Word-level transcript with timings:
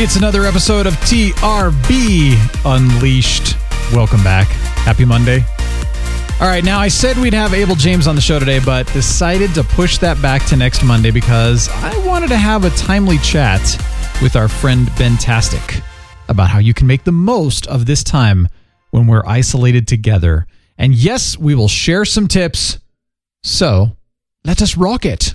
It's 0.00 0.14
another 0.14 0.44
episode 0.44 0.86
of 0.86 0.92
TRB 0.98 2.36
Unleashed. 2.64 3.56
Welcome 3.92 4.22
back. 4.22 4.46
Happy 4.86 5.04
Monday. 5.04 5.44
All 6.40 6.46
right, 6.46 6.62
now 6.62 6.78
I 6.78 6.86
said 6.86 7.16
we'd 7.16 7.34
have 7.34 7.52
Abel 7.52 7.74
James 7.74 8.06
on 8.06 8.14
the 8.14 8.20
show 8.20 8.38
today, 8.38 8.60
but 8.64 8.86
decided 8.92 9.54
to 9.54 9.64
push 9.64 9.98
that 9.98 10.22
back 10.22 10.46
to 10.46 10.56
next 10.56 10.84
Monday 10.84 11.10
because 11.10 11.68
I 11.68 11.98
wanted 12.06 12.28
to 12.28 12.36
have 12.36 12.64
a 12.64 12.70
timely 12.70 13.18
chat 13.18 13.60
with 14.22 14.36
our 14.36 14.46
friend 14.46 14.86
Bentastic 14.90 15.82
about 16.28 16.48
how 16.48 16.60
you 16.60 16.74
can 16.74 16.86
make 16.86 17.02
the 17.02 17.10
most 17.10 17.66
of 17.66 17.84
this 17.84 18.04
time 18.04 18.46
when 18.92 19.08
we're 19.08 19.26
isolated 19.26 19.88
together. 19.88 20.46
And 20.78 20.94
yes, 20.94 21.36
we 21.36 21.56
will 21.56 21.66
share 21.66 22.04
some 22.04 22.28
tips. 22.28 22.78
So 23.42 23.96
let 24.44 24.62
us 24.62 24.76
rock 24.76 25.04
it. 25.04 25.32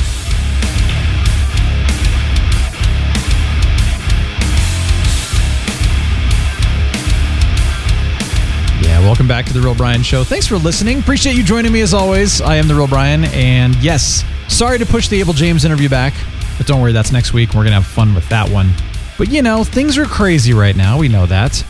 Welcome 9.03 9.27
back 9.27 9.45
to 9.47 9.53
the 9.53 9.59
Real 9.59 9.75
Brian 9.75 10.01
Show. 10.01 10.23
Thanks 10.23 10.47
for 10.47 10.57
listening. 10.57 10.99
Appreciate 10.99 11.35
you 11.35 11.43
joining 11.43 11.73
me 11.73 11.81
as 11.81 11.93
always. 11.93 12.39
I 12.39 12.55
am 12.55 12.69
the 12.69 12.73
Real 12.73 12.87
Brian, 12.87 13.25
and 13.25 13.75
yes, 13.75 14.23
sorry 14.47 14.79
to 14.79 14.85
push 14.85 15.09
the 15.09 15.19
Abel 15.19 15.33
James 15.33 15.65
interview 15.65 15.89
back, 15.89 16.13
but 16.57 16.67
don't 16.67 16.79
worry, 16.79 16.93
that's 16.93 17.11
next 17.11 17.33
week. 17.33 17.53
We're 17.53 17.65
gonna 17.65 17.75
have 17.75 17.85
fun 17.85 18.15
with 18.15 18.27
that 18.29 18.49
one. 18.49 18.71
But 19.17 19.29
you 19.29 19.41
know, 19.41 19.65
things 19.65 19.97
are 19.97 20.05
crazy 20.05 20.53
right 20.53 20.75
now. 20.75 20.97
We 20.97 21.09
know 21.09 21.25
that. 21.25 21.63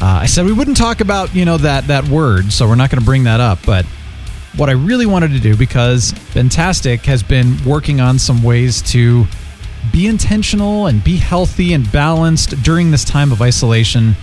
Uh, 0.00 0.20
I 0.22 0.26
said 0.26 0.46
we 0.46 0.52
wouldn't 0.52 0.76
talk 0.76 1.00
about 1.00 1.34
you 1.34 1.44
know 1.44 1.58
that 1.58 1.88
that 1.88 2.06
word, 2.06 2.52
so 2.52 2.68
we're 2.68 2.76
not 2.76 2.90
going 2.90 3.00
to 3.00 3.04
bring 3.04 3.24
that 3.24 3.40
up. 3.40 3.58
But 3.66 3.84
what 4.56 4.68
I 4.68 4.72
really 4.72 5.04
wanted 5.04 5.32
to 5.32 5.40
do, 5.40 5.56
because 5.56 6.12
Bentastic 6.32 7.00
has 7.06 7.24
been 7.24 7.56
working 7.64 8.00
on 8.00 8.20
some 8.20 8.40
ways 8.40 8.82
to 8.92 9.26
be 9.92 10.06
intentional 10.06 10.86
and 10.86 11.02
be 11.02 11.16
healthy 11.16 11.72
and 11.72 11.90
balanced 11.90 12.62
during 12.62 12.92
this 12.92 13.04
time 13.04 13.32
of 13.32 13.42
isolation 13.42 14.14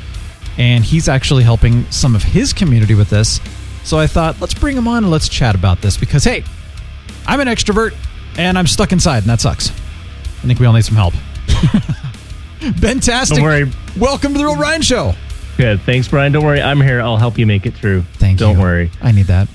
and 0.58 0.84
he's 0.84 1.08
actually 1.08 1.44
helping 1.44 1.90
some 1.92 2.16
of 2.16 2.24
his 2.24 2.54
community 2.54 2.96
with 2.96 3.10
this. 3.10 3.40
So 3.84 4.00
I 4.00 4.08
thought, 4.08 4.40
let's 4.42 4.54
bring 4.54 4.76
him 4.76 4.88
on 4.88 5.04
and 5.04 5.12
let's 5.12 5.30
chat 5.30 5.56
about 5.56 5.82
this 5.82 5.98
because, 5.98 6.24
hey, 6.24 6.44
I'm 7.28 7.40
an 7.40 7.48
extrovert 7.48 7.96
and 8.38 8.58
I'm 8.58 8.68
stuck 8.68 8.92
inside, 8.92 9.20
and 9.20 9.30
that 9.30 9.42
sucks. 9.42 9.70
I 9.70 10.48
think 10.48 10.60
we 10.60 10.66
all 10.66 10.74
need 10.74 10.86
some 10.86 10.96
help. 10.96 11.14
Bentastic. 12.60 13.36
Don't 13.36 13.44
worry. 13.44 13.72
Welcome 13.98 14.34
to 14.34 14.38
the 14.38 14.46
Real 14.46 14.56
Brian 14.56 14.82
Show. 14.82 15.14
Good. 15.58 15.82
Thanks, 15.82 16.08
Brian. 16.08 16.32
Don't 16.32 16.44
worry. 16.44 16.62
I'm 16.62 16.82
here. 16.82 17.02
I'll 17.02 17.18
help 17.18 17.38
you 17.38 17.46
make 17.46 17.66
it 17.66 17.74
through. 17.74 18.02
Thank 18.16 18.40
you. 18.40 18.48
Don't 18.48 18.60
worry. 18.60 18.92
I 19.02 19.12
need 19.12 19.28
that. 19.28 19.48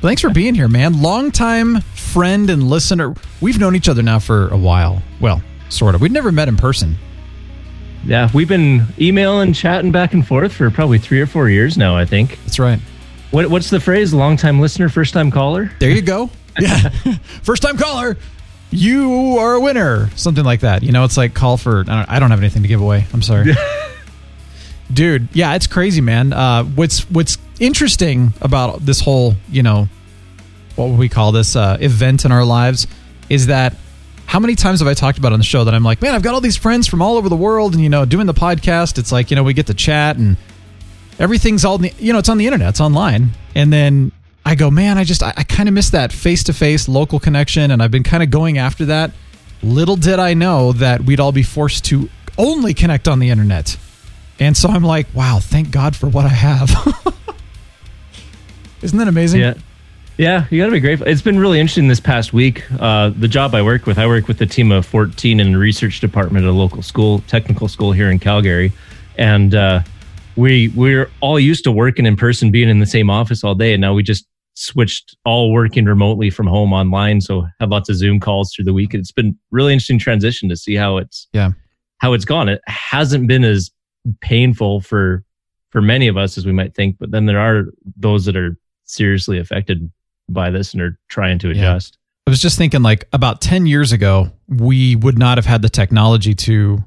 Thanks 0.00 0.22
for 0.22 0.30
being 0.30 0.54
here, 0.54 0.68
man. 0.68 1.02
Longtime 1.02 1.80
friend 1.80 2.48
and 2.50 2.62
listener. 2.62 3.14
We've 3.40 3.58
known 3.58 3.74
each 3.74 3.88
other 3.88 4.02
now 4.02 4.18
for 4.18 4.48
a 4.48 4.56
while. 4.56 5.02
Well, 5.20 5.42
sort 5.68 5.94
of. 5.94 6.00
We've 6.00 6.12
never 6.12 6.30
met 6.30 6.48
in 6.48 6.56
person. 6.56 6.96
Yeah, 8.06 8.30
we've 8.34 8.48
been 8.48 8.86
emailing, 8.98 9.52
chatting 9.52 9.92
back 9.92 10.12
and 10.12 10.26
forth 10.26 10.52
for 10.52 10.70
probably 10.70 10.98
three 10.98 11.20
or 11.20 11.26
four 11.26 11.48
years 11.48 11.76
now. 11.78 11.96
I 11.96 12.04
think. 12.04 12.38
That's 12.44 12.58
right. 12.58 12.78
What, 13.30 13.48
what's 13.48 13.70
the 13.70 13.80
phrase? 13.80 14.14
Long 14.14 14.36
time 14.36 14.60
listener, 14.60 14.88
first 14.88 15.12
time 15.12 15.30
caller. 15.30 15.70
There 15.80 15.90
you 15.90 16.02
go. 16.02 16.30
Yeah. 16.60 16.88
First 17.42 17.62
time 17.62 17.76
caller. 17.76 18.16
You 18.70 19.38
are 19.40 19.54
a 19.54 19.60
winner. 19.60 20.08
Something 20.10 20.44
like 20.44 20.60
that. 20.60 20.84
You 20.84 20.92
know, 20.92 21.02
it's 21.02 21.16
like 21.16 21.34
call 21.34 21.56
for. 21.56 21.80
I 21.80 21.82
don't, 21.82 22.10
I 22.10 22.18
don't 22.20 22.30
have 22.30 22.38
anything 22.38 22.62
to 22.62 22.68
give 22.68 22.80
away. 22.80 23.06
I'm 23.12 23.22
sorry. 23.22 23.54
Dude, 24.92 25.28
yeah, 25.32 25.56
it's 25.56 25.66
crazy, 25.66 26.00
man. 26.00 26.32
Uh, 26.32 26.62
what's 26.62 27.10
what's 27.10 27.38
interesting 27.58 28.34
about 28.40 28.86
this 28.86 29.00
whole, 29.00 29.34
you 29.50 29.64
know, 29.64 29.88
what 30.76 30.90
would 30.90 30.98
we 30.98 31.08
call 31.08 31.32
this 31.32 31.56
uh, 31.56 31.76
event 31.80 32.24
in 32.24 32.30
our 32.30 32.44
lives 32.44 32.86
is 33.28 33.46
that 33.48 33.74
how 34.34 34.40
many 34.40 34.56
times 34.56 34.80
have 34.80 34.88
I 34.88 34.94
talked 34.94 35.16
about 35.16 35.32
on 35.32 35.38
the 35.38 35.44
show 35.44 35.62
that 35.62 35.74
I'm 35.74 35.84
like, 35.84 36.02
man, 36.02 36.12
I've 36.12 36.24
got 36.24 36.34
all 36.34 36.40
these 36.40 36.56
friends 36.56 36.88
from 36.88 37.00
all 37.00 37.16
over 37.16 37.28
the 37.28 37.36
world, 37.36 37.74
and 37.74 37.80
you 37.80 37.88
know, 37.88 38.04
doing 38.04 38.26
the 38.26 38.34
podcast, 38.34 38.98
it's 38.98 39.12
like 39.12 39.30
you 39.30 39.36
know, 39.36 39.44
we 39.44 39.54
get 39.54 39.68
to 39.68 39.74
chat 39.74 40.16
and 40.16 40.36
everything's 41.20 41.64
all, 41.64 41.80
you 41.80 42.12
know, 42.12 42.18
it's 42.18 42.28
on 42.28 42.36
the 42.36 42.44
internet, 42.44 42.70
it's 42.70 42.80
online, 42.80 43.30
and 43.54 43.72
then 43.72 44.10
I 44.44 44.56
go, 44.56 44.72
man, 44.72 44.98
I 44.98 45.04
just, 45.04 45.22
I, 45.22 45.32
I 45.36 45.44
kind 45.44 45.68
of 45.68 45.74
miss 45.76 45.90
that 45.90 46.12
face 46.12 46.42
to 46.44 46.52
face 46.52 46.88
local 46.88 47.20
connection, 47.20 47.70
and 47.70 47.80
I've 47.80 47.92
been 47.92 48.02
kind 48.02 48.24
of 48.24 48.30
going 48.30 48.58
after 48.58 48.86
that. 48.86 49.12
Little 49.62 49.94
did 49.94 50.18
I 50.18 50.34
know 50.34 50.72
that 50.72 51.02
we'd 51.02 51.20
all 51.20 51.30
be 51.30 51.44
forced 51.44 51.84
to 51.84 52.10
only 52.36 52.74
connect 52.74 53.06
on 53.06 53.20
the 53.20 53.30
internet, 53.30 53.76
and 54.40 54.56
so 54.56 54.68
I'm 54.68 54.82
like, 54.82 55.06
wow, 55.14 55.38
thank 55.40 55.70
God 55.70 55.94
for 55.94 56.08
what 56.08 56.24
I 56.24 56.30
have. 56.30 56.72
Isn't 58.82 58.98
that 58.98 59.06
amazing? 59.06 59.42
Yeah. 59.42 59.54
Yeah, 60.16 60.46
you 60.50 60.60
got 60.60 60.66
to 60.66 60.72
be 60.72 60.78
grateful. 60.80 61.08
It's 61.08 61.22
been 61.22 61.38
really 61.40 61.58
interesting 61.58 61.88
this 61.88 61.98
past 61.98 62.32
week. 62.32 62.62
Uh, 62.80 63.10
the 63.10 63.26
job 63.26 63.52
I 63.54 63.62
work 63.62 63.84
with, 63.84 63.98
I 63.98 64.06
work 64.06 64.28
with 64.28 64.40
a 64.40 64.46
team 64.46 64.70
of 64.70 64.86
14 64.86 65.40
in 65.40 65.52
the 65.52 65.58
research 65.58 65.98
department 66.00 66.44
at 66.44 66.50
a 66.50 66.52
local 66.52 66.82
school, 66.82 67.18
technical 67.26 67.66
school 67.66 67.90
here 67.90 68.08
in 68.10 68.20
Calgary, 68.20 68.72
and 69.18 69.56
uh, 69.56 69.80
we 70.36 70.68
we're 70.68 71.10
all 71.20 71.40
used 71.40 71.64
to 71.64 71.72
working 71.72 72.06
in 72.06 72.14
person, 72.14 72.52
being 72.52 72.68
in 72.68 72.78
the 72.78 72.86
same 72.86 73.10
office 73.10 73.42
all 73.42 73.56
day, 73.56 73.72
and 73.74 73.80
now 73.80 73.92
we 73.92 74.04
just 74.04 74.24
switched 74.54 75.16
all 75.24 75.50
working 75.52 75.84
remotely 75.84 76.30
from 76.30 76.46
home 76.46 76.72
online. 76.72 77.20
So 77.20 77.48
have 77.58 77.70
lots 77.70 77.88
of 77.88 77.96
Zoom 77.96 78.20
calls 78.20 78.52
through 78.54 78.66
the 78.66 78.72
week. 78.72 78.94
It's 78.94 79.10
been 79.10 79.36
really 79.50 79.72
interesting 79.72 79.98
transition 79.98 80.48
to 80.48 80.56
see 80.56 80.76
how 80.76 80.98
it's 80.98 81.26
Yeah. 81.32 81.50
how 81.98 82.12
it's 82.12 82.24
gone. 82.24 82.48
It 82.48 82.60
hasn't 82.68 83.26
been 83.26 83.42
as 83.42 83.72
painful 84.20 84.80
for 84.80 85.24
for 85.70 85.82
many 85.82 86.06
of 86.06 86.16
us 86.16 86.38
as 86.38 86.46
we 86.46 86.52
might 86.52 86.72
think, 86.72 86.98
but 87.00 87.10
then 87.10 87.26
there 87.26 87.40
are 87.40 87.64
those 87.96 88.26
that 88.26 88.36
are 88.36 88.56
seriously 88.84 89.40
affected 89.40 89.90
by 90.28 90.50
this 90.50 90.72
and 90.72 90.82
are 90.82 90.98
trying 91.08 91.38
to 91.40 91.48
Yeah. 91.48 91.72
adjust. 91.72 91.98
I 92.26 92.30
was 92.30 92.40
just 92.40 92.56
thinking, 92.56 92.82
like 92.82 93.06
about 93.12 93.40
ten 93.42 93.66
years 93.66 93.92
ago, 93.92 94.30
we 94.48 94.96
would 94.96 95.18
not 95.18 95.36
have 95.38 95.44
had 95.46 95.60
the 95.62 95.68
technology 95.68 96.34
to 96.34 96.82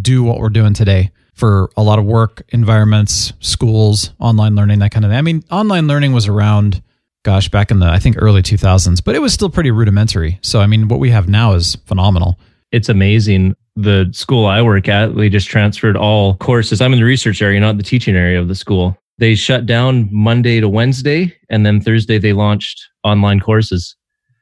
do 0.00 0.22
what 0.22 0.38
we're 0.38 0.48
doing 0.48 0.74
today 0.74 1.10
for 1.34 1.70
a 1.76 1.82
lot 1.82 1.98
of 1.98 2.04
work 2.04 2.42
environments, 2.50 3.32
schools, 3.40 4.10
online 4.18 4.54
learning, 4.54 4.80
that 4.80 4.90
kind 4.90 5.04
of 5.04 5.10
thing. 5.10 5.18
I 5.18 5.22
mean, 5.22 5.42
online 5.50 5.86
learning 5.86 6.12
was 6.12 6.26
around, 6.28 6.82
gosh, 7.24 7.48
back 7.48 7.70
in 7.70 7.78
the 7.78 7.86
I 7.86 7.98
think 7.98 8.16
early 8.18 8.42
2000s, 8.42 9.00
but 9.00 9.14
it 9.14 9.20
was 9.20 9.32
still 9.32 9.48
pretty 9.50 9.70
rudimentary. 9.70 10.38
So, 10.42 10.60
I 10.60 10.66
mean, 10.66 10.88
what 10.88 10.98
we 11.00 11.10
have 11.10 11.28
now 11.28 11.52
is 11.54 11.76
phenomenal. 11.86 12.38
It's 12.72 12.88
amazing. 12.88 13.54
The 13.76 14.10
school 14.12 14.46
I 14.46 14.60
work 14.62 14.88
at, 14.88 15.14
we 15.14 15.28
just 15.30 15.48
transferred 15.48 15.96
all 15.96 16.34
courses. 16.36 16.80
I'm 16.80 16.92
in 16.92 16.98
the 16.98 17.04
research 17.04 17.40
area, 17.40 17.60
not 17.60 17.76
the 17.76 17.82
teaching 17.82 18.14
area 18.16 18.40
of 18.40 18.48
the 18.48 18.54
school. 18.54 18.96
They 19.22 19.36
shut 19.36 19.66
down 19.66 20.08
Monday 20.10 20.58
to 20.58 20.68
Wednesday, 20.68 21.32
and 21.48 21.64
then 21.64 21.80
Thursday 21.80 22.18
they 22.18 22.32
launched 22.32 22.82
online 23.04 23.38
courses. 23.38 23.94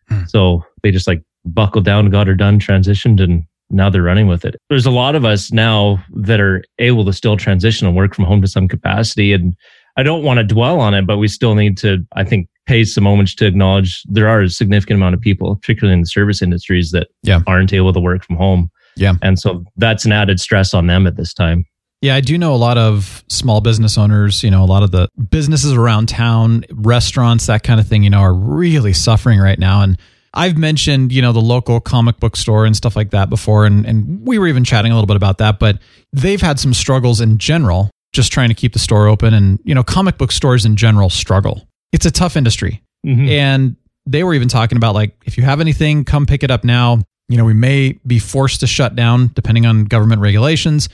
Hmm. 0.09 0.25
So 0.27 0.65
they 0.83 0.91
just 0.91 1.07
like 1.07 1.21
buckled 1.45 1.85
down, 1.85 2.09
got 2.09 2.27
her 2.27 2.35
done, 2.35 2.59
transitioned, 2.59 3.23
and 3.23 3.43
now 3.69 3.91
they're 3.91 4.01
running 4.01 4.27
with 4.27 4.43
it. 4.47 4.57
There's 4.71 4.87
a 4.87 4.91
lot 4.91 5.15
of 5.17 5.27
us 5.27 5.53
now 5.53 6.03
that 6.15 6.41
are 6.41 6.65
able 6.79 7.05
to 7.05 7.13
still 7.13 7.37
transition 7.37 7.87
and 7.87 7.95
work 7.95 8.15
from 8.15 8.25
home 8.25 8.41
to 8.41 8.49
some 8.49 8.69
capacity. 8.69 9.35
And 9.35 9.55
I 9.99 10.03
don't 10.03 10.25
want 10.25 10.39
to 10.39 10.45
dwell 10.45 10.81
on 10.81 10.95
it, 10.95 11.07
but 11.07 11.19
we 11.19 11.29
still 11.29 11.55
need 11.55 11.77
to, 11.79 11.99
I 12.17 12.25
think, 12.25 12.49
pay 12.65 12.85
some 12.85 13.07
homage 13.07 13.37
to 13.37 13.47
acknowledge 13.47 14.03
there 14.07 14.29
are 14.29 14.41
a 14.41 14.49
significant 14.49 14.97
amount 14.97 15.15
of 15.15 15.21
people, 15.21 15.57
particularly 15.57 15.93
in 15.93 16.01
the 16.01 16.07
service 16.07 16.41
industries, 16.41 16.91
that 16.93 17.09
Yeah. 17.23 17.41
aren't 17.47 17.75
able 17.75 17.93
to 17.93 18.01
work 18.01 18.25
from 18.25 18.37
home. 18.37 18.71
Yeah. 18.97 19.17
And 19.21 19.39
so 19.39 19.63
that's 19.77 20.07
an 20.07 20.13
added 20.13 20.41
stress 20.41 20.73
on 20.73 20.87
them 20.87 21.07
at 21.07 21.19
this 21.19 21.35
time. 21.35 21.67
Yeah, 22.03 22.15
I 22.15 22.21
do 22.21 22.39
know 22.39 22.55
a 22.55 22.57
lot 22.57 22.79
of 22.79 23.23
small 23.29 23.61
business 23.61 23.99
owners, 23.99 24.43
you 24.43 24.51
know, 24.51 24.65
a 24.65 24.67
lot 24.67 24.83
of 24.83 24.91
the 24.91 25.09
businesses 25.31 25.73
around 25.73 26.09
town, 26.09 26.65
restaurants, 26.73 27.47
that 27.47 27.63
kind 27.63 27.79
of 27.79 27.87
thing, 27.87 28.03
you 28.03 28.11
know, 28.11 28.21
are 28.21 28.33
really 28.33 28.95
suffering 28.95 29.39
right 29.39 29.59
now. 29.59 29.83
And 29.83 29.99
I've 30.33 30.57
mentioned, 30.57 31.13
you 31.13 31.21
know, 31.21 31.33
the 31.33 31.41
local 31.41 31.79
comic 31.79 32.19
book 32.19 32.37
store 32.37 32.65
and 32.65 32.75
stuff 32.75 32.97
like 32.97 33.11
that 33.11 33.29
before. 33.29 33.67
And, 33.67 33.85
and 33.85 34.27
we 34.27 34.39
were 34.39 34.47
even 34.47 34.65
chatting 34.65 34.93
a 34.93 34.95
little 34.95 35.07
bit 35.07 35.17
about 35.17 35.39
that, 35.39 35.59
but 35.59 35.79
they've 36.13 36.41
had 36.41 36.59
some 36.59 36.73
struggles 36.73 37.21
in 37.21 37.37
general, 37.37 37.91
just 38.15 38.33
trying 38.33 38.49
to 38.49 38.55
keep 38.55 38.73
the 38.73 38.79
store 38.79 39.07
open. 39.07 39.35
And, 39.35 39.61
you 39.65 39.75
know, 39.75 39.83
comic 39.83 40.17
book 40.17 40.33
stores 40.33 40.65
in 40.65 40.77
general 40.77 41.11
struggle. 41.11 41.69
It's 41.93 42.07
a 42.07 42.11
tough 42.11 42.35
industry. 42.35 42.83
Mm-hmm. 43.07 43.29
And 43.29 43.77
they 44.07 44.25
were 44.25 44.33
even 44.33 44.49
talking 44.49 44.77
about 44.77 44.95
like, 44.95 45.15
if 45.27 45.37
you 45.37 45.43
have 45.43 45.61
anything, 45.61 46.05
come 46.05 46.25
pick 46.25 46.43
it 46.43 46.51
up 46.51 46.65
now. 46.65 47.01
You 47.29 47.37
know, 47.37 47.45
we 47.45 47.55
may 47.55 47.99
be 48.07 48.19
forced 48.19 48.61
to 48.61 48.67
shut 48.67 48.97
down 48.97 49.33
depending 49.35 49.67
on 49.67 49.85
government 49.85 50.23
regulations. 50.23 50.89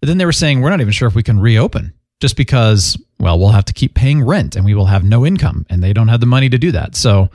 But 0.00 0.08
then 0.08 0.18
they 0.18 0.26
were 0.26 0.32
saying, 0.32 0.60
we're 0.60 0.70
not 0.70 0.80
even 0.80 0.92
sure 0.92 1.08
if 1.08 1.14
we 1.14 1.22
can 1.22 1.40
reopen 1.40 1.94
just 2.20 2.36
because, 2.36 2.96
well, 3.18 3.38
we'll 3.38 3.50
have 3.50 3.64
to 3.66 3.72
keep 3.72 3.94
paying 3.94 4.22
rent 4.22 4.56
and 4.56 4.64
we 4.64 4.74
will 4.74 4.86
have 4.86 5.04
no 5.04 5.24
income 5.24 5.66
and 5.70 5.82
they 5.82 5.92
don't 5.92 6.08
have 6.08 6.20
the 6.20 6.26
money 6.26 6.48
to 6.48 6.58
do 6.58 6.72
that. 6.72 6.94
So 6.94 7.30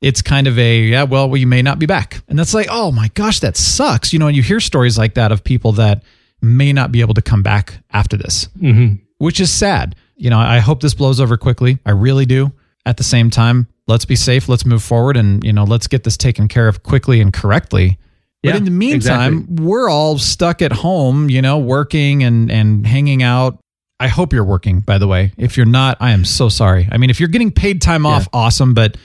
it's 0.00 0.20
kind 0.20 0.46
of 0.46 0.58
a, 0.58 0.80
yeah, 0.80 1.04
well, 1.04 1.30
we 1.30 1.44
may 1.44 1.62
not 1.62 1.78
be 1.78 1.86
back. 1.86 2.22
And 2.28 2.38
that's 2.38 2.54
like, 2.54 2.66
oh 2.70 2.90
my 2.90 3.08
gosh, 3.14 3.40
that 3.40 3.56
sucks. 3.56 4.12
You 4.12 4.18
know, 4.18 4.26
and 4.26 4.36
you 4.36 4.42
hear 4.42 4.60
stories 4.60 4.98
like 4.98 5.14
that 5.14 5.30
of 5.32 5.44
people 5.44 5.72
that 5.72 6.02
may 6.40 6.72
not 6.72 6.90
be 6.90 7.00
able 7.00 7.14
to 7.14 7.22
come 7.22 7.42
back 7.42 7.78
after 7.92 8.16
this, 8.16 8.48
hmm 8.58 8.94
which 9.18 9.38
is 9.38 9.52
sad. 9.52 9.94
You 10.16 10.30
know, 10.30 10.38
I 10.40 10.58
hope 10.58 10.80
this 10.80 10.94
blows 10.94 11.20
over 11.20 11.36
quickly. 11.36 11.78
I 11.86 11.92
really 11.92 12.26
do. 12.26 12.50
At 12.84 12.96
the 12.96 13.04
same 13.04 13.30
time, 13.30 13.68
let's 13.86 14.04
be 14.04 14.16
safe, 14.16 14.48
let's 14.48 14.66
move 14.66 14.82
forward 14.82 15.16
and, 15.16 15.44
you 15.44 15.52
know, 15.52 15.62
let's 15.62 15.86
get 15.86 16.02
this 16.02 16.16
taken 16.16 16.48
care 16.48 16.66
of 16.66 16.82
quickly 16.82 17.20
and 17.20 17.32
correctly. 17.32 17.98
But 18.42 18.50
Yeah, 18.50 18.56
in 18.56 18.64
the 18.64 18.70
meantime, 18.72 19.46
we're 19.56 19.88
all 19.88 20.18
stuck 20.18 20.62
at 20.62 20.72
home, 20.72 21.30
you 21.30 21.42
know, 21.42 21.58
working 21.58 22.24
and 22.24 22.50
and 22.50 22.86
hanging 22.86 23.22
out. 23.22 23.58
I 24.00 24.08
hope 24.08 24.32
you're 24.32 24.44
working, 24.44 24.80
by 24.80 24.98
the 24.98 25.06
way. 25.06 25.32
If 25.36 25.56
you're 25.56 25.64
not, 25.66 25.96
I 26.00 26.10
am 26.10 26.24
so 26.24 26.48
sorry. 26.48 26.88
I 26.90 26.96
mean, 26.98 27.08
if 27.10 27.20
you're 27.20 27.28
getting 27.28 27.52
paid 27.52 27.80
time 27.80 28.04
off, 28.04 28.28
awesome. 28.32 28.74
But 28.74 28.96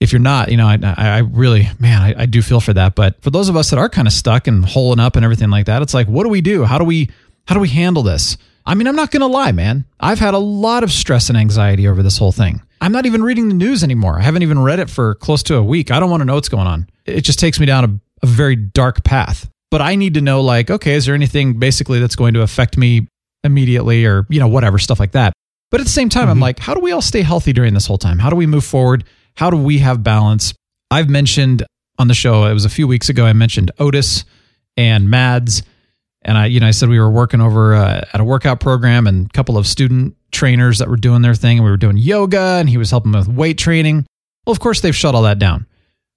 if 0.00 0.10
you're 0.10 0.20
not, 0.22 0.50
you 0.50 0.56
know, 0.56 0.66
I, 0.66 0.78
I 0.82 0.94
I 0.96 1.18
really, 1.18 1.68
man, 1.78 2.00
I, 2.00 2.22
I 2.22 2.26
do 2.26 2.40
feel 2.40 2.60
for 2.60 2.72
that. 2.72 2.94
But 2.94 3.20
for 3.20 3.28
those 3.30 3.50
of 3.50 3.56
us 3.56 3.68
that 3.70 3.78
are 3.78 3.90
kind 3.90 4.08
of 4.08 4.14
stuck 4.14 4.46
and 4.46 4.64
holing 4.64 5.00
up 5.00 5.16
and 5.16 5.24
everything 5.24 5.50
like 5.50 5.66
that, 5.66 5.82
it's 5.82 5.92
like, 5.92 6.06
what 6.06 6.22
do 6.24 6.30
we 6.30 6.40
do? 6.40 6.64
How 6.64 6.78
do 6.78 6.84
we, 6.84 7.10
how 7.46 7.54
do 7.54 7.60
we 7.60 7.68
handle 7.68 8.02
this? 8.02 8.38
I 8.64 8.74
mean, 8.74 8.86
I'm 8.86 8.96
not 8.96 9.10
going 9.10 9.20
to 9.20 9.26
lie, 9.26 9.52
man. 9.52 9.84
I've 10.00 10.18
had 10.18 10.32
a 10.34 10.38
lot 10.38 10.82
of 10.82 10.92
stress 10.92 11.28
and 11.28 11.36
anxiety 11.38 11.88
over 11.88 12.02
this 12.02 12.16
whole 12.16 12.32
thing. 12.32 12.62
I'm 12.80 12.92
not 12.92 13.06
even 13.06 13.22
reading 13.22 13.48
the 13.48 13.54
news 13.54 13.82
anymore. 13.82 14.18
I 14.18 14.22
haven't 14.22 14.42
even 14.42 14.58
read 14.60 14.78
it 14.78 14.88
for 14.88 15.14
close 15.16 15.42
to 15.44 15.56
a 15.56 15.62
week. 15.62 15.90
I 15.90 15.98
don't 16.00 16.10
want 16.10 16.20
to 16.20 16.24
know 16.24 16.34
what's 16.36 16.48
going 16.48 16.66
on. 16.66 16.88
It 17.04 17.22
just 17.22 17.38
takes 17.38 17.58
me 17.58 17.66
down 17.66 17.84
a, 17.84 18.00
a 18.22 18.26
very 18.26 18.56
dark 18.56 19.04
path. 19.04 19.48
But 19.70 19.82
I 19.82 19.96
need 19.96 20.14
to 20.14 20.20
know, 20.20 20.40
like, 20.40 20.70
okay, 20.70 20.94
is 20.94 21.06
there 21.06 21.14
anything 21.14 21.58
basically 21.58 22.00
that's 22.00 22.16
going 22.16 22.34
to 22.34 22.42
affect 22.42 22.78
me 22.78 23.06
immediately 23.44 24.04
or, 24.04 24.26
you 24.28 24.40
know, 24.40 24.48
whatever, 24.48 24.78
stuff 24.78 25.00
like 25.00 25.12
that. 25.12 25.32
But 25.70 25.80
at 25.80 25.84
the 25.84 25.92
same 25.92 26.08
time, 26.08 26.28
I'm 26.28 26.40
like, 26.40 26.58
how 26.58 26.74
do 26.74 26.80
we 26.80 26.92
all 26.92 27.02
stay 27.02 27.22
healthy 27.22 27.52
during 27.52 27.74
this 27.74 27.86
whole 27.86 27.98
time? 27.98 28.18
How 28.18 28.30
do 28.30 28.36
we 28.36 28.46
move 28.46 28.64
forward? 28.64 29.04
How 29.36 29.50
do 29.50 29.56
we 29.56 29.78
have 29.78 30.02
balance? 30.02 30.54
I've 30.90 31.10
mentioned 31.10 31.64
on 31.98 32.08
the 32.08 32.14
show, 32.14 32.44
it 32.46 32.54
was 32.54 32.64
a 32.64 32.70
few 32.70 32.88
weeks 32.88 33.08
ago, 33.08 33.26
I 33.26 33.32
mentioned 33.32 33.70
Otis 33.78 34.24
and 34.76 35.10
Mads. 35.10 35.62
And 36.22 36.38
I, 36.38 36.46
you 36.46 36.60
know, 36.60 36.66
I 36.66 36.70
said 36.70 36.88
we 36.88 36.98
were 36.98 37.10
working 37.10 37.40
over 37.40 37.74
uh, 37.74 38.04
at 38.12 38.20
a 38.20 38.24
workout 38.24 38.60
program 38.60 39.06
and 39.06 39.26
a 39.26 39.28
couple 39.30 39.58
of 39.58 39.66
student 39.66 40.16
trainers 40.32 40.78
that 40.78 40.88
were 40.88 40.96
doing 40.96 41.22
their 41.22 41.34
thing. 41.34 41.58
And 41.58 41.64
we 41.64 41.70
were 41.70 41.76
doing 41.76 41.96
yoga 41.96 42.56
and 42.58 42.68
he 42.68 42.76
was 42.76 42.90
helping 42.90 43.12
with 43.12 43.28
weight 43.28 43.58
training. 43.58 44.06
Well, 44.46 44.52
of 44.52 44.60
course, 44.60 44.80
they've 44.80 44.96
shut 44.96 45.14
all 45.14 45.22
that 45.22 45.38
down. 45.38 45.66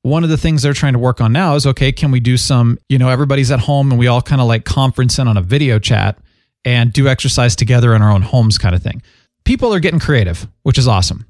One 0.03 0.23
of 0.23 0.29
the 0.29 0.37
things 0.37 0.63
they're 0.63 0.73
trying 0.73 0.93
to 0.93 0.99
work 0.99 1.21
on 1.21 1.31
now 1.31 1.55
is 1.55 1.67
okay, 1.67 1.91
can 1.91 2.11
we 2.11 2.19
do 2.19 2.35
some, 2.37 2.79
you 2.89 2.97
know, 2.97 3.09
everybody's 3.09 3.51
at 3.51 3.59
home 3.59 3.91
and 3.91 3.99
we 3.99 4.07
all 4.07 4.21
kind 4.21 4.41
of 4.41 4.47
like 4.47 4.65
conference 4.65 5.19
in 5.19 5.27
on 5.27 5.37
a 5.37 5.41
video 5.41 5.77
chat 5.77 6.17
and 6.65 6.91
do 6.91 7.07
exercise 7.07 7.55
together 7.55 7.93
in 7.93 8.01
our 8.01 8.11
own 8.11 8.21
homes 8.21 8.57
kind 8.57 8.73
of 8.73 8.81
thing. 8.81 9.01
People 9.43 9.73
are 9.73 9.79
getting 9.79 9.99
creative, 9.99 10.47
which 10.63 10.77
is 10.77 10.87
awesome. 10.87 11.25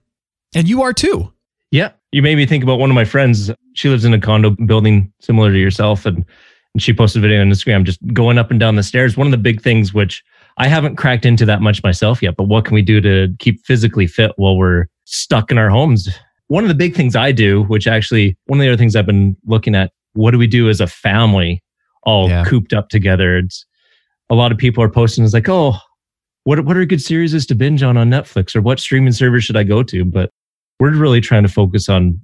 And 0.56 0.68
you 0.70 0.84
are 0.84 0.94
too. 0.94 1.32
Yeah. 1.72 1.92
You 2.12 2.22
made 2.22 2.36
me 2.36 2.46
think 2.46 2.64
about 2.64 2.80
one 2.80 2.90
of 2.90 2.96
my 2.96 3.06
friends. 3.06 3.52
She 3.74 3.90
lives 3.90 4.04
in 4.04 4.14
a 4.14 4.20
condo 4.20 4.52
building 4.52 5.12
similar 5.22 5.52
to 5.52 5.58
yourself. 5.58 6.06
And, 6.06 6.26
and 6.74 6.82
she 6.82 6.94
posted 6.94 7.22
a 7.22 7.28
video 7.28 7.42
on 7.42 7.50
Instagram 7.50 7.84
just 7.84 8.00
going 8.14 8.38
up 8.38 8.52
and 8.52 8.60
down 8.60 8.76
the 8.76 8.84
stairs. 8.84 9.16
One 9.16 9.28
of 9.28 9.32
the 9.32 9.38
big 9.38 9.62
things, 9.62 9.94
which 9.94 10.24
I 10.58 10.68
haven't 10.68 10.98
cracked 10.98 11.26
into 11.26 11.46
that 11.46 11.62
much 11.62 11.82
myself 11.84 12.22
yet, 12.22 12.36
but 12.36 12.46
what 12.46 12.66
can 12.66 12.76
we 12.76 12.82
do 12.82 13.00
to 13.02 13.34
keep 13.40 13.66
physically 13.66 14.08
fit 14.08 14.32
while 14.36 14.58
we're 14.58 14.88
stuck 15.06 15.52
in 15.52 15.58
our 15.58 15.70
homes? 15.70 16.10
One 16.52 16.66
of 16.66 16.68
the 16.68 16.76
big 16.76 16.96
things 16.98 17.16
I 17.16 17.32
do, 17.32 17.64
which 17.64 17.88
actually, 17.88 18.38
one 18.48 18.60
of 18.60 18.62
the 18.62 18.68
other 18.68 18.76
things 18.78 18.94
I've 18.94 19.06
been 19.06 19.38
looking 19.46 19.74
at, 19.74 19.94
what 20.16 20.32
do 20.32 20.38
we 20.38 20.48
do 20.48 20.68
as 20.68 20.82
a 20.82 20.88
family 20.88 21.64
all 22.04 22.28
Yeah. 22.28 22.44
cooped 22.44 22.74
up 22.74 22.90
together? 22.90 23.38
It's 23.38 23.66
a 24.30 24.36
lot 24.36 24.52
of 24.52 24.58
people 24.58 24.84
are 24.84 24.90
posting, 24.90 25.24
it's 25.24 25.34
like, 25.34 25.48
oh, 25.48 25.78
what, 26.44 26.66
what 26.66 26.76
are 26.76 26.84
good 26.84 27.02
series 27.02 27.46
to 27.46 27.56
binge 27.56 27.84
on 27.84 27.96
on 27.96 28.10
Netflix 28.10 28.54
or 28.54 28.62
what 28.62 28.82
streaming 28.82 29.14
service 29.14 29.46
should 29.46 29.56
I 29.56 29.64
go 29.64 29.82
to? 29.82 30.04
But 30.04 30.30
we're 30.78 30.94
really 30.94 31.22
trying 31.22 31.44
to 31.44 31.48
focus 31.50 31.88
on 31.88 32.20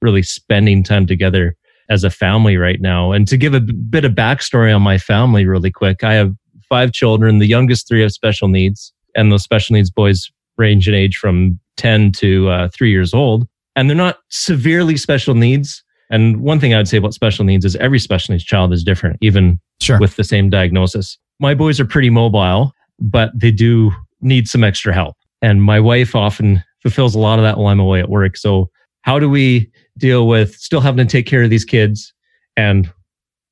really 0.00 0.22
spending 0.22 0.82
time 0.82 1.04
together 1.04 1.54
as 1.90 2.02
a 2.02 2.08
family 2.08 2.56
right 2.56 2.80
now. 2.80 3.12
And 3.12 3.28
to 3.28 3.36
give 3.36 3.52
a 3.52 3.60
bit 3.60 4.06
of 4.06 4.12
backstory 4.12 4.74
on 4.74 4.80
my 4.80 4.96
family 4.96 5.44
really 5.44 5.70
quick, 5.70 6.02
I 6.02 6.14
have 6.14 6.32
five 6.66 6.92
children. 6.92 7.40
The 7.40 7.46
youngest 7.46 7.88
three 7.88 8.00
have 8.00 8.12
special 8.12 8.48
needs, 8.48 8.90
and 9.14 9.30
those 9.30 9.42
special 9.42 9.74
needs 9.74 9.90
boys 9.90 10.30
range 10.56 10.88
in 10.88 10.94
age 10.94 11.18
from 11.18 11.60
10 11.76 12.12
to 12.12 12.48
uh, 12.48 12.68
three 12.72 12.90
years 12.90 13.12
old. 13.12 13.46
And 13.76 13.88
they're 13.88 13.96
not 13.96 14.18
severely 14.30 14.96
special 14.96 15.34
needs. 15.34 15.82
And 16.10 16.40
one 16.40 16.58
thing 16.58 16.72
I 16.74 16.78
would 16.78 16.88
say 16.88 16.96
about 16.96 17.14
special 17.14 17.44
needs 17.44 17.64
is 17.64 17.76
every 17.76 17.98
special 17.98 18.32
needs 18.32 18.44
child 18.44 18.72
is 18.72 18.82
different, 18.82 19.18
even 19.20 19.60
Sure. 19.80 19.98
with 20.00 20.16
the 20.16 20.24
same 20.24 20.48
diagnosis. 20.50 21.18
My 21.38 21.54
boys 21.54 21.78
are 21.78 21.84
pretty 21.84 22.08
mobile, 22.10 22.72
but 22.98 23.30
they 23.38 23.50
do 23.50 23.92
need 24.22 24.48
some 24.48 24.64
extra 24.64 24.94
help. 24.94 25.16
And 25.42 25.62
my 25.62 25.78
wife 25.78 26.14
often 26.14 26.64
fulfills 26.80 27.14
a 27.14 27.18
lot 27.18 27.38
of 27.38 27.42
that 27.44 27.58
while 27.58 27.68
I'm 27.68 27.80
away 27.80 28.00
at 28.00 28.08
work. 28.08 28.36
So 28.36 28.70
how 29.02 29.18
do 29.18 29.28
we 29.28 29.70
deal 29.98 30.26
with 30.26 30.54
still 30.56 30.80
having 30.80 31.06
to 31.06 31.10
take 31.10 31.26
care 31.26 31.42
of 31.42 31.50
these 31.50 31.64
kids 31.64 32.12
and 32.56 32.90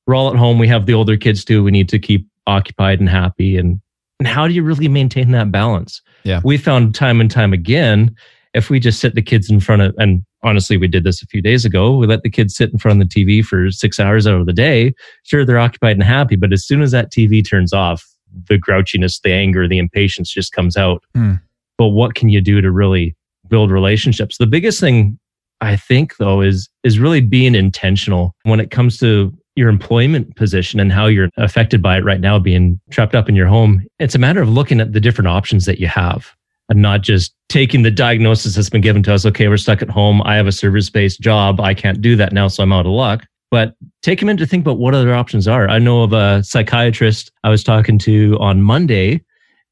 we're 0.07 0.15
all 0.15 0.31
at 0.31 0.37
home. 0.37 0.59
We 0.59 0.69
have 0.69 0.87
the 0.87 0.95
older 0.95 1.17
kids 1.17 1.45
too. 1.45 1.63
We 1.65 1.71
need 1.71 1.89
to 1.91 1.99
keep 1.99 2.27
occupied 2.47 3.01
and 3.01 3.09
happy. 3.09 3.57
And, 3.57 3.81
and 4.19 4.29
how 4.29 4.47
do 4.47 4.55
you 4.55 4.63
really 4.63 4.89
maintain 4.89 5.31
that 5.33 5.51
balance? 5.51 6.03
Yeah. 6.25 6.41
We 6.45 6.59
found 6.59 6.95
time 6.95 7.21
and 7.21 7.31
time 7.31 7.53
again, 7.53 8.15
if 8.55 8.71
we 8.71 8.81
just 8.81 9.01
sit 9.01 9.15
the 9.15 9.23
kids 9.23 9.51
in 9.51 9.61
front 9.61 9.83
of, 9.83 9.95
and 9.99 10.23
honestly, 10.43 10.77
we 10.77 10.89
did 10.89 11.05
this 11.05 11.23
a 11.23 11.27
few 11.27 11.43
days 11.43 11.65
ago. 11.65 11.97
We 11.97 12.07
let 12.07 12.23
the 12.23 12.31
kids 12.31 12.57
sit 12.57 12.73
in 12.73 12.79
front 12.79 13.03
of 13.03 13.09
the 13.09 13.15
TV 13.15 13.45
for 13.45 13.71
six 13.71 13.99
hours 13.99 14.27
out 14.27 14.41
of 14.41 14.47
the 14.47 14.53
day. 14.53 14.95
Sure, 15.25 15.45
they're 15.45 15.59
occupied 15.59 15.97
and 15.97 16.03
happy, 16.03 16.37
but 16.37 16.53
as 16.53 16.65
soon 16.65 16.81
as 16.81 16.93
that 16.93 17.11
TV 17.11 17.47
turns 17.47 17.73
off, 17.73 18.05
the 18.49 18.57
grouchiness, 18.57 19.21
the 19.23 19.33
anger, 19.33 19.69
the 19.69 19.79
impatience 19.79 20.31
just 20.31 20.53
comes 20.53 20.77
out. 20.77 21.03
Hmm. 21.15 21.35
But 21.77 21.89
what 21.89 22.15
can 22.15 22.29
you 22.29 22.41
do 22.41 22.61
to 22.61 22.71
really 22.71 23.17
build 23.49 23.71
relationships? 23.71 24.39
The 24.39 24.47
biggest 24.47 24.81
thing 24.81 25.19
I 25.61 25.77
think 25.77 26.17
though 26.19 26.41
is 26.41 26.69
is 26.83 26.99
really 26.99 27.21
being 27.21 27.55
intentional 27.55 28.35
when 28.43 28.61
it 28.61 28.71
comes 28.71 28.99
to 28.99 29.33
your 29.57 29.69
employment 29.69 30.35
position 30.37 30.81
and 30.81 30.93
how 30.93 31.07
you're 31.07 31.31
affected 31.37 31.81
by 31.81 31.97
it 31.97 32.05
right 32.05 32.21
now 32.21 32.41
being 32.41 32.81
trapped 32.91 33.15
up 33.15 33.29
in 33.29 33.37
your 33.37 33.47
home. 33.47 33.85
It's 34.01 34.17
a 34.17 34.19
matter 34.19 34.43
of 34.43 34.49
looking 34.49 34.81
at 34.81 34.93
the 34.93 35.01
different 35.01 35.29
options 35.29 35.65
that 35.67 35.79
you 35.79 35.87
have 35.87 36.35
and 36.69 36.81
not 36.81 37.03
just 37.03 37.35
taking 37.49 37.83
the 37.83 37.91
diagnosis 37.91 38.55
that's 38.55 38.71
been 38.71 38.81
given 38.81 39.03
to 39.05 39.15
us. 39.15 39.27
Okay, 39.27 39.49
we're 39.49 39.57
stuck 39.57 39.83
at 39.83 39.91
home. 39.91 40.23
I 40.25 40.37
have 40.37 40.47
a 40.47 40.53
service 40.53 40.91
based 40.91 41.21
job. 41.21 41.61
I 41.61 41.75
can't 41.75 42.01
do 42.01 42.17
that 42.17 42.33
now, 42.33 42.49
so 42.49 42.63
I'm 42.63 42.73
out 42.73 42.87
of 42.87 42.93
luck. 42.93 43.27
But 43.51 43.75
take 44.03 44.23
a 44.23 44.25
minute 44.25 44.41
to 44.41 44.47
think 44.47 44.65
about 44.65 44.79
what 44.79 44.95
other 44.95 45.15
options 45.15 45.47
are. 45.47 45.69
I 45.69 45.79
know 45.79 46.03
of 46.03 46.13
a 46.13 46.43
psychiatrist 46.43 47.31
I 47.45 47.51
was 47.51 47.63
talking 47.63 47.99
to 48.01 48.37
on 48.41 48.63
Monday 48.63 49.21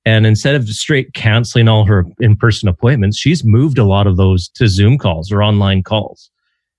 and 0.05 0.27
instead 0.27 0.55
of 0.55 0.69
straight 0.69 1.15
canceling 1.15 1.69
all 1.69 1.85
her 1.85 2.05
in 2.21 2.37
person 2.37 2.69
appointments, 2.69 3.19
she's 3.19 3.45
moved 3.45 3.79
a 3.79 3.85
lot 3.85 4.07
of 4.07 4.17
those 4.17 4.49
to 4.51 4.69
Zoom 4.69 4.99
calls 4.99 5.31
or 5.31 5.43
online 5.43 5.83
calls. 5.83 6.31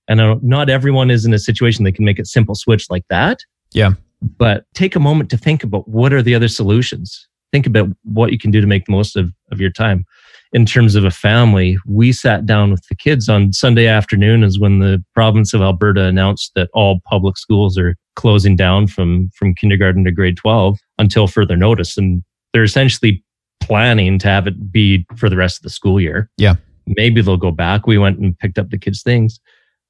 And 0.08 0.20
I 0.20 0.24
don't- 0.26 0.44
not 0.44 0.68
everyone 0.68 1.10
is 1.10 1.24
in 1.24 1.32
a 1.32 1.38
situation 1.38 1.84
they 1.84 1.92
can 1.92 2.04
make 2.04 2.18
a 2.18 2.26
simple 2.26 2.54
switch 2.54 2.86
like 2.90 3.04
that. 3.08 3.38
Yeah. 3.72 3.94
But 4.38 4.64
take 4.74 4.94
a 4.94 5.00
moment 5.00 5.30
to 5.30 5.38
think 5.38 5.64
about 5.64 5.88
what 5.88 6.12
are 6.12 6.22
the 6.22 6.34
other 6.34 6.48
solutions. 6.48 7.26
Think 7.54 7.68
about 7.68 7.88
what 8.02 8.32
you 8.32 8.38
can 8.38 8.50
do 8.50 8.60
to 8.60 8.66
make 8.66 8.86
the 8.86 8.90
most 8.90 9.14
of, 9.14 9.30
of 9.52 9.60
your 9.60 9.70
time. 9.70 10.04
In 10.52 10.66
terms 10.66 10.96
of 10.96 11.04
a 11.04 11.10
family, 11.12 11.78
we 11.86 12.10
sat 12.10 12.46
down 12.46 12.72
with 12.72 12.84
the 12.88 12.96
kids 12.96 13.28
on 13.28 13.52
Sunday 13.52 13.86
afternoon 13.86 14.42
is 14.42 14.58
when 14.58 14.80
the 14.80 15.04
province 15.14 15.54
of 15.54 15.62
Alberta 15.62 16.02
announced 16.02 16.50
that 16.56 16.68
all 16.74 16.98
public 17.04 17.38
schools 17.38 17.78
are 17.78 17.94
closing 18.16 18.56
down 18.56 18.88
from, 18.88 19.30
from 19.36 19.54
kindergarten 19.54 20.02
to 20.02 20.10
grade 20.10 20.36
12 20.36 20.80
until 20.98 21.28
further 21.28 21.56
notice. 21.56 21.96
And 21.96 22.24
they're 22.52 22.64
essentially 22.64 23.22
planning 23.60 24.18
to 24.18 24.26
have 24.26 24.48
it 24.48 24.72
be 24.72 25.06
for 25.16 25.30
the 25.30 25.36
rest 25.36 25.58
of 25.58 25.62
the 25.62 25.70
school 25.70 26.00
year. 26.00 26.28
Yeah. 26.36 26.56
Maybe 26.88 27.22
they'll 27.22 27.36
go 27.36 27.52
back. 27.52 27.86
We 27.86 27.98
went 27.98 28.18
and 28.18 28.36
picked 28.36 28.58
up 28.58 28.70
the 28.70 28.78
kids' 28.78 29.04
things 29.04 29.38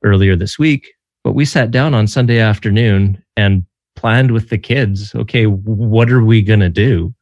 earlier 0.04 0.36
this 0.36 0.58
week, 0.58 0.92
but 1.22 1.32
we 1.32 1.46
sat 1.46 1.70
down 1.70 1.94
on 1.94 2.08
Sunday 2.08 2.40
afternoon 2.40 3.24
and 3.38 3.64
planned 3.96 4.32
with 4.32 4.50
the 4.50 4.58
kids. 4.58 5.14
Okay, 5.14 5.44
what 5.46 6.10
are 6.10 6.22
we 6.22 6.42
going 6.42 6.60
to 6.60 6.68
do? 6.68 7.14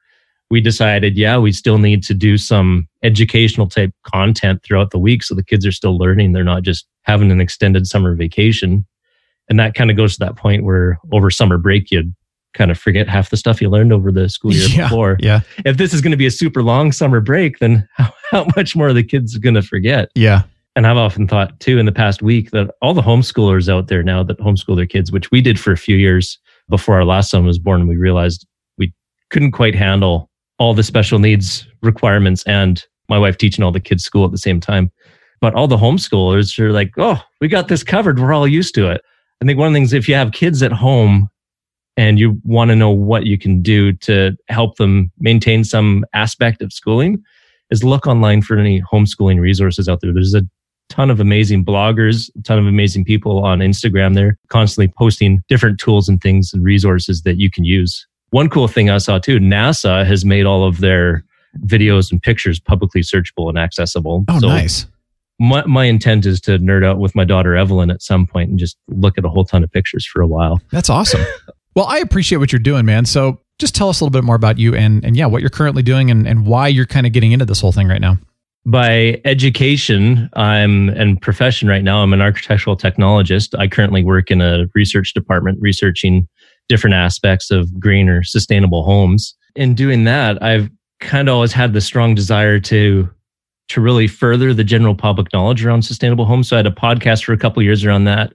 We 0.52 0.60
decided, 0.60 1.16
yeah, 1.16 1.38
we 1.38 1.50
still 1.50 1.78
need 1.78 2.02
to 2.04 2.12
do 2.12 2.36
some 2.36 2.86
educational 3.02 3.66
type 3.68 3.90
content 4.04 4.62
throughout 4.62 4.90
the 4.90 4.98
week. 4.98 5.22
So 5.22 5.34
the 5.34 5.42
kids 5.42 5.64
are 5.64 5.72
still 5.72 5.96
learning. 5.96 6.32
They're 6.32 6.44
not 6.44 6.62
just 6.62 6.86
having 7.04 7.30
an 7.32 7.40
extended 7.40 7.86
summer 7.86 8.14
vacation. 8.14 8.84
And 9.48 9.58
that 9.58 9.72
kind 9.74 9.90
of 9.90 9.96
goes 9.96 10.12
to 10.12 10.18
that 10.26 10.36
point 10.36 10.62
where 10.64 11.00
over 11.10 11.30
summer 11.30 11.56
break, 11.56 11.90
you 11.90 12.12
kind 12.52 12.70
of 12.70 12.78
forget 12.78 13.08
half 13.08 13.30
the 13.30 13.38
stuff 13.38 13.62
you 13.62 13.70
learned 13.70 13.94
over 13.94 14.12
the 14.12 14.28
school 14.28 14.52
year 14.52 14.68
Yeah. 14.70 14.88
before 14.90 15.16
Yeah. 15.20 15.40
if 15.64 15.78
this 15.78 15.94
is 15.94 16.02
going 16.02 16.10
to 16.10 16.18
be 16.18 16.26
a 16.26 16.30
super 16.30 16.62
long 16.62 16.92
summer 16.92 17.20
break, 17.22 17.58
then 17.58 17.88
how, 17.96 18.12
how 18.30 18.46
much 18.54 18.76
more 18.76 18.88
are 18.88 18.92
the 18.92 19.02
kids 19.02 19.36
going 19.38 19.54
to 19.54 19.62
forget? 19.62 20.10
Yeah. 20.14 20.42
And 20.76 20.86
I've 20.86 20.98
often 20.98 21.26
thought 21.28 21.58
too 21.60 21.78
in 21.78 21.86
the 21.86 21.92
past 21.92 22.20
week 22.20 22.50
that 22.50 22.74
all 22.82 22.92
the 22.92 23.00
homeschoolers 23.00 23.70
out 23.72 23.88
there 23.88 24.02
now 24.02 24.22
that 24.24 24.38
homeschool 24.38 24.76
their 24.76 24.84
kids, 24.86 25.10
which 25.10 25.30
we 25.30 25.40
did 25.40 25.58
for 25.58 25.72
a 25.72 25.78
few 25.78 25.96
years 25.96 26.38
before 26.68 26.96
our 26.96 27.06
last 27.06 27.30
son 27.30 27.46
was 27.46 27.58
born, 27.58 27.80
and 27.80 27.88
we 27.88 27.96
realized 27.96 28.46
we 28.76 28.92
couldn't 29.30 29.52
quite 29.52 29.74
handle 29.74 30.28
all 30.62 30.74
the 30.74 30.84
special 30.84 31.18
needs 31.18 31.66
requirements 31.82 32.44
and 32.44 32.86
my 33.08 33.18
wife 33.18 33.36
teaching 33.36 33.64
all 33.64 33.72
the 33.72 33.80
kids 33.80 34.04
school 34.04 34.24
at 34.24 34.30
the 34.30 34.38
same 34.38 34.60
time. 34.60 34.92
But 35.40 35.54
all 35.54 35.66
the 35.66 35.76
homeschoolers 35.76 36.56
are 36.60 36.70
like, 36.70 36.92
oh, 36.98 37.20
we 37.40 37.48
got 37.48 37.66
this 37.66 37.82
covered. 37.82 38.20
We're 38.20 38.32
all 38.32 38.46
used 38.46 38.72
to 38.76 38.88
it. 38.88 39.00
I 39.42 39.44
think 39.44 39.58
one 39.58 39.66
of 39.66 39.72
the 39.72 39.76
things, 39.78 39.92
if 39.92 40.08
you 40.08 40.14
have 40.14 40.30
kids 40.30 40.62
at 40.62 40.70
home 40.70 41.28
and 41.96 42.16
you 42.16 42.40
want 42.44 42.68
to 42.68 42.76
know 42.76 42.90
what 42.90 43.26
you 43.26 43.36
can 43.36 43.60
do 43.60 43.92
to 43.94 44.36
help 44.50 44.76
them 44.76 45.10
maintain 45.18 45.64
some 45.64 46.04
aspect 46.14 46.62
of 46.62 46.72
schooling, 46.72 47.20
is 47.72 47.82
look 47.82 48.06
online 48.06 48.40
for 48.40 48.56
any 48.56 48.80
homeschooling 48.82 49.40
resources 49.40 49.88
out 49.88 50.00
there. 50.00 50.12
There's 50.12 50.32
a 50.32 50.42
ton 50.90 51.10
of 51.10 51.18
amazing 51.18 51.64
bloggers, 51.64 52.30
a 52.38 52.42
ton 52.42 52.60
of 52.60 52.66
amazing 52.66 53.04
people 53.04 53.44
on 53.44 53.58
Instagram. 53.58 54.14
They're 54.14 54.38
constantly 54.46 54.94
posting 54.96 55.42
different 55.48 55.80
tools 55.80 56.08
and 56.08 56.20
things 56.20 56.52
and 56.54 56.62
resources 56.62 57.22
that 57.22 57.40
you 57.40 57.50
can 57.50 57.64
use. 57.64 58.06
One 58.32 58.48
cool 58.48 58.66
thing 58.66 58.90
I 58.90 58.98
saw 58.98 59.18
too, 59.18 59.38
NASA 59.38 60.04
has 60.06 60.24
made 60.24 60.46
all 60.46 60.66
of 60.66 60.80
their 60.80 61.22
videos 61.66 62.10
and 62.10 62.20
pictures 62.20 62.58
publicly 62.58 63.02
searchable 63.02 63.48
and 63.50 63.58
accessible. 63.58 64.24
Oh, 64.28 64.40
So 64.40 64.48
nice. 64.48 64.86
My, 65.38 65.64
my 65.66 65.84
intent 65.84 66.24
is 66.24 66.40
to 66.42 66.58
nerd 66.58 66.84
out 66.84 66.98
with 66.98 67.14
my 67.14 67.24
daughter 67.24 67.56
Evelyn 67.56 67.90
at 67.90 68.00
some 68.00 68.26
point 68.26 68.48
and 68.48 68.58
just 68.58 68.78
look 68.88 69.18
at 69.18 69.24
a 69.24 69.28
whole 69.28 69.44
ton 69.44 69.62
of 69.62 69.70
pictures 69.70 70.06
for 70.06 70.22
a 70.22 70.26
while. 70.26 70.60
That's 70.70 70.88
awesome. 70.88 71.24
well, 71.74 71.84
I 71.86 71.98
appreciate 71.98 72.38
what 72.38 72.52
you're 72.52 72.58
doing, 72.58 72.86
man. 72.86 73.04
So 73.04 73.38
just 73.58 73.74
tell 73.74 73.90
us 73.90 74.00
a 74.00 74.04
little 74.04 74.18
bit 74.18 74.24
more 74.24 74.36
about 74.36 74.58
you 74.58 74.74
and, 74.74 75.04
and 75.04 75.14
yeah, 75.14 75.26
what 75.26 75.42
you're 75.42 75.50
currently 75.50 75.82
doing 75.82 76.10
and, 76.10 76.26
and 76.26 76.46
why 76.46 76.68
you're 76.68 76.86
kind 76.86 77.06
of 77.06 77.12
getting 77.12 77.32
into 77.32 77.44
this 77.44 77.60
whole 77.60 77.72
thing 77.72 77.86
right 77.86 78.00
now. 78.00 78.16
By 78.64 79.20
education, 79.26 80.30
I'm 80.34 80.88
and 80.90 81.20
profession 81.20 81.68
right 81.68 81.82
now. 81.82 82.02
I'm 82.02 82.12
an 82.12 82.22
architectural 82.22 82.76
technologist. 82.76 83.58
I 83.58 83.66
currently 83.66 84.04
work 84.04 84.30
in 84.30 84.40
a 84.40 84.66
research 84.74 85.12
department 85.12 85.58
researching 85.60 86.28
different 86.68 86.94
aspects 86.94 87.50
of 87.50 87.78
green 87.78 88.08
or 88.08 88.22
sustainable 88.22 88.82
homes. 88.82 89.34
In 89.54 89.74
doing 89.74 90.04
that, 90.04 90.42
I've 90.42 90.70
kind 91.00 91.28
of 91.28 91.34
always 91.34 91.52
had 91.52 91.72
the 91.72 91.80
strong 91.80 92.14
desire 92.14 92.58
to 92.60 93.08
to 93.68 93.80
really 93.80 94.06
further 94.06 94.52
the 94.52 94.64
general 94.64 94.94
public 94.94 95.32
knowledge 95.32 95.64
around 95.64 95.82
sustainable 95.82 96.24
homes. 96.24 96.48
So 96.48 96.56
I 96.56 96.58
had 96.58 96.66
a 96.66 96.70
podcast 96.70 97.24
for 97.24 97.32
a 97.32 97.38
couple 97.38 97.62
years 97.62 97.84
around 97.84 98.04
that, 98.04 98.32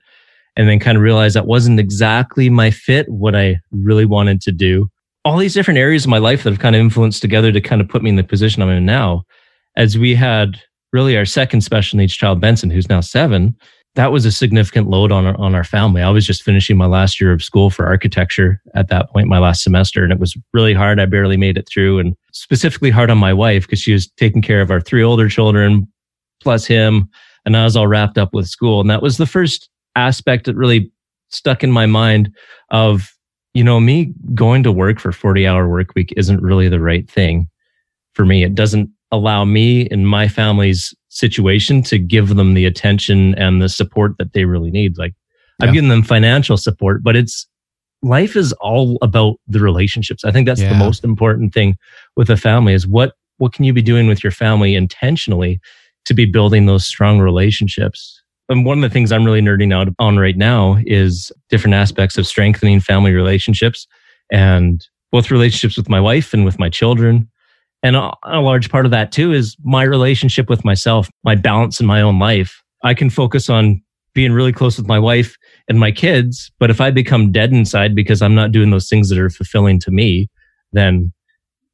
and 0.55 0.67
then 0.67 0.79
kind 0.79 0.98
of 0.98 1.03
realized 1.03 1.36
that 1.36 1.46
wasn't 1.46 1.79
exactly 1.79 2.50
my 2.50 2.72
fit. 2.72 3.07
What 3.10 3.36
I 3.36 3.57
really 3.72 4.05
wanted 4.05 4.41
to 4.41 4.51
do. 4.51 4.89
All 5.25 5.38
these 5.38 5.53
different 5.53 5.77
areas 5.77 6.05
of 6.05 6.10
my 6.10 6.19
life 6.19 6.43
that 6.43 6.51
have 6.51 6.60
kind 6.60 6.75
of 6.75 6.79
influenced 6.79 7.22
together 7.22 7.51
to 7.51 7.62
kind 7.62 7.81
of 7.81 7.89
put 7.89 8.01
me 8.01 8.10
in 8.10 8.15
the 8.15 8.24
position 8.24 8.62
I'm 8.62 8.69
in 8.69 8.86
now 8.86 9.24
as 9.77 9.98
we 9.98 10.15
had 10.15 10.60
really 10.91 11.15
our 11.15 11.25
second 11.25 11.62
special 11.62 11.98
needs 11.98 12.15
child, 12.15 12.41
Benson, 12.41 12.69
who's 12.69 12.89
now 12.89 13.01
seven, 13.01 13.55
that 13.98 14.12
was 14.12 14.25
a 14.25 14.32
significant 14.32 14.88
load 14.88 15.12
on 15.12 15.25
our, 15.25 15.36
on 15.39 15.56
our 15.56 15.63
family. 15.63 16.04
I 16.04 16.12
was 16.12 16.24
just 16.24 16.44
finishing 16.44 16.77
my 16.77 16.86
last 16.86 17.20
year 17.20 17.34
of 17.34 17.44
school 17.44 17.72
for 17.72 17.88
architecture 17.88 18.62
at 18.75 18.89
that 18.89 19.10
point, 19.10 19.27
my 19.27 19.39
last 19.39 19.63
semester, 19.63 20.04
and 20.04 20.13
it 20.13 20.20
was 20.20 20.38
really 20.54 20.75
hard. 20.75 21.00
I 21.00 21.08
barely 21.08 21.36
made 21.36 21.58
it 21.58 21.68
through, 21.68 21.98
and 21.98 22.16
specifically 22.32 22.92
hard 22.92 23.10
on 23.10 23.18
my 23.18 23.34
wife 23.34 23.63
because 23.63 23.80
she 23.82 23.94
was 23.94 24.08
taking 24.12 24.44
care 24.44 24.62
of 24.62 24.70
our 24.70 24.80
three 24.80 25.01
older 25.01 25.27
children 25.27 25.92
plus 26.44 26.68
him, 26.68 27.10
and 27.44 27.58
I 27.58 27.63
was 27.63 27.75
all 27.75 27.88
wrapped 27.88 28.20
up 28.20 28.36
with 28.36 28.48
school. 28.48 28.80
And 28.80 28.89
that 28.92 29.01
was 29.01 29.18
the 29.18 29.25
first 29.25 29.68
aspect 29.96 30.46
that 30.46 30.56
really 30.56 30.92
stuck 31.30 31.63
in 31.63 31.72
my 31.72 31.88
mind 31.88 32.32
of 32.70 33.12
you 33.56 33.63
know 33.63 33.80
me 33.80 34.13
going 34.36 34.62
to 34.62 34.72
work 34.72 35.00
for 35.00 35.12
40 35.12 35.48
hour 35.48 35.68
work 35.68 35.96
week 35.96 36.13
isn't 36.16 36.44
really 36.44 36.70
the 36.70 36.80
right 36.80 37.10
thing 37.10 37.50
for 38.13 38.25
me. 38.25 38.44
It 38.44 38.54
doesn't 38.54 38.92
allow 39.11 39.45
me 39.45 39.87
and 39.89 40.07
my 40.07 40.27
family's 40.27 40.93
situation 41.09 41.81
to 41.83 41.97
give 41.97 42.35
them 42.35 42.53
the 42.53 42.65
attention 42.65 43.33
and 43.35 43.61
the 43.61 43.69
support 43.69 44.13
that 44.17 44.33
they 44.33 44.45
really 44.45 44.71
need. 44.71 44.97
Like 44.97 45.13
Yeah. 45.59 45.67
I've 45.67 45.73
given 45.73 45.89
them 45.89 46.03
financial 46.03 46.57
support, 46.57 47.03
but 47.03 47.15
it's 47.15 47.47
life 48.03 48.35
is 48.35 48.53
all 48.53 48.97
about 49.01 49.37
the 49.47 49.59
relationships. 49.59 50.23
I 50.23 50.31
think 50.31 50.45
that's 50.47 50.61
Yeah. 50.61 50.69
the 50.69 50.75
most 50.75 51.03
important 51.03 51.53
thing 51.53 51.75
with 52.15 52.29
a 52.29 52.37
family 52.37 52.73
is 52.73 52.85
what 52.87 53.13
what 53.39 53.53
can 53.53 53.63
you 53.65 53.73
be 53.73 53.83
doing 53.83 54.07
with 54.07 54.23
your 54.23 54.31
family 54.31 54.73
intentionally 54.75 55.59
to 56.05 56.13
be 56.15 56.25
building 56.25 56.65
those 56.65 56.85
strong 56.85 57.19
relationships. 57.19 58.19
And 58.49 58.65
one 58.65 58.79
of 58.79 58.81
the 58.81 58.89
things 58.93 59.11
I'm 59.11 59.25
really 59.25 59.41
nerding 59.41 59.73
out 59.73 59.89
on 59.99 60.17
right 60.17 60.37
now 60.37 60.79
is 60.87 61.31
different 61.49 61.75
aspects 61.75 62.17
of 62.17 62.25
strengthening 62.25 62.79
family 62.79 63.11
relationships 63.13 63.85
and 64.31 64.83
both 65.11 65.29
relationships 65.29 65.77
with 65.77 65.87
my 65.89 65.99
wife 65.99 66.33
and 66.33 66.45
with 66.45 66.57
my 66.57 66.69
children. 66.69 67.29
And 67.88 67.96
a, 67.96 68.12
a 68.25 68.41
large 68.41 68.70
part 68.70 68.86
of 68.86 68.91
that 68.91 69.12
too 69.12 69.32
is 69.32 69.56
my 69.63 69.84
relationship 69.84 70.50
with 70.50 70.65
myself, 70.65 71.10
my 71.24 71.36
balance 71.36 71.79
in 71.79 71.86
my 71.86 72.01
own 72.01 72.20
life. 72.20 72.62
I 72.84 72.94
can 72.94 73.10
focus 73.10 73.50
on 73.50 73.82
being 74.13 74.32
really 74.34 74.51
close 74.51 74.77
with 74.77 74.88
my 74.88 75.00
wife 75.00 75.38
and 75.70 75.79
my 75.79 75.91
kids, 75.91 76.51
but 76.60 76.70
if 76.70 76.82
I 76.82 76.91
become 76.91 77.32
dead 77.32 77.53
inside 77.53 77.96
because 77.96 78.22
I'm 78.22 78.36
not 78.36 78.51
doing 78.51 78.72
those 78.72 78.89
things 78.89 79.10
that 79.10 79.17
are 79.20 79.29
fulfilling 79.29 79.79
to 79.82 79.91
me, 79.91 80.27
then 80.74 81.13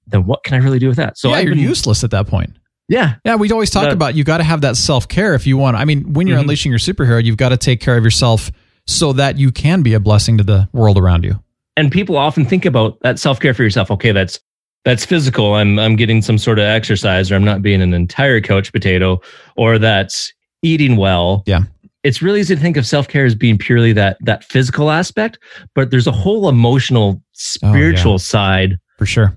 then 0.08 0.26
what 0.26 0.44
can 0.44 0.54
I 0.54 0.58
really 0.58 0.80
do 0.80 0.88
with 0.90 0.98
that? 0.98 1.18
So 1.18 1.30
yeah, 1.30 1.36
I've 1.38 1.46
you're 1.46 1.56
been- 1.56 1.64
useless 1.64 2.04
at 2.04 2.12
that 2.12 2.28
point. 2.28 2.52
Yeah, 2.90 3.16
Yeah, 3.26 3.36
we 3.36 3.50
always 3.52 3.70
talk 3.70 3.86
That- 3.86 3.94
about 3.94 4.14
you 4.16 4.26
got 4.26 4.40
to 4.40 4.44
have 4.44 4.62
that 4.62 4.76
self 4.78 5.08
care 5.08 5.34
if 5.36 5.48
you 5.48 5.56
want. 5.58 5.78
I 5.78 5.86
mean, 5.86 6.14
when 6.14 6.28
you're 6.28 6.38
Mhm. 6.38 6.42
unleashing 6.42 6.70
your 6.72 6.80
superhero, 6.80 7.24
you've 7.24 7.38
got 7.38 7.50
to 7.50 7.58
take 7.58 7.80
care 7.80 7.96
of 7.98 8.04
yourself 8.04 8.52
so 8.86 9.14
that 9.14 9.38
you 9.40 9.52
can 9.52 9.82
be 9.82 9.94
a 9.94 10.00
blessing 10.02 10.38
to 10.40 10.44
the 10.44 10.68
world 10.74 10.98
around 10.98 11.24
you. 11.24 11.40
and 11.76 11.92
people 11.92 12.18
often 12.18 12.46
think 12.46 12.66
about 12.66 13.00
that 13.02 13.18
self-care 13.18 13.54
for 13.56 13.64
yourself 13.64 13.90
okay 13.90 14.12
that's 14.12 14.40
that's 14.86 15.06
physical. 15.06 15.54
I'm 15.56 15.80
i'm 15.80 15.96
getting 15.96 16.22
some 16.22 16.38
sort 16.38 16.60
of 16.60 16.66
exercise 16.66 17.32
or 17.32 17.36
i'm 17.36 17.44
not 17.44 17.62
being 17.62 17.82
an 17.82 17.94
entire 17.94 18.42
couch 18.42 18.72
potato 18.72 19.22
or 19.56 19.78
that's 19.80 20.34
eating 20.62 20.96
well. 20.96 21.44
Yeah. 21.46 21.64
it's 22.04 22.22
really 22.22 22.40
easy 22.40 22.56
to 22.56 22.62
think 22.62 22.78
of 22.78 22.86
self-care 22.86 23.26
as 23.26 23.36
being 23.36 23.58
purely 23.58 23.94
that 23.94 24.18
that 24.22 24.44
physical 24.44 24.92
aspect 24.92 25.40
but 25.76 25.92
there's 25.92 26.08
a 26.08 26.12
whole 26.12 26.48
emotional 26.50 27.16
oh, 27.18 27.22
spiritual 27.34 28.20
side 28.20 28.78
For 28.98 29.06
sure. 29.06 29.36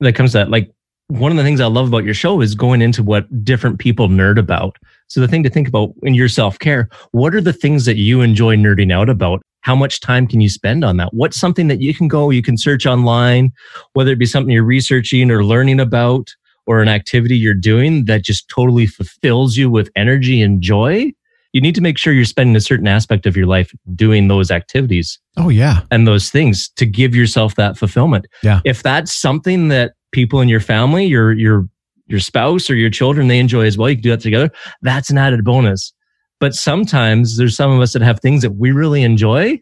that 0.00 0.14
comes 0.14 0.32
to 0.32 0.38
that. 0.38 0.50
Like 0.50 0.70
one 1.08 1.30
of 1.30 1.36
the 1.36 1.44
things 1.44 1.60
i 1.60 1.66
love 1.66 1.88
about 1.88 2.04
your 2.04 2.14
show 2.14 2.40
is 2.40 2.54
going 2.54 2.80
into 2.82 3.02
what 3.02 3.44
different 3.44 3.78
people 3.78 4.08
nerd 4.08 4.38
about. 4.38 4.76
So 5.08 5.20
the 5.20 5.28
thing 5.28 5.42
to 5.42 5.50
think 5.50 5.68
about 5.68 5.92
in 6.02 6.14
your 6.14 6.28
self-care 6.28 6.88
what 7.12 7.34
are 7.34 7.40
the 7.40 7.52
things 7.52 7.84
that 7.84 7.96
you 7.96 8.20
enjoy 8.20 8.56
nerding 8.56 8.92
out 8.92 9.08
about 9.08 9.42
how 9.64 9.74
much 9.74 10.00
time 10.00 10.26
can 10.26 10.40
you 10.40 10.48
spend 10.48 10.84
on 10.84 10.96
that 10.98 11.12
what's 11.12 11.38
something 11.38 11.68
that 11.68 11.80
you 11.80 11.92
can 11.94 12.06
go 12.08 12.30
you 12.30 12.42
can 12.42 12.56
search 12.56 12.86
online 12.86 13.50
whether 13.94 14.12
it 14.12 14.18
be 14.18 14.26
something 14.26 14.50
you're 14.52 14.62
researching 14.64 15.30
or 15.30 15.42
learning 15.44 15.80
about 15.80 16.30
or 16.66 16.80
an 16.80 16.88
activity 16.88 17.36
you're 17.36 17.52
doing 17.54 18.04
that 18.04 18.22
just 18.22 18.48
totally 18.48 18.86
fulfills 18.86 19.56
you 19.56 19.68
with 19.70 19.90
energy 19.96 20.40
and 20.42 20.62
joy 20.62 21.10
you 21.52 21.60
need 21.60 21.74
to 21.76 21.80
make 21.80 21.98
sure 21.98 22.12
you're 22.12 22.24
spending 22.24 22.56
a 22.56 22.60
certain 22.60 22.88
aspect 22.88 23.26
of 23.26 23.36
your 23.36 23.46
life 23.46 23.72
doing 23.94 24.26
those 24.28 24.50
activities 24.50 25.20
Oh 25.36 25.48
yeah. 25.50 25.82
and 25.92 26.06
those 26.06 26.28
things 26.28 26.68
to 26.70 26.84
give 26.84 27.14
yourself 27.14 27.54
that 27.54 27.78
fulfillment. 27.78 28.26
Yeah. 28.42 28.60
If 28.64 28.82
that's 28.82 29.14
something 29.14 29.68
that 29.68 29.92
people 30.10 30.40
in 30.40 30.48
your 30.48 30.58
family, 30.58 31.04
your 31.06 31.32
your 31.32 31.68
your 32.08 32.18
spouse 32.18 32.68
or 32.68 32.74
your 32.74 32.90
children 32.90 33.28
they 33.28 33.38
enjoy 33.38 33.66
as 33.66 33.78
well, 33.78 33.88
you 33.88 33.94
can 33.94 34.02
do 34.02 34.10
that 34.10 34.20
together. 34.20 34.50
That's 34.82 35.10
an 35.10 35.18
added 35.18 35.44
bonus. 35.44 35.92
But 36.40 36.54
sometimes 36.54 37.36
there's 37.36 37.56
some 37.56 37.70
of 37.70 37.80
us 37.80 37.92
that 37.92 38.02
have 38.02 38.20
things 38.20 38.42
that 38.42 38.56
we 38.56 38.72
really 38.72 39.02
enjoy 39.02 39.60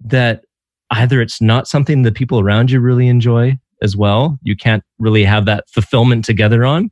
that 0.00 0.44
either 0.90 1.20
it's 1.20 1.40
not 1.40 1.66
something 1.66 2.02
that 2.02 2.14
people 2.14 2.40
around 2.40 2.70
you 2.70 2.80
really 2.80 3.08
enjoy 3.08 3.58
as 3.82 3.96
well. 3.96 4.38
You 4.42 4.56
can't 4.56 4.82
really 4.98 5.24
have 5.24 5.44
that 5.46 5.68
fulfillment 5.70 6.24
together 6.24 6.64
on, 6.64 6.90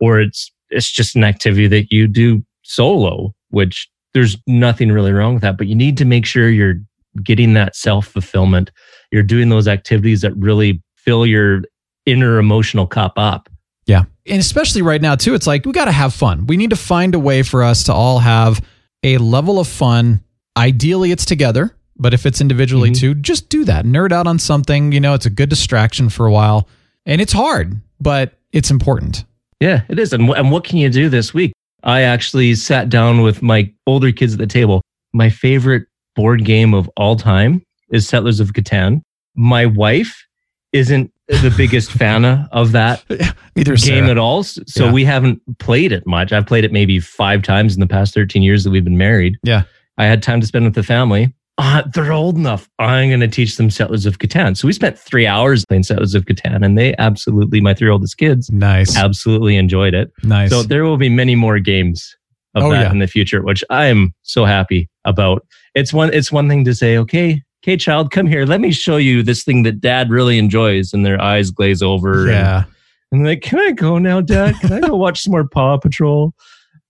or 0.00 0.20
it's 0.20 0.50
it's 0.70 0.90
just 0.90 1.14
an 1.14 1.24
activity 1.24 1.66
that 1.68 1.92
you 1.92 2.08
do 2.08 2.42
solo, 2.62 3.34
which 3.50 3.88
there's 4.14 4.36
nothing 4.46 4.90
really 4.90 5.12
wrong 5.12 5.34
with 5.34 5.42
that. 5.42 5.58
But 5.58 5.66
you 5.66 5.74
need 5.74 5.96
to 5.98 6.04
make 6.04 6.26
sure 6.26 6.48
you're 6.48 6.76
getting 7.22 7.54
that 7.54 7.76
self 7.76 8.06
fulfillment. 8.06 8.70
You're 9.12 9.22
doing 9.22 9.48
those 9.48 9.68
activities 9.68 10.22
that 10.22 10.34
really 10.36 10.82
fill 10.96 11.26
your 11.26 11.62
inner 12.06 12.38
emotional 12.38 12.86
cup 12.86 13.14
up. 13.16 13.48
Yeah. 13.86 14.04
And 14.26 14.40
especially 14.40 14.82
right 14.82 15.00
now, 15.02 15.14
too, 15.16 15.34
it's 15.34 15.46
like 15.46 15.66
we 15.66 15.72
got 15.72 15.84
to 15.86 15.92
have 15.92 16.14
fun. 16.14 16.46
We 16.46 16.56
need 16.56 16.70
to 16.70 16.76
find 16.76 17.14
a 17.14 17.18
way 17.18 17.42
for 17.42 17.62
us 17.62 17.84
to 17.84 17.92
all 17.92 18.18
have 18.20 18.64
a 19.02 19.18
level 19.18 19.58
of 19.60 19.68
fun. 19.68 20.22
Ideally, 20.56 21.10
it's 21.10 21.24
together, 21.26 21.76
but 21.96 22.14
if 22.14 22.24
it's 22.24 22.40
individually 22.40 22.90
Mhm. 22.90 22.98
too, 22.98 23.14
just 23.16 23.48
do 23.50 23.64
that. 23.64 23.84
Nerd 23.84 24.12
out 24.12 24.26
on 24.26 24.38
something. 24.38 24.92
You 24.92 25.00
know, 25.00 25.12
it's 25.14 25.26
a 25.26 25.30
good 25.30 25.50
distraction 25.50 26.08
for 26.08 26.26
a 26.26 26.32
while. 26.32 26.68
And 27.04 27.20
it's 27.20 27.32
hard, 27.34 27.80
but 28.00 28.38
it's 28.52 28.70
important. 28.70 29.24
Yeah, 29.60 29.82
it 29.88 29.98
is. 29.98 30.12
And, 30.12 30.30
and 30.30 30.50
what 30.50 30.64
can 30.64 30.78
you 30.78 30.88
do 30.88 31.08
this 31.10 31.34
week? 31.34 31.52
I 31.82 32.00
actually 32.02 32.54
sat 32.54 32.88
down 32.88 33.20
with 33.20 33.42
my 33.42 33.70
older 33.86 34.10
kids 34.10 34.32
at 34.32 34.38
the 34.38 34.46
table. 34.46 34.80
My 35.12 35.28
favorite 35.28 35.84
board 36.16 36.44
game 36.44 36.72
of 36.72 36.88
all 36.96 37.16
time 37.16 37.60
is 37.90 38.08
Settlers 38.08 38.40
of 38.40 38.54
Catan. 38.54 39.02
My 39.36 39.66
wife 39.66 40.24
isn't 40.72 41.12
the 41.28 41.52
biggest 41.56 41.90
fan 41.92 42.24
of 42.52 42.72
that 42.72 43.02
Either 43.56 43.76
game 43.76 43.76
Sarah. 44.04 44.10
at 44.10 44.18
all. 44.18 44.42
So 44.42 44.86
Yeah. 44.86 44.92
we 44.92 45.04
haven't 45.04 45.40
played 45.58 45.92
it 45.92 46.06
much. 46.06 46.32
I've 46.32 46.46
played 46.46 46.64
it 46.64 46.72
maybe 46.72 47.00
five 47.00 47.42
times 47.42 47.74
in 47.74 47.80
the 47.80 47.86
past 47.86 48.14
13 48.14 48.42
years 48.42 48.64
that 48.64 48.70
we've 48.70 48.84
been 48.84 48.98
married. 48.98 49.36
Yeah. 49.42 49.62
I 49.96 50.04
had 50.06 50.22
time 50.22 50.40
to 50.40 50.46
spend 50.46 50.64
with 50.64 50.74
the 50.74 50.82
family. 50.82 51.32
Uh, 51.56 51.82
they're 51.94 52.12
old 52.12 52.36
enough. 52.36 52.68
I'm 52.80 53.10
going 53.10 53.20
to 53.20 53.28
teach 53.28 53.56
them 53.56 53.70
Settlers 53.70 54.06
of 54.06 54.18
Catan. 54.18 54.56
So 54.56 54.66
we 54.66 54.72
spent 54.72 54.98
three 54.98 55.24
hours 55.26 55.64
playing 55.64 55.84
Settlers 55.84 56.14
of 56.16 56.24
Catan, 56.24 56.64
and 56.64 56.76
they 56.76 56.96
absolutely, 56.98 57.60
my 57.60 57.74
three 57.74 57.88
oldest 57.88 58.18
kids, 58.18 58.50
Nice. 58.50 58.96
absolutely 58.96 59.56
enjoyed 59.56 59.94
it. 59.94 60.10
Nice. 60.24 60.50
So 60.50 60.64
there 60.64 60.82
will 60.84 60.96
be 60.96 61.08
many 61.08 61.36
more 61.36 61.60
games 61.60 62.16
of 62.56 62.64
Oh, 62.64 62.70
that 62.72 62.80
yeah. 62.86 62.90
in 62.90 62.98
the 62.98 63.06
future, 63.06 63.40
which 63.40 63.62
I 63.70 63.84
am 63.86 64.12
so 64.22 64.44
happy 64.44 64.88
about. 65.04 65.46
It's 65.76 65.92
one 65.92 66.12
it's 66.12 66.32
one 66.32 66.48
thing 66.48 66.64
to 66.64 66.74
say, 66.74 66.98
okay, 66.98 67.40
okay, 67.64 67.78
child, 67.78 68.10
come 68.10 68.26
here. 68.26 68.44
Let 68.44 68.60
me 68.60 68.72
show 68.72 68.98
you 68.98 69.22
this 69.22 69.42
thing 69.42 69.62
that 69.62 69.80
dad 69.80 70.10
really 70.10 70.38
enjoys, 70.38 70.92
and 70.92 71.04
their 71.04 71.20
eyes 71.20 71.50
glaze 71.50 71.82
over. 71.82 72.22
and- 72.24 72.30
yeah. 72.30 72.64
And, 73.10 73.24
they're 73.24 73.32
like, 73.34 73.42
can 73.42 73.60
I 73.60 73.70
go 73.70 73.98
now, 73.98 74.20
dad? 74.20 74.56
Can 74.60 74.72
I 74.72 74.80
go 74.80 74.96
watch 74.96 75.22
some 75.22 75.30
more 75.30 75.46
Paw 75.48 75.78
Patrol? 75.78 76.34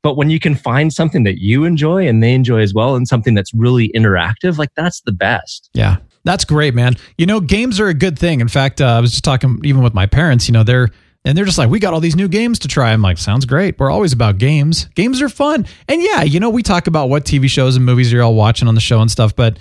But 0.03 0.17
when 0.17 0.31
you 0.31 0.41
can 0.41 0.55
find 0.55 0.93
something 0.93 1.23
that 1.25 1.39
you 1.39 1.65
enjoy 1.65 2.09
and 2.09 2.23
they 2.23 2.35
enjoy 2.35 2.61
as 2.61 2.75
well, 2.75 2.97
and 2.97 3.07
something 3.07 3.35
that's 3.35 3.53
really 3.55 3.91
interactive, 3.95 4.59
like 4.59 4.71
that's 4.75 5.01
the 5.03 5.13
best. 5.13 5.71
Yeah. 5.75 5.99
That's 6.25 6.45
great, 6.45 6.75
man. 6.75 6.97
You 7.19 7.27
know, 7.27 7.41
games 7.41 7.79
are 7.79 7.89
a 7.89 7.95
good 7.95 8.19
thing. 8.19 8.41
In 8.41 8.49
fact, 8.49 8.81
uh, 8.81 8.87
I 8.87 9.01
was 9.01 9.11
just 9.13 9.25
talking 9.25 9.61
even 9.65 9.83
with 9.83 9.93
my 9.95 10.07
parents, 10.07 10.49
you 10.49 10.53
know, 10.53 10.63
they're 10.63 10.89
and 11.27 11.37
they're 11.39 11.45
just 11.45 11.57
like, 11.57 11.71
we 11.71 11.79
got 11.79 11.95
all 11.95 12.01
these 12.01 12.17
new 12.17 12.29
games 12.29 12.59
to 12.61 12.69
try. 12.69 12.93
I'm 12.93 13.01
like, 13.01 13.17
sounds 13.17 13.47
great. 13.47 13.79
We're 13.79 13.91
always 13.91 14.13
about 14.13 14.37
games. 14.39 14.87
Games 14.95 15.23
are 15.23 15.29
fun. 15.31 15.67
And 15.89 16.03
yeah, 16.03 16.23
you 16.23 16.41
know, 16.41 16.51
we 16.51 16.63
talk 16.63 16.87
about 16.87 17.09
what 17.09 17.25
TV 17.25 17.49
shows 17.49 17.77
and 17.77 17.85
movies 17.85 18.13
you're 18.13 18.23
all 18.23 18.35
watching 18.35 18.69
on 18.69 18.75
the 18.75 18.81
show 18.81 19.01
and 19.01 19.11
stuff, 19.11 19.35
but 19.37 19.59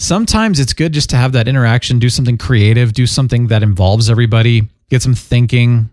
sometimes 0.00 0.58
it's 0.58 0.72
good 0.72 0.92
just 0.92 1.10
to 1.10 1.16
have 1.16 1.32
that 1.32 1.46
interaction, 1.46 1.98
do 1.98 2.08
something 2.08 2.38
creative, 2.38 2.92
do 2.92 3.06
something 3.06 3.46
that 3.48 3.62
involves 3.62 4.10
everybody, 4.10 4.68
get 4.88 5.02
some 5.02 5.14
thinking. 5.14 5.88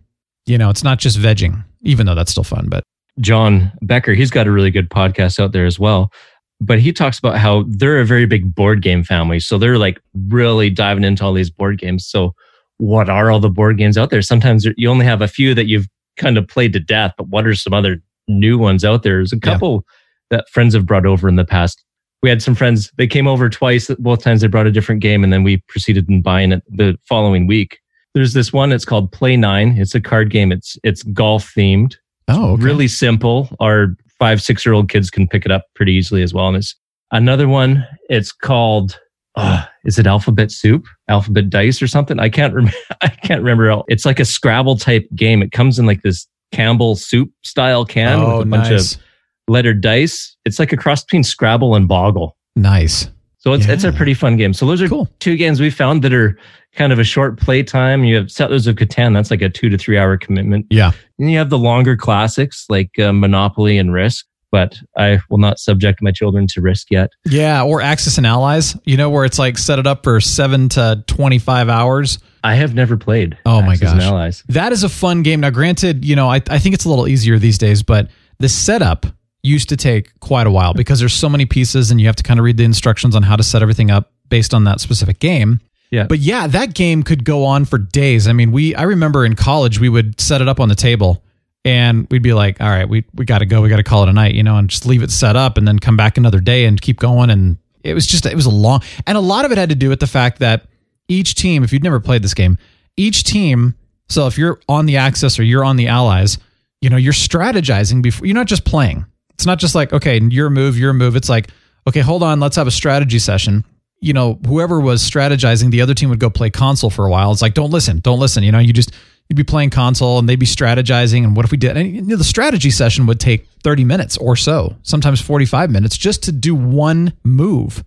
You 0.48 0.58
know, 0.58 0.70
it's 0.70 0.84
not 0.84 0.98
just 0.98 1.20
vegging, 1.20 1.64
even 1.82 2.06
though 2.06 2.16
that's 2.16 2.32
still 2.32 2.44
fun. 2.44 2.70
But 2.70 2.84
John 3.20 3.72
Becker, 3.82 4.14
he's 4.14 4.32
got 4.32 4.48
a 4.48 4.52
really 4.52 4.72
good 4.72 4.90
podcast 4.90 5.40
out 5.40 5.52
there 5.52 5.66
as 5.66 5.78
well. 5.78 6.12
But 6.60 6.80
he 6.80 6.92
talks 6.92 7.20
about 7.20 7.38
how 7.38 7.66
they're 7.68 8.00
a 8.00 8.06
very 8.06 8.26
big 8.26 8.56
board 8.56 8.82
game 8.82 9.04
family. 9.04 9.40
So 9.40 9.60
they're 9.60 9.78
like 9.78 10.00
really 10.30 10.72
diving 10.72 11.04
into 11.04 11.24
all 11.24 11.34
these 11.34 11.52
board 11.52 11.78
games. 11.78 12.08
So 12.08 12.34
what 12.78 13.10
are 13.10 13.30
all 13.30 13.40
the 13.40 13.50
board 13.50 13.78
games 13.78 13.98
out 13.98 14.10
there? 14.10 14.22
Sometimes 14.24 14.66
you 14.76 14.90
only 14.90 15.06
have 15.06 15.22
a 15.22 15.28
few 15.28 15.54
that 15.54 15.68
you've 15.68 15.88
kind 16.16 16.38
of 16.38 16.48
played 16.48 16.74
to 16.74 16.80
death, 16.80 17.14
but 17.16 17.28
what 17.28 17.46
are 17.46 17.54
some 17.54 17.74
other 17.74 18.02
new 18.28 18.58
ones 18.58 18.84
out 18.84 19.04
there? 19.04 19.18
There's 19.18 19.34
a 19.34 19.40
couple 19.40 19.86
yeah. 20.32 20.38
that 20.38 20.50
friends 20.50 20.74
have 20.74 20.86
brought 20.86 21.06
over 21.06 21.30
in 21.30 21.36
the 21.36 21.46
past. 21.46 21.84
We 22.24 22.30
had 22.30 22.42
some 22.42 22.56
friends, 22.56 22.92
they 22.98 23.08
came 23.08 23.28
over 23.28 23.50
twice. 23.50 23.90
Both 24.00 24.24
times 24.24 24.42
they 24.42 24.48
brought 24.48 24.68
a 24.68 24.72
different 24.72 25.02
game 25.02 25.24
and 25.24 25.32
then 25.32 25.44
we 25.44 25.58
proceeded 25.68 26.10
in 26.10 26.22
buying 26.22 26.52
it 26.52 26.64
the 26.68 26.98
following 27.08 27.48
week. 27.48 27.80
There's 28.14 28.34
this 28.34 28.52
one, 28.52 28.72
it's 28.72 28.86
called 28.86 29.12
Play 29.12 29.38
Nine. 29.38 29.78
It's 29.78 29.94
a 29.94 30.02
card 30.02 30.32
game. 30.32 30.52
It's, 30.52 30.78
it's 30.84 31.04
golf 31.04 31.54
themed. 31.56 31.96
Oh, 32.28 32.54
okay. 32.54 32.64
really 32.64 32.88
simple. 32.88 33.50
Our 33.60 33.96
five, 34.20 34.42
six 34.42 34.66
year 34.66 34.74
old 34.74 34.90
kids 34.90 35.10
can 35.10 35.28
pick 35.28 35.46
it 35.46 35.52
up 35.52 35.66
pretty 35.76 35.94
easily 35.94 36.24
as 36.24 36.34
well. 36.34 36.48
And 36.48 36.58
it's 36.58 36.76
another 37.12 37.48
one. 37.48 37.86
It's 38.10 38.32
called, 38.32 39.00
uh, 39.36 39.66
is 39.86 40.00
it 40.00 40.08
alphabet 40.08 40.52
soup, 40.52 40.88
alphabet 41.08 41.50
dice 41.50 41.82
or 41.82 41.88
something? 41.88 42.20
I 42.20 42.30
can't 42.30 42.54
remember. 42.54 42.78
I 43.02 43.10
can't 43.10 43.42
remember. 43.42 43.84
It's 43.88 44.06
like 44.06 44.20
a 44.20 44.26
Scrabble 44.26 44.78
type 44.78 45.08
game. 45.16 45.44
It 45.44 45.52
comes 45.52 45.78
in 45.78 45.86
like 45.86 46.02
this 46.02 46.28
Campbell 46.52 46.96
soup 46.96 47.30
style 47.44 47.86
can 47.86 48.20
oh, 48.20 48.40
with 48.40 48.48
a 48.48 48.50
nice. 48.50 48.70
bunch 48.70 48.82
of 48.82 49.02
lettered 49.48 49.82
dice. 49.82 50.36
It's 50.46 50.60
like 50.60 50.72
a 50.74 50.77
cross 50.77 51.04
between 51.04 51.24
Scrabble 51.24 51.75
and 51.75 51.88
Boggle. 51.88 52.36
Nice. 52.56 53.10
So 53.39 53.54
it's 53.54 53.66
Yeah. 53.68 53.74
it's 53.74 53.84
a 53.84 53.92
pretty 53.94 54.13
fun 54.13 54.36
game. 54.38 54.54
So 54.54 54.66
those 54.66 54.82
are 54.82 54.88
Cool. 54.89 55.08
two 55.20 55.36
games 55.38 55.60
we 55.62 55.70
found 55.70 56.01
that 56.04 56.13
are 56.13 56.38
kind 56.75 56.92
of 56.92 57.00
a 57.00 57.04
short 57.04 57.39
play 57.39 57.63
time. 57.63 58.04
You 58.04 58.16
have 58.18 58.30
Settlers 58.32 58.68
of 58.68 58.75
Catan. 58.75 59.13
That's 59.13 59.32
like 59.32 59.42
a 59.42 59.50
two 59.50 59.70
to 59.70 59.77
three 59.77 59.98
hour 59.98 60.18
commitment. 60.18 60.66
Yeah. 60.70 60.92
And 61.20 61.32
you 61.32 61.38
have 61.38 61.50
the 61.50 61.58
longer 61.58 61.96
classics 61.96 62.66
like 62.70 62.98
uh, 63.00 63.13
Monopoly 63.13 63.77
and 63.77 63.94
Risk. 63.94 64.25
But 64.50 64.77
I 64.98 65.20
will 65.30 65.39
not 65.39 65.60
subject 65.60 66.01
my 66.01 66.12
children 66.12 66.48
to 66.48 66.62
Risk 66.62 66.88
yet. 66.89 67.10
Yeah. 67.25 67.63
Or 67.63 67.82
Axis 67.82 68.18
and 68.18 68.25
Allies, 68.25 68.77
you 68.86 68.96
know, 68.96 69.10
where 69.10 69.25
it's 69.25 69.38
like 69.38 69.58
set 69.58 69.77
it 69.77 69.86
up 69.86 70.04
for 70.06 70.22
seven 70.22 70.70
to 70.70 71.04
25 71.08 71.68
hours. 71.68 72.20
I 72.46 72.56
have 72.56 72.74
never 72.74 72.96
played. 72.96 73.38
Oh 73.46 73.62
my 73.62 73.74
Axis 73.74 73.92
and 73.92 74.00
gosh. 74.00 74.08
Allies. 74.10 74.44
That 74.48 74.72
is 74.72 74.84
a 74.84 74.89
fun 74.89 75.22
game. 75.22 75.42
Now, 75.42 75.50
granted, 75.50 76.06
you 76.06 76.16
know, 76.16 76.30
I, 76.30 76.42
I 76.50 76.60
think 76.60 76.75
it's 76.75 76.86
a 76.86 76.89
little 76.89 77.10
easier 77.10 77.38
these 77.38 77.58
days, 77.58 77.84
but 77.84 78.10
the 78.39 78.48
setup 78.48 79.06
used 79.48 79.70
to 79.70 79.77
take 79.77 80.18
quite 80.20 80.48
a 80.48 80.51
while 80.51 80.74
because 80.74 81.00
there's 81.00 81.13
so 81.13 81.30
many 81.30 81.46
pieces 81.46 81.92
and 81.92 82.00
you 82.00 82.08
have 82.08 82.16
to 82.18 82.24
kind 82.24 82.39
of 82.39 82.44
read 82.44 82.58
the 82.58 82.63
instructions 82.63 83.16
on 83.16 83.24
how 83.24 83.36
to 83.36 83.44
set 83.44 83.62
everything 83.62 83.89
up 83.89 84.12
based 84.30 84.54
on 84.54 84.66
that 84.66 84.80
specific 84.80 85.20
game. 85.20 85.60
Yeah. 85.89 86.06
But 86.06 86.20
yeah, 86.20 86.48
that 86.48 86.74
game 86.74 87.04
could 87.04 87.24
go 87.24 87.46
on 87.46 87.66
for 87.66 87.77
days. 87.77 88.27
I 88.27 88.34
mean, 88.34 88.51
we 88.51 88.75
I 88.75 88.84
remember 88.84 89.25
in 89.25 89.36
college 89.36 89.80
we 89.80 89.89
would 89.89 90.20
set 90.20 90.42
it 90.42 90.48
up 90.48 90.60
on 90.60 90.70
the 90.70 90.75
table 90.75 91.24
and 91.63 92.08
we'd 92.12 92.24
be 92.24 92.34
like, 92.34 92.60
all 92.62 92.70
right, 92.70 92.88
we 92.88 93.06
we 93.13 93.25
got 93.25 93.39
to 93.39 93.46
go, 93.46 93.62
we 93.62 93.70
got 93.70 93.77
to 93.77 93.84
call 93.84 94.04
it 94.04 94.10
a 94.10 94.13
night, 94.13 94.36
you 94.36 94.44
know, 94.44 94.58
and 94.58 94.70
just 94.70 94.86
leave 94.86 95.01
it 95.01 95.12
set 95.12 95.36
up 95.36 95.58
and 95.58 95.68
then 95.68 95.80
come 95.80 95.98
back 95.98 96.18
another 96.18 96.39
day 96.39 96.66
and 96.66 96.82
keep 96.82 97.00
going 97.00 97.30
and 97.30 97.58
it 97.84 97.94
was 97.94 98.06
just 98.06 98.25
it 98.25 98.36
was 98.36 98.46
a 98.46 98.51
long 98.51 98.82
and 99.06 99.18
a 99.18 99.22
lot 99.22 99.46
of 99.46 99.51
it 99.51 99.58
had 99.58 99.70
to 99.70 99.75
do 99.75 99.89
with 99.89 100.00
the 100.00 100.08
fact 100.08 100.39
that 100.39 100.66
each 101.08 101.36
team, 101.36 101.63
if 101.63 101.72
you'd 101.72 101.84
never 101.84 102.00
played 102.00 102.22
this 102.22 102.34
game, 102.34 102.58
each 102.98 103.24
team, 103.24 103.75
so 104.10 104.27
if 104.27 104.38
you're 104.38 104.60
on 104.68 104.86
the 104.86 104.98
Axis 104.98 105.39
or 105.39 105.44
you're 105.44 105.63
on 105.63 105.77
the 105.77 105.88
Allies, 105.88 106.38
you 106.82 106.89
know, 106.89 106.98
you're 106.98 107.13
strategizing 107.13 108.01
before 108.01 108.25
you're 108.27 108.36
not 108.36 108.48
just 108.48 108.66
playing. 108.66 109.06
It's 109.38 109.46
not 109.46 109.60
just 109.60 109.75
like, 109.75 109.94
okay, 109.94 110.20
your 110.20 110.50
move, 110.50 110.79
your 110.79 110.94
move. 110.94 111.15
It's 111.15 111.29
like, 111.29 111.50
okay, 111.88 112.00
hold 112.00 112.24
on, 112.24 112.39
let's 112.39 112.56
have 112.56 112.67
a 112.67 112.72
strategy 112.72 113.20
session. 113.20 113.63
You 114.00 114.13
know, 114.13 114.39
whoever 114.46 114.79
was 114.79 115.08
strategizing, 115.08 115.72
the 115.72 115.82
other 115.82 115.94
team 115.94 116.10
would 116.10 116.20
go 116.20 116.29
play 116.29 116.50
console 116.50 116.89
for 116.89 117.06
a 117.06 117.10
while. 117.10 117.32
It's 117.32 117.41
like, 117.41 117.53
don't 117.53 117.72
listen, 117.72 118.00
don't 118.00 118.20
listen. 118.20 118.44
You 118.44 118.51
know, 118.51 118.60
you 118.60 118.74
just 118.74 118.91
you'd 119.29 119.36
be 119.36 119.44
playing 119.44 119.70
console 119.70 120.20
and 120.20 120.27
they'd 120.27 120.38
be 120.38 120.46
strategizing. 120.46 121.24
And 121.24 121.36
what 121.36 121.46
if 121.46 121.51
we 121.51 121.58
did? 121.58 121.78
And 121.78 121.95
you 121.95 122.02
know, 122.02 122.15
the 122.15 122.23
strategy 122.23 122.71
session 122.71 123.06
would 123.08 123.19
take 123.19 123.47
30 123.63 123.86
minutes 123.86 124.17
or 124.17 124.36
so, 124.36 124.76
sometimes 124.84 125.21
45 125.21 125.69
minutes, 125.69 125.97
just 125.97 126.23
to 126.23 126.32
do 126.32 126.56
one 126.56 127.13
move. 127.23 127.84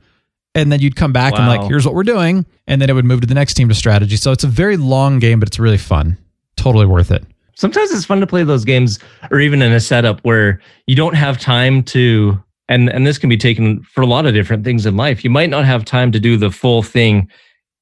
And 0.54 0.70
then 0.70 0.80
you'd 0.80 0.96
come 0.96 1.12
back 1.12 1.34
and 1.34 1.46
like, 1.46 1.68
here's 1.68 1.86
what 1.86 1.94
we're 1.94 2.02
doing. 2.02 2.44
And 2.66 2.82
then 2.82 2.90
it 2.90 2.92
would 2.92 3.04
move 3.04 3.20
to 3.20 3.26
the 3.26 3.34
next 3.34 3.54
team 3.54 3.68
to 3.68 3.74
strategy. 3.74 4.16
So 4.16 4.32
it's 4.32 4.44
a 4.44 4.48
very 4.48 4.76
long 4.76 5.20
game, 5.20 5.38
but 5.38 5.48
it's 5.48 5.60
really 5.60 5.78
fun. 5.78 6.18
Totally 6.56 6.86
worth 6.86 7.10
it. 7.12 7.24
Sometimes 7.60 7.90
it's 7.90 8.06
fun 8.06 8.20
to 8.20 8.26
play 8.26 8.42
those 8.42 8.64
games 8.64 8.98
or 9.30 9.38
even 9.38 9.60
in 9.60 9.70
a 9.70 9.80
setup 9.80 10.20
where 10.20 10.62
you 10.86 10.96
don't 10.96 11.14
have 11.14 11.38
time 11.38 11.82
to 11.84 12.42
and 12.70 12.88
and 12.88 13.06
this 13.06 13.18
can 13.18 13.28
be 13.28 13.36
taken 13.36 13.82
for 13.82 14.00
a 14.00 14.06
lot 14.06 14.24
of 14.24 14.32
different 14.32 14.64
things 14.64 14.86
in 14.86 14.96
life. 14.96 15.22
You 15.24 15.28
might 15.28 15.50
not 15.50 15.66
have 15.66 15.84
time 15.84 16.10
to 16.12 16.18
do 16.18 16.38
the 16.38 16.50
full 16.50 16.82
thing 16.82 17.28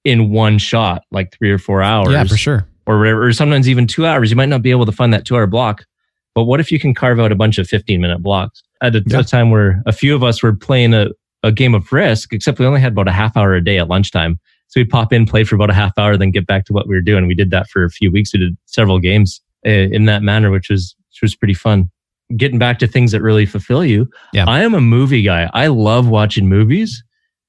in 0.04 0.30
one 0.30 0.58
shot, 0.58 1.04
like 1.12 1.32
three 1.32 1.52
or 1.52 1.58
four 1.58 1.80
hours. 1.80 2.10
Yeah, 2.10 2.24
for 2.24 2.36
sure. 2.36 2.66
or 2.86 2.98
whatever, 2.98 3.24
or 3.26 3.32
sometimes 3.32 3.68
even 3.68 3.86
two 3.86 4.04
hours. 4.04 4.30
You 4.30 4.36
might 4.36 4.48
not 4.48 4.62
be 4.62 4.72
able 4.72 4.86
to 4.86 4.90
find 4.92 5.12
that 5.12 5.24
two 5.24 5.36
hour 5.36 5.46
block. 5.46 5.84
But 6.34 6.44
what 6.44 6.58
if 6.58 6.72
you 6.72 6.80
can 6.80 6.92
carve 6.92 7.20
out 7.20 7.30
a 7.30 7.36
bunch 7.36 7.58
of 7.58 7.68
15 7.68 8.00
minute 8.00 8.20
blocks? 8.20 8.62
At 8.82 8.96
a, 8.96 9.02
Yeah. 9.06 9.20
a 9.20 9.24
time 9.24 9.50
where 9.52 9.80
a 9.86 9.92
few 9.92 10.12
of 10.14 10.24
us 10.24 10.42
were 10.42 10.54
playing 10.56 10.92
a, 10.94 11.08
a 11.44 11.52
game 11.52 11.74
of 11.74 11.92
risk, 11.92 12.32
except 12.32 12.58
we 12.58 12.66
only 12.66 12.80
had 12.80 12.92
about 12.92 13.06
a 13.08 13.12
half 13.12 13.36
hour 13.36 13.54
a 13.54 13.62
day 13.62 13.78
at 13.78 13.86
lunchtime. 13.88 14.40
So 14.68 14.80
we'd 14.80 14.88
pop 14.90 15.12
in, 15.12 15.24
play 15.26 15.44
for 15.44 15.54
about 15.54 15.70
a 15.70 15.74
half 15.74 15.96
hour, 15.98 16.16
then 16.16 16.30
get 16.32 16.46
back 16.46 16.64
to 16.66 16.72
what 16.72 16.88
we 16.88 16.94
were 16.94 17.00
doing. 17.00 17.26
We 17.28 17.34
did 17.34 17.50
that 17.50 17.68
for 17.68 17.84
a 17.84 17.90
few 17.90 18.10
weeks. 18.10 18.32
We 18.34 18.40
did 18.40 18.56
several 18.66 18.98
games 18.98 19.40
Uh, 19.66 19.70
in 19.70 20.04
that 20.04 20.22
manner, 20.22 20.50
which 20.50 20.70
was, 20.70 20.94
which 21.08 21.22
was 21.22 21.34
pretty 21.34 21.54
fun. 21.54 21.90
Getting 22.36 22.58
back 22.58 22.78
to 22.78 22.86
things 22.86 23.12
that 23.12 23.22
really 23.22 23.46
fulfill 23.46 23.84
you. 23.84 24.08
Yeah. 24.32 24.44
I 24.46 24.62
am 24.62 24.74
a 24.74 24.80
movie 24.80 25.22
guy. 25.22 25.50
I 25.52 25.66
love 25.66 26.08
watching 26.08 26.48
movies, 26.48 27.02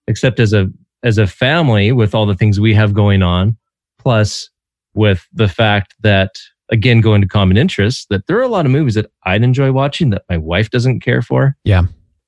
except 0.07 0.39
as 0.39 0.53
a, 0.53 0.69
as 1.03 1.17
a 1.17 1.27
family 1.27 1.91
with 1.91 2.15
all 2.15 2.25
the 2.25 2.35
things 2.35 2.59
we 2.59 2.73
have 2.73 2.93
going 2.93 3.21
on, 3.21 3.57
plus 3.99 4.49
with 4.93 5.27
the 5.33 5.47
fact 5.47 5.95
that 6.01 6.31
again 6.71 7.01
going 7.01 7.21
to 7.21 7.27
common 7.27 7.57
interests 7.57 8.05
that 8.09 8.27
there 8.27 8.37
are 8.37 8.43
a 8.43 8.47
lot 8.47 8.65
of 8.65 8.71
movies 8.71 8.95
that 8.95 9.11
I'd 9.23 9.43
enjoy 9.43 9.71
watching 9.71 10.09
that 10.11 10.23
my 10.29 10.37
wife 10.37 10.69
doesn't 10.69 11.01
care 11.01 11.21
for. 11.21 11.55
Yeah. 11.63 11.83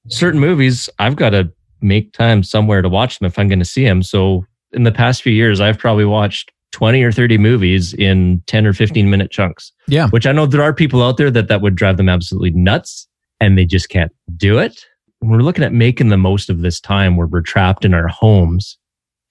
Certain 0.08 0.40
movies 0.40 0.90
I've 1.00 1.16
got 1.16 1.32
to 1.32 1.52
make 1.82 2.14
time 2.14 2.44
somewhere 2.44 2.82
to 2.82 2.90
watch 2.90 3.20
them 3.20 3.26
if 3.26 3.38
I'm 3.38 3.48
going 3.48 3.60
to 3.60 3.66
see 3.66 3.84
them. 3.84 4.04
So 4.04 4.46
in 4.72 4.84
the 4.84 4.92
past 4.92 5.22
few 5.22 5.34
years 5.34 5.62
I've 5.62 5.78
probably 5.78 6.06
watched 6.06 6.52
20 6.72 7.04
or 7.04 7.12
30 7.12 7.38
movies 7.38 7.94
in 7.96 8.42
10 8.48 8.66
or 8.66 8.74
15 8.74 9.10
minute 9.10 9.32
chunks, 9.32 9.72
Yeah. 9.88 10.08
which 10.10 10.26
I 10.26 10.32
know 10.32 10.46
there 10.46 10.62
are 10.62 10.74
people 10.74 11.04
out 11.04 11.18
there 11.18 11.32
that 11.32 11.48
that 11.48 11.62
would 11.62 11.76
drive 11.76 11.98
them 11.98 12.10
absolutely 12.10 12.52
nuts 12.52 13.08
and 13.40 13.58
they 13.58 13.66
just 13.66 13.90
can't 13.90 14.12
do 14.38 14.58
it. 14.58 14.86
We're 15.22 15.42
looking 15.42 15.64
at 15.64 15.74
making 15.74 16.10
the 16.10 16.18
most 16.18 16.50
of 16.50 16.62
this 16.62 16.80
time 16.80 17.16
where 17.18 17.28
we're 17.28 17.42
trapped 17.42 17.86
in 17.86 17.94
our 17.94 18.08
homes 18.08 18.78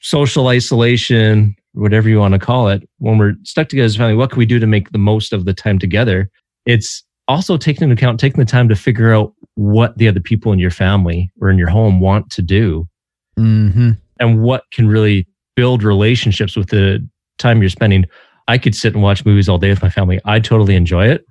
social 0.02 0.48
isolation, 0.48 1.54
whatever 1.74 2.08
you 2.08 2.18
want 2.18 2.32
to 2.32 2.38
call 2.38 2.68
it, 2.68 2.88
when 2.98 3.18
we're 3.18 3.34
stuck 3.42 3.68
together 3.68 3.84
as 3.84 3.96
a 3.96 3.98
family, 3.98 4.14
what 4.14 4.30
can 4.30 4.38
we 4.38 4.46
do 4.46 4.58
to 4.58 4.66
make 4.66 4.90
the 4.92 4.98
most 4.98 5.32
of 5.34 5.44
the 5.44 5.52
time 5.52 5.78
together? 5.78 6.30
It's 6.64 7.02
also 7.28 7.58
taking 7.58 7.82
into 7.84 7.94
account, 7.94 8.18
taking 8.18 8.40
the 8.40 8.46
time 8.50 8.66
to 8.70 8.74
figure 8.74 9.12
out 9.12 9.34
what 9.56 9.98
the 9.98 10.08
other 10.08 10.20
people 10.20 10.52
in 10.52 10.58
your 10.58 10.70
family 10.70 11.30
or 11.40 11.50
in 11.50 11.58
your 11.58 11.68
home 11.68 12.00
want 12.00 12.30
to 12.30 12.40
do 12.42 12.86
Mm-hmm. 13.38 13.90
and 14.18 14.42
what 14.42 14.64
can 14.72 14.88
really 14.88 15.26
build 15.54 15.82
relationships 15.82 16.56
with 16.56 16.68
the 16.70 17.06
time 17.40 17.60
you're 17.60 17.68
spending. 17.70 18.06
I 18.48 18.58
could 18.58 18.74
sit 18.74 18.94
and 18.94 19.02
watch 19.02 19.24
movies 19.24 19.48
all 19.48 19.58
day 19.58 19.70
with 19.70 19.82
my 19.82 19.90
family. 19.90 20.20
I 20.24 20.38
totally 20.40 20.74
enjoy 20.76 21.06
it. 21.08 21.24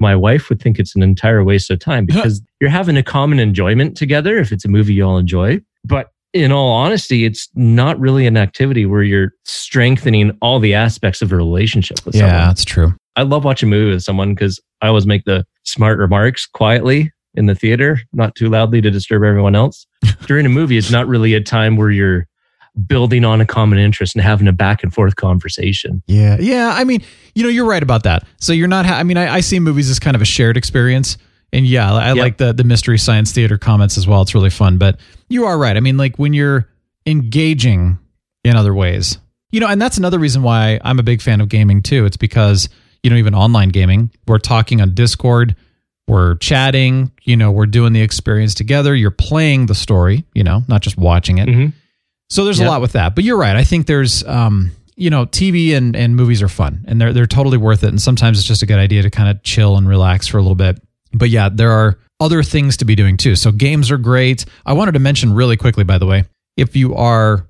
My 0.00 0.14
wife 0.14 0.48
would 0.48 0.60
think 0.60 0.78
it's 0.78 0.94
an 0.96 1.02
entire 1.02 1.42
waste 1.44 1.70
of 1.70 1.78
time 1.78 2.06
because 2.06 2.40
you're 2.60 2.70
having 2.70 2.96
a 2.96 3.02
common 3.02 3.38
enjoyment 3.38 3.96
together 3.96 4.38
if 4.38 4.52
it's 4.52 4.64
a 4.64 4.68
movie 4.68 4.94
you 4.94 5.04
all 5.04 5.18
enjoy. 5.18 5.60
But 5.84 6.08
in 6.34 6.52
all 6.52 6.70
honesty, 6.72 7.24
it's 7.24 7.48
not 7.54 7.98
really 7.98 8.26
an 8.26 8.36
activity 8.36 8.84
where 8.84 9.02
you're 9.02 9.32
strengthening 9.44 10.36
all 10.42 10.58
the 10.58 10.74
aspects 10.74 11.22
of 11.22 11.32
a 11.32 11.36
relationship 11.36 12.04
with 12.04 12.14
Yeah, 12.14 12.22
someone. 12.28 12.46
that's 12.48 12.64
true. 12.64 12.94
I 13.16 13.22
love 13.22 13.44
watching 13.44 13.68
a 13.68 13.70
movie 13.70 13.92
with 13.92 14.02
someone 14.02 14.34
because 14.34 14.60
I 14.82 14.88
always 14.88 15.06
make 15.06 15.24
the 15.24 15.46
smart 15.64 15.98
remarks 15.98 16.46
quietly 16.46 17.10
in 17.34 17.46
the 17.46 17.54
theater, 17.54 18.00
not 18.12 18.34
too 18.34 18.48
loudly 18.50 18.82
to 18.82 18.90
disturb 18.90 19.22
everyone 19.22 19.54
else. 19.56 19.86
During 20.26 20.44
a 20.44 20.50
movie, 20.50 20.76
it's 20.76 20.90
not 20.90 21.06
really 21.06 21.32
a 21.34 21.40
time 21.40 21.76
where 21.76 21.90
you're 21.90 22.26
building 22.86 23.24
on 23.24 23.40
a 23.40 23.46
common 23.46 23.78
interest 23.78 24.14
and 24.14 24.22
having 24.22 24.46
a 24.48 24.52
back 24.52 24.82
and 24.82 24.92
forth 24.92 25.16
conversation. 25.16 26.02
Yeah, 26.06 26.36
yeah. 26.38 26.72
I 26.74 26.84
mean, 26.84 27.02
you 27.34 27.42
know, 27.42 27.48
you're 27.48 27.64
right 27.66 27.82
about 27.82 28.02
that. 28.04 28.24
So 28.38 28.52
you're 28.52 28.68
not. 28.68 28.84
Ha- 28.86 28.96
I 28.98 29.02
mean, 29.02 29.16
I, 29.16 29.34
I 29.36 29.40
see 29.40 29.58
movies 29.60 29.88
as 29.90 29.98
kind 29.98 30.14
of 30.14 30.20
a 30.22 30.26
shared 30.26 30.56
experience, 30.56 31.16
and 31.52 31.66
yeah, 31.66 31.92
I 31.92 32.08
Yep. 32.08 32.16
like 32.16 32.36
the 32.38 32.52
the 32.52 32.64
mystery 32.64 32.98
science 32.98 33.32
theater 33.32 33.56
comments 33.58 33.96
as 33.96 34.06
well. 34.06 34.22
It's 34.22 34.34
really 34.34 34.50
fun. 34.50 34.76
But 34.78 34.98
you 35.28 35.46
are 35.46 35.56
right. 35.58 35.76
I 35.76 35.80
mean, 35.80 35.96
like 35.96 36.18
when 36.18 36.32
you're 36.34 36.68
engaging 37.06 37.98
in 38.44 38.56
other 38.56 38.74
ways, 38.74 39.18
you 39.50 39.60
know, 39.60 39.68
and 39.68 39.80
that's 39.80 39.96
another 39.98 40.18
reason 40.18 40.42
why 40.42 40.78
I'm 40.84 40.98
a 40.98 41.02
big 41.02 41.22
fan 41.22 41.40
of 41.40 41.48
gaming 41.48 41.82
too. 41.82 42.04
It's 42.04 42.16
because 42.16 42.68
you 43.02 43.10
know, 43.10 43.16
even 43.16 43.34
online 43.34 43.68
gaming, 43.68 44.10
we're 44.26 44.38
talking 44.38 44.80
on 44.80 44.92
Discord. 44.94 45.54
We're 46.08 46.36
chatting, 46.36 47.10
you 47.22 47.36
know, 47.36 47.50
we're 47.52 47.66
doing 47.66 47.92
the 47.92 48.00
experience 48.02 48.54
together. 48.54 48.94
You're 48.94 49.10
playing 49.10 49.66
the 49.66 49.74
story, 49.74 50.24
you 50.34 50.42
know, 50.44 50.62
not 50.68 50.80
just 50.82 50.96
watching 50.96 51.38
it. 51.38 51.48
Mhm. 51.48 51.72
So 52.28 52.44
there's 52.44 52.60
a 52.60 52.64
lot 52.64 52.80
with 52.80 52.92
that. 52.92 53.14
But 53.14 53.24
you're 53.24 53.36
right. 53.36 53.56
I 53.56 53.64
think 53.64 53.86
there's 53.86 54.24
um, 54.24 54.72
you 54.96 55.10
know, 55.10 55.26
TV 55.26 55.76
and, 55.76 55.94
and 55.94 56.16
movies 56.16 56.42
are 56.42 56.48
fun 56.48 56.84
and 56.88 57.00
they're 57.00 57.12
they're 57.12 57.26
totally 57.26 57.58
worth 57.58 57.84
it. 57.84 57.88
And 57.88 58.00
sometimes 58.00 58.38
it's 58.38 58.48
just 58.48 58.62
a 58.62 58.66
good 58.66 58.78
idea 58.78 59.02
to 59.02 59.10
kind 59.10 59.28
of 59.28 59.42
chill 59.42 59.76
and 59.76 59.86
relax 59.86 60.26
for 60.26 60.38
a 60.38 60.42
little 60.42 60.56
bit. 60.56 60.82
But 61.12 61.28
yeah, 61.30 61.50
there 61.52 61.70
are 61.70 61.98
other 62.18 62.42
things 62.42 62.78
to 62.78 62.84
be 62.84 62.94
doing 62.94 63.16
too. 63.16 63.36
So 63.36 63.52
games 63.52 63.90
are 63.90 63.98
great. 63.98 64.46
I 64.64 64.72
wanted 64.72 64.92
to 64.92 64.98
mention 64.98 65.34
really 65.34 65.56
quickly, 65.56 65.84
by 65.84 65.98
the 65.98 66.06
way, 66.06 66.24
if 66.56 66.74
you 66.74 66.94
are 66.94 67.46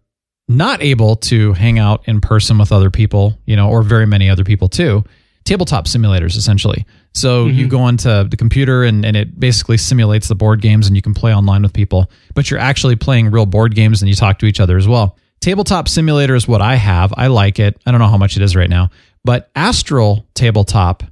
not 0.49 0.83
able 0.83 1.17
to 1.17 1.53
hang 1.53 1.79
out 1.79 2.07
in 2.09 2.21
person 2.21 2.59
with 2.59 2.73
other 2.73 2.91
people, 2.91 3.39
you 3.47 3.57
know, 3.57 3.71
or 3.71 3.83
very 3.83 4.07
many 4.07 4.29
other 4.29 4.45
people 4.45 4.69
too, 4.69 5.05
tabletop 5.47 5.87
simulators 5.87 6.37
essentially. 6.37 6.85
So 7.15 7.47
you 7.47 7.63
mm-hmm. 7.63 7.69
go 7.69 7.81
onto 7.81 8.25
the 8.25 8.37
computer 8.37 8.85
and, 8.85 9.07
and 9.07 9.17
it 9.17 9.41
basically 9.41 9.79
simulates 9.79 10.29
the 10.29 10.35
board 10.35 10.61
games 10.61 10.87
and 10.87 10.95
you 10.95 11.01
can 11.01 11.15
play 11.15 11.35
online 11.35 11.63
with 11.63 11.73
people, 11.73 12.11
but 12.35 12.51
you're 12.51 12.61
actually 12.61 12.97
playing 12.97 13.31
real 13.31 13.47
board 13.47 13.75
games 13.75 14.03
and 14.03 14.09
you 14.09 14.15
talk 14.15 14.39
to 14.41 14.47
each 14.47 14.61
other 14.61 14.77
as 14.77 14.87
well. 14.87 15.17
Tabletop 15.41 15.89
simulator 15.89 16.35
is 16.35 16.47
what 16.47 16.61
I 16.61 16.75
have. 16.75 17.15
I 17.17 17.29
like 17.29 17.59
it. 17.59 17.81
I 17.87 17.91
don't 17.91 18.01
know 18.01 18.09
how 18.09 18.19
much 18.19 18.37
it 18.37 18.43
is 18.43 18.57
right 18.57 18.69
now, 18.69 18.91
but 19.25 19.51
Astral 19.55 20.27
Tabletop 20.35 21.05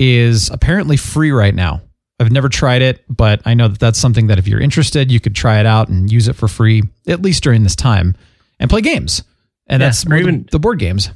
is 0.00 0.50
apparently 0.50 0.96
free 0.96 1.30
right 1.30 1.54
now. 1.54 1.82
I've 2.20 2.32
never 2.32 2.48
tried 2.48 2.82
it, 2.82 3.04
but 3.08 3.42
I 3.44 3.54
know 3.54 3.68
that 3.68 3.78
that's 3.78 3.98
something 3.98 4.28
that 4.28 4.38
if 4.38 4.48
you're 4.48 4.60
interested, 4.60 5.12
you 5.12 5.20
could 5.20 5.36
try 5.36 5.60
it 5.60 5.66
out 5.66 5.88
and 5.88 6.10
use 6.10 6.26
it 6.26 6.34
for 6.34 6.48
free, 6.48 6.82
at 7.06 7.22
least 7.22 7.44
during 7.44 7.62
this 7.62 7.76
time, 7.76 8.16
and 8.58 8.68
play 8.68 8.80
games. 8.80 9.22
And 9.68 9.80
Yeah, 9.80 9.88
that's 9.88 10.06
or 10.06 10.16
even- 10.16 10.48
the 10.50 10.58
board 10.58 10.78
games. 10.78 11.10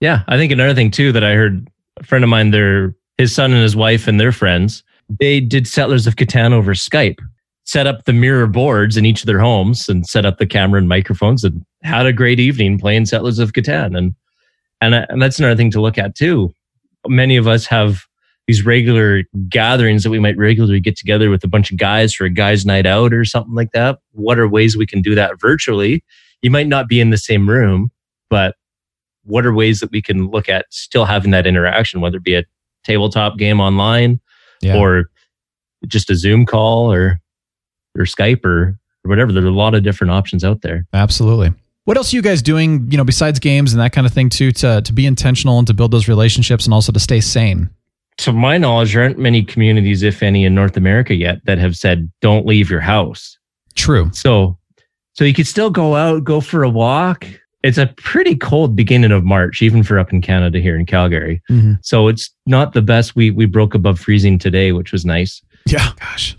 Yeah, 0.00 0.22
I 0.28 0.36
think 0.36 0.52
another 0.52 0.74
thing 0.74 0.90
too 0.90 1.12
that 1.12 1.24
I 1.24 1.34
heard 1.34 1.66
a 1.98 2.04
friend 2.04 2.24
of 2.24 2.30
mine, 2.30 2.50
their 2.50 2.94
his 3.18 3.34
son 3.34 3.52
and 3.52 3.62
his 3.62 3.76
wife 3.76 4.08
and 4.08 4.18
their 4.18 4.32
friends, 4.32 4.82
they 5.08 5.40
did 5.40 5.68
Settlers 5.68 6.06
of 6.06 6.16
Catan 6.16 6.52
over 6.52 6.74
Skype, 6.74 7.18
set 7.64 7.86
up 7.86 8.04
the 8.04 8.12
mirror 8.12 8.46
boards 8.46 8.96
in 8.96 9.06
each 9.06 9.22
of 9.22 9.26
their 9.26 9.38
homes, 9.38 9.88
and 9.88 10.06
set 10.06 10.26
up 10.26 10.38
the 10.38 10.46
camera 10.46 10.78
and 10.78 10.88
microphones, 10.88 11.44
and 11.44 11.64
had 11.82 12.06
a 12.06 12.12
great 12.12 12.40
evening 12.40 12.78
playing 12.78 13.06
Settlers 13.06 13.38
of 13.38 13.52
Catan, 13.52 13.96
and 13.96 14.14
and 14.80 14.94
uh, 14.94 15.06
and 15.08 15.22
that's 15.22 15.38
another 15.38 15.56
thing 15.56 15.70
to 15.70 15.80
look 15.80 15.98
at 15.98 16.14
too. 16.14 16.52
Many 17.06 17.36
of 17.36 17.46
us 17.46 17.66
have 17.66 18.04
these 18.46 18.64
regular 18.64 19.22
gatherings 19.48 20.02
that 20.02 20.10
we 20.10 20.18
might 20.18 20.36
regularly 20.36 20.80
get 20.80 20.96
together 20.96 21.30
with 21.30 21.44
a 21.44 21.48
bunch 21.48 21.70
of 21.70 21.78
guys 21.78 22.12
for 22.12 22.24
a 22.24 22.30
guys' 22.30 22.66
night 22.66 22.86
out 22.86 23.14
or 23.14 23.24
something 23.24 23.54
like 23.54 23.72
that. 23.72 23.98
What 24.12 24.38
are 24.38 24.48
ways 24.48 24.76
we 24.76 24.86
can 24.86 25.00
do 25.00 25.14
that 25.14 25.40
virtually? 25.40 26.04
You 26.42 26.50
might 26.50 26.66
not 26.66 26.88
be 26.88 27.00
in 27.00 27.08
the 27.08 27.16
same 27.16 27.48
room, 27.48 27.90
but 28.28 28.56
what 29.24 29.44
are 29.46 29.52
ways 29.54 29.80
that 29.80 29.90
we 29.90 30.02
can 30.02 30.28
look 30.30 30.48
at 30.48 30.66
still 30.70 31.04
having 31.04 31.30
that 31.32 31.46
interaction, 31.46 32.00
whether 32.00 32.16
it 32.18 32.24
be 32.24 32.34
a 32.34 32.44
tabletop 32.84 33.38
game 33.38 33.60
online 33.60 34.20
Yeah. 34.62 34.76
or 34.78 35.10
just 35.86 36.10
a 36.10 36.16
Zoom 36.16 36.46
call 36.46 36.92
or 36.92 37.20
or 37.96 38.04
Skype 38.04 38.44
or, 38.44 38.76
or 39.04 39.08
whatever. 39.08 39.32
There's 39.32 39.44
a 39.44 39.50
lot 39.50 39.74
of 39.74 39.82
different 39.82 40.10
options 40.10 40.44
out 40.44 40.62
there. 40.62 40.84
Absolutely. 40.92 41.52
What 41.84 41.96
else 41.96 42.12
are 42.12 42.16
you 42.16 42.22
guys 42.22 42.40
doing, 42.42 42.90
you 42.90 42.96
know, 42.96 43.04
besides 43.04 43.38
games 43.38 43.72
and 43.72 43.80
that 43.80 43.92
kind 43.92 44.06
of 44.06 44.12
thing 44.12 44.30
too, 44.30 44.50
to, 44.52 44.80
to 44.82 44.92
be 44.92 45.06
intentional 45.06 45.58
and 45.58 45.66
to 45.66 45.74
build 45.74 45.90
those 45.90 46.08
relationships 46.08 46.64
and 46.64 46.72
also 46.74 46.90
to 46.92 46.98
stay 46.98 47.20
sane? 47.20 47.68
To 48.18 48.32
my 48.32 48.58
knowledge, 48.58 48.94
there 48.94 49.02
aren't 49.02 49.18
many 49.18 49.42
communities, 49.44 50.02
if 50.02 50.22
any, 50.22 50.44
in 50.44 50.54
North 50.54 50.76
America 50.76 51.14
yet 51.14 51.44
that 51.44 51.58
have 51.58 51.76
said 51.76 52.10
don't 52.20 52.46
leave 52.46 52.70
your 52.70 52.80
house. 52.80 53.38
True. 53.74 54.08
So 54.12 54.56
so 55.12 55.24
you 55.24 55.34
could 55.34 55.46
still 55.46 55.70
go 55.70 55.94
out, 55.94 56.24
go 56.24 56.40
for 56.40 56.62
a 56.64 56.68
walk. 56.70 57.26
It's 57.64 57.78
a 57.78 57.86
pretty 57.96 58.36
cold 58.36 58.76
beginning 58.76 59.10
of 59.10 59.24
March, 59.24 59.62
even 59.62 59.82
for 59.82 59.98
up 59.98 60.12
in 60.12 60.20
Canada 60.20 60.60
here 60.60 60.76
in 60.76 60.84
Calgary. 60.86 61.42
Mhm. 61.50 61.78
So 61.82 62.08
it's 62.08 62.30
not 62.46 62.74
the 62.74 62.82
best. 62.82 63.16
We 63.16 63.30
we 63.30 63.46
broke 63.46 63.74
above 63.74 63.98
freezing 63.98 64.38
today, 64.38 64.70
which 64.72 64.92
was 64.92 65.04
nice. 65.04 65.40
Yeah. 65.66 65.88
Gosh. 65.98 66.36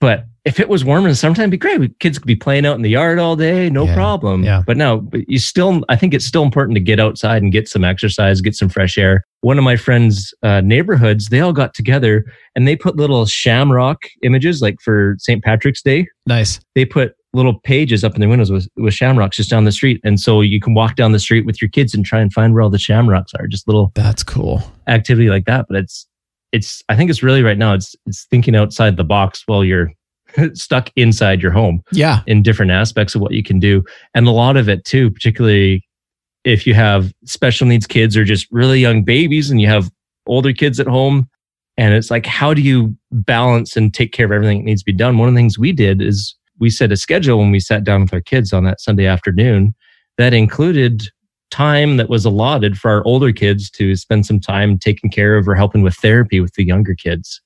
But 0.00 0.26
if 0.44 0.60
it 0.60 0.68
was 0.68 0.84
warmer 0.84 1.08
in 1.08 1.12
the 1.12 1.16
summertime, 1.16 1.44
it'd 1.44 1.50
be 1.52 1.56
great. 1.56 1.80
We- 1.80 1.88
Kids 2.00 2.18
could 2.18 2.26
be 2.26 2.36
playing 2.36 2.64
out 2.66 2.76
in 2.76 2.82
the 2.82 2.88
yard 2.90 3.18
all 3.18 3.34
day, 3.34 3.68
no 3.68 3.84
Yeah, 3.86 3.94
problem. 3.94 4.44
yeah. 4.44 4.62
But 4.66 4.76
no, 4.76 4.98
but 5.00 5.22
you 5.28 5.38
still, 5.38 5.84
I 5.88 5.96
think 5.96 6.14
it's 6.14 6.24
still 6.24 6.42
important 6.44 6.76
to 6.76 6.80
get 6.80 7.00
outside 7.00 7.42
and 7.42 7.50
get 7.50 7.68
some 7.68 7.84
exercise, 7.84 8.40
get 8.40 8.54
some 8.54 8.68
fresh 8.68 8.96
air. 8.96 9.24
One 9.40 9.58
of 9.58 9.64
my 9.64 9.76
friends' 9.76 10.32
uh, 10.42 10.60
neighborhoods, 10.60 11.26
they 11.30 11.40
all 11.40 11.52
got 11.52 11.74
together 11.74 12.24
and 12.54 12.68
they 12.68 12.76
put 12.76 12.96
little 12.96 13.26
shamrock 13.26 13.98
images, 14.22 14.62
like 14.62 14.76
for 14.82 15.16
St. 15.18 15.42
Patrick's 15.42 15.82
Day. 15.82 16.06
Nice. 16.26 16.60
They 16.76 16.84
put 16.84 17.14
little 17.34 17.60
pages 17.60 18.04
up 18.04 18.14
in 18.14 18.20
their 18.20 18.28
windows 18.28 18.50
with, 18.50 18.68
with 18.76 18.94
shamrocks 18.94 19.36
just 19.36 19.50
down 19.50 19.64
the 19.64 19.72
street. 19.72 20.00
And 20.02 20.18
so 20.18 20.40
you 20.40 20.60
can 20.60 20.74
walk 20.74 20.96
down 20.96 21.12
the 21.12 21.18
street 21.18 21.44
with 21.44 21.60
your 21.60 21.68
kids 21.68 21.94
and 21.94 22.04
try 22.04 22.20
and 22.20 22.32
find 22.32 22.54
where 22.54 22.62
all 22.62 22.70
the 22.70 22.78
shamrocks 22.78 23.32
are. 23.38 23.46
Just 23.46 23.66
little 23.68 23.92
That's 23.94 24.22
cool. 24.22 24.62
activity 24.86 25.28
like 25.28 25.44
that. 25.44 25.66
But 25.68 25.78
it's, 25.78 26.06
it's, 26.52 26.82
I 26.88 26.96
think 26.96 27.10
it's 27.10 27.22
really 27.22 27.42
right 27.42 27.58
now, 27.58 27.74
it's, 27.74 27.94
it's 28.06 28.24
thinking 28.30 28.56
outside 28.56 28.96
the 28.96 29.04
box 29.04 29.42
while 29.46 29.62
you're 29.62 29.92
stuck 30.54 30.90
inside 30.96 31.42
your 31.42 31.52
home 31.52 31.82
Yeah. 31.92 32.20
in 32.26 32.42
different 32.42 32.70
aspects 32.72 33.14
of 33.14 33.20
what 33.20 33.32
you 33.32 33.42
can 33.42 33.58
do. 33.60 33.84
And 34.14 34.26
a 34.26 34.30
lot 34.30 34.56
of 34.56 34.68
it 34.68 34.84
too, 34.86 35.10
particularly 35.10 35.84
if 36.44 36.66
you 36.66 36.72
have 36.72 37.12
special 37.26 37.66
needs 37.66 37.86
kids 37.86 38.16
or 38.16 38.24
just 38.24 38.46
really 38.50 38.80
young 38.80 39.02
babies 39.04 39.50
and 39.50 39.60
you 39.60 39.66
have 39.68 39.90
older 40.26 40.52
kids 40.54 40.80
at 40.80 40.86
home. 40.86 41.28
And 41.76 41.94
it's 41.94 42.10
like, 42.10 42.24
how 42.26 42.54
do 42.54 42.62
you 42.62 42.96
balance 43.12 43.76
and 43.76 43.92
take 43.92 44.12
care 44.12 44.26
of 44.26 44.32
everything 44.32 44.58
that 44.60 44.64
needs 44.64 44.80
to 44.82 44.86
be 44.86 44.92
done? 44.92 45.18
One 45.18 45.28
of 45.28 45.34
the 45.34 45.38
things 45.38 45.58
we 45.58 45.72
did 45.72 46.00
is 46.02 46.34
we 46.58 46.70
set 46.70 46.92
a 46.92 46.96
schedule 46.96 47.38
when 47.38 47.50
we 47.50 47.60
sat 47.60 47.84
down 47.84 48.02
with 48.02 48.12
our 48.12 48.20
kids 48.20 48.52
on 48.52 48.64
that 48.64 48.80
Sunday 48.80 49.06
afternoon 49.06 49.74
that 50.16 50.34
included 50.34 51.08
time 51.50 51.96
that 51.96 52.10
was 52.10 52.24
allotted 52.24 52.78
for 52.78 52.90
our 52.90 53.04
older 53.04 53.32
kids 53.32 53.70
to 53.70 53.96
spend 53.96 54.26
some 54.26 54.40
time 54.40 54.78
taking 54.78 55.10
care 55.10 55.36
of 55.36 55.48
or 55.48 55.54
helping 55.54 55.82
with 55.82 55.94
therapy 55.94 56.40
with 56.40 56.52
the 56.54 56.64
younger 56.64 56.94
kids. 56.94 57.40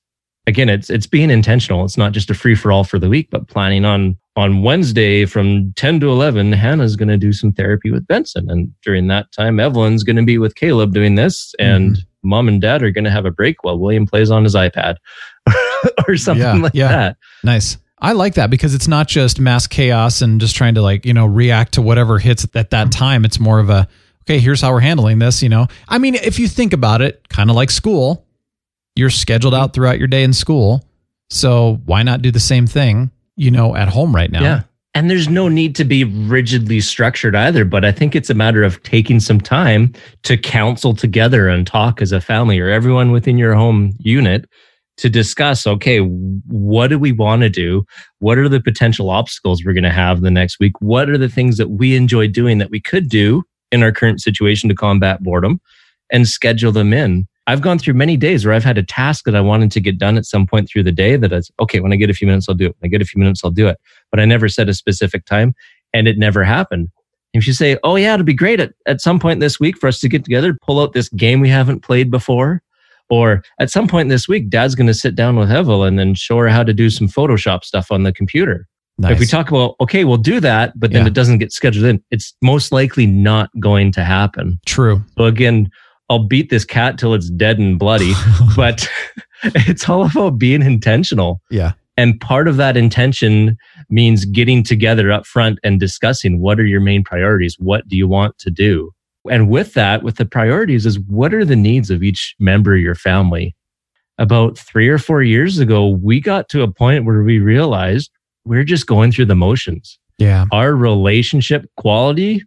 Again 0.45 0.67
it's 0.67 0.89
it's 0.89 1.07
being 1.07 1.29
intentional. 1.29 1.85
It's 1.85 1.97
not 1.97 2.11
just 2.11 2.29
a 2.29 2.33
free 2.33 2.55
for 2.55 2.71
all 2.71 2.83
for 2.83 2.99
the 2.99 3.09
week 3.09 3.29
but 3.31 3.47
planning 3.47 3.85
on 3.85 4.17
on 4.35 4.63
wednesday 4.63 5.25
from 5.25 5.71
10 5.73 5.99
to 5.99 6.09
11 6.09 6.53
hannah's 6.53 6.95
going 6.95 7.07
to 7.07 7.17
do 7.17 7.31
some 7.31 7.53
therapy 7.53 7.91
with 7.91 8.07
benson. 8.07 8.49
And 8.49 8.73
during 8.81 9.07
that 9.07 9.31
time 9.31 9.59
evelyn's 9.59 10.03
going 10.03 10.15
to 10.17 10.25
be 10.25 10.37
with 10.37 10.55
caleb 10.55 10.93
doing 10.93 11.15
this 11.15 11.53
and 11.59 11.91
mm-hmm. 11.91 12.29
mom 12.29 12.47
and 12.47 12.59
dad 12.59 12.83
are 12.83 12.91
going 12.91 13.05
to 13.05 13.11
have 13.11 13.25
a 13.25 13.31
break 13.31 13.63
while 13.63 13.77
william 13.77 14.07
plays 14.07 14.31
on 14.31 14.43
his 14.43 14.55
ipad 14.55 14.97
or 16.07 16.17
something 16.17 16.43
Yeah, 16.43 16.53
like 16.55 16.73
yeah. 16.73 16.87
that. 16.87 17.17
Nice. 17.43 17.77
I 18.03 18.11
like 18.11 18.33
that 18.33 18.49
because 18.49 18.75
it's 18.75 18.87
not 18.87 19.07
just 19.07 19.39
mass 19.39 19.65
chaos 19.65 20.21
and 20.21 20.41
just 20.41 20.57
trying 20.57 20.75
to 20.75 20.81
like, 20.81 21.05
you 21.05 21.13
know, 21.13 21.25
react 21.25 21.75
to 21.75 21.81
whatever 21.81 22.19
hits 22.19 22.43
at 22.43 22.51
that 22.51 22.69
mm-hmm. 22.69 22.89
time. 22.89 23.23
It's 23.23 23.39
more 23.39 23.59
of 23.59 23.69
a, 23.69 23.87
okay, 24.23 24.39
here's 24.39 24.59
how 24.59 24.73
we're 24.73 24.81
handling 24.81 25.19
this, 25.19 25.41
you 25.41 25.47
know. 25.47 25.67
I 25.87 25.99
mean, 25.99 26.15
if 26.15 26.37
you 26.37 26.49
think 26.49 26.73
about 26.73 27.01
it, 27.01 27.29
kind 27.29 27.49
of 27.49 27.55
like 27.55 27.71
school, 27.71 28.27
you're 28.95 29.09
scheduled 29.09 29.55
out 29.55 29.73
throughout 29.73 29.99
your 29.99 30.09
day 30.09 30.23
in 30.23 30.33
school. 30.33 30.85
So 31.29 31.81
why 31.85 32.03
not 32.03 32.21
do 32.21 32.29
the 32.29 32.41
same 32.41 32.67
thing, 32.67 33.09
you 33.37 33.51
know, 33.51 33.73
at 33.73 33.87
home 33.87 34.13
right 34.13 34.29
now? 34.29 34.43
Yeah. 34.43 34.63
And 34.93 35.09
there's 35.09 35.29
no 35.29 35.47
need 35.47 35.73
to 35.77 35.85
be 35.85 36.03
rigidly 36.03 36.81
structured 36.81 37.35
either, 37.35 37.63
but 37.63 37.85
I 37.85 37.93
think 37.93 38.15
it's 38.15 38.29
a 38.29 38.35
matter 38.35 38.63
of 38.63 38.83
taking 38.83 39.21
some 39.21 39.39
time 39.39 39.93
to 40.23 40.37
counsel 40.37 40.93
together 40.93 41.47
and 41.47 41.65
talk 41.65 42.01
as 42.01 42.11
a 42.11 42.21
family 42.21 42.59
or 42.59 42.69
everyone 42.69 43.11
within 43.11 43.37
your 43.37 43.55
home 43.55 43.93
unit 43.99 44.45
to 44.97 45.09
discuss 45.09 45.65
okay, 45.65 45.99
what 45.99 46.87
do 46.87 46.99
we 46.99 47.11
want 47.11 47.41
to 47.41 47.49
do? 47.49 47.85
What 48.19 48.37
are 48.37 48.49
the 48.49 48.61
potential 48.61 49.09
obstacles 49.09 49.63
we're 49.63 49.73
going 49.73 49.83
to 49.83 49.89
have 49.89 50.21
the 50.21 50.31
next 50.31 50.59
week? 50.59 50.73
What 50.79 51.09
are 51.09 51.17
the 51.17 51.29
things 51.29 51.57
that 51.57 51.69
we 51.69 51.95
enjoy 51.95 52.27
doing 52.27 52.59
that 52.59 52.69
we 52.69 52.79
could 52.79 53.09
do 53.09 53.43
in 53.71 53.81
our 53.81 53.91
current 53.91 54.21
situation 54.21 54.69
to 54.69 54.75
combat 54.75 55.23
boredom 55.23 55.59
and 56.11 56.27
schedule 56.27 56.71
them 56.71 56.93
in? 56.93 57.27
I've 57.45 57.61
gone 57.61 57.77
through 57.77 57.95
many 57.95 58.15
days 58.15 58.45
where 58.45 58.53
I've 58.53 58.63
had 58.63 58.77
a 58.77 58.83
task 58.83 59.25
that 59.25 59.35
I 59.35 59.41
wanted 59.41 59.71
to 59.71 59.81
get 59.81 59.97
done 59.97 60.15
at 60.15 60.25
some 60.25 60.47
point 60.47 60.69
through 60.69 60.83
the 60.83 60.93
day 60.93 61.17
that 61.17 61.33
is 61.33 61.51
okay, 61.59 61.81
when 61.81 61.91
I 61.91 61.97
get 61.97 62.09
a 62.09 62.13
few 62.13 62.27
minutes, 62.27 62.47
I'll 62.47 62.55
do 62.55 62.67
it. 62.67 62.75
When 62.79 62.87
I 62.87 62.91
get 62.91 63.01
a 63.01 63.05
few 63.05 63.19
minutes, 63.19 63.43
I'll 63.43 63.51
do 63.51 63.67
it 63.67 63.77
but 64.13 64.19
I 64.19 64.25
never 64.25 64.47
set 64.47 64.69
a 64.69 64.75
specific 64.75 65.25
time 65.25 65.55
and 65.91 66.07
it 66.07 66.19
never 66.19 66.43
happened. 66.43 66.89
If 67.33 67.47
you 67.47 67.53
say, 67.53 67.79
Oh 67.83 67.95
yeah, 67.95 68.13
it'd 68.13 68.27
be 68.27 68.35
great 68.35 68.59
at, 68.59 68.73
at 68.85 69.01
some 69.01 69.19
point 69.19 69.39
this 69.39 69.59
week 69.59 69.75
for 69.79 69.87
us 69.87 69.99
to 70.01 70.07
get 70.07 70.23
together, 70.23 70.55
pull 70.61 70.79
out 70.79 70.93
this 70.93 71.09
game 71.09 71.39
we 71.39 71.49
haven't 71.49 71.79
played 71.79 72.11
before. 72.11 72.61
Or 73.13 73.43
at 73.59 73.69
some 73.69 73.87
point 73.87 74.09
this 74.09 74.27
week, 74.27 74.49
dad's 74.49 74.73
going 74.73 74.87
to 74.87 74.93
sit 74.93 75.13
down 75.13 75.35
with 75.35 75.49
Evel 75.49 75.87
and 75.87 75.99
then 75.99 76.15
show 76.15 76.39
her 76.39 76.49
how 76.49 76.63
to 76.63 76.73
do 76.73 76.89
some 76.89 77.07
Photoshop 77.07 77.63
stuff 77.63 77.91
on 77.91 78.01
the 78.01 78.11
computer. 78.11 78.65
Nice. 78.97 79.11
If 79.13 79.19
we 79.19 79.27
talk 79.27 79.49
about, 79.49 79.75
okay, 79.81 80.03
we'll 80.03 80.17
do 80.17 80.39
that, 80.39 80.73
but 80.75 80.91
then 80.91 81.03
Yeah. 81.03 81.07
it 81.09 81.13
doesn't 81.13 81.37
get 81.37 81.51
scheduled 81.51 81.85
in, 81.85 82.03
it's 82.09 82.33
most 82.41 82.71
likely 82.71 83.05
not 83.05 83.51
going 83.59 83.91
to 83.91 84.03
happen. 84.03 84.59
True. 84.65 85.03
So 85.15 85.25
again, 85.25 85.69
I'll 86.09 86.27
beat 86.27 86.49
this 86.49 86.65
cat 86.65 86.97
till 86.97 87.13
it's 87.13 87.29
dead 87.29 87.59
and 87.59 87.77
bloody, 87.77 88.13
but 88.55 88.89
it's 89.43 89.87
all 89.87 90.07
about 90.07 90.39
being 90.39 90.63
intentional. 90.63 91.39
Yeah. 91.51 91.73
And 91.97 92.19
part 92.19 92.47
of 92.47 92.57
that 92.57 92.75
intention 92.75 93.57
means 93.91 94.25
getting 94.25 94.63
together 94.63 95.11
up 95.11 95.27
front 95.27 95.59
and 95.63 95.79
discussing 95.79 96.41
what 96.41 96.59
are 96.59 96.65
your 96.65 96.81
main 96.81 97.03
priorities? 97.03 97.55
What 97.59 97.87
do 97.87 97.95
you 97.95 98.07
want 98.07 98.39
to 98.39 98.49
do? 98.49 98.91
And 99.29 99.49
with 99.49 99.73
that, 99.73 100.03
with 100.03 100.17
the 100.17 100.25
priorities 100.25 100.85
is 100.85 100.99
what 100.99 101.33
are 101.33 101.45
the 101.45 101.55
needs 101.55 101.89
of 101.89 102.03
each 102.03 102.35
member 102.39 102.75
of 102.75 102.81
your 102.81 102.95
family? 102.95 103.55
About 104.17 104.57
three 104.57 104.89
or 104.89 104.97
four 104.97 105.23
years 105.23 105.59
ago, 105.59 105.87
we 105.87 106.19
got 106.19 106.49
to 106.49 106.61
a 106.61 106.71
point 106.71 107.05
where 107.05 107.23
we 107.23 107.39
realized 107.39 108.11
we're 108.45 108.63
just 108.63 108.85
going 108.85 109.11
through 109.11 109.25
the 109.25 109.35
motions. 109.35 109.97
Yeah. 110.19 110.45
Our 110.51 110.75
relationship 110.75 111.65
quality 111.77 112.43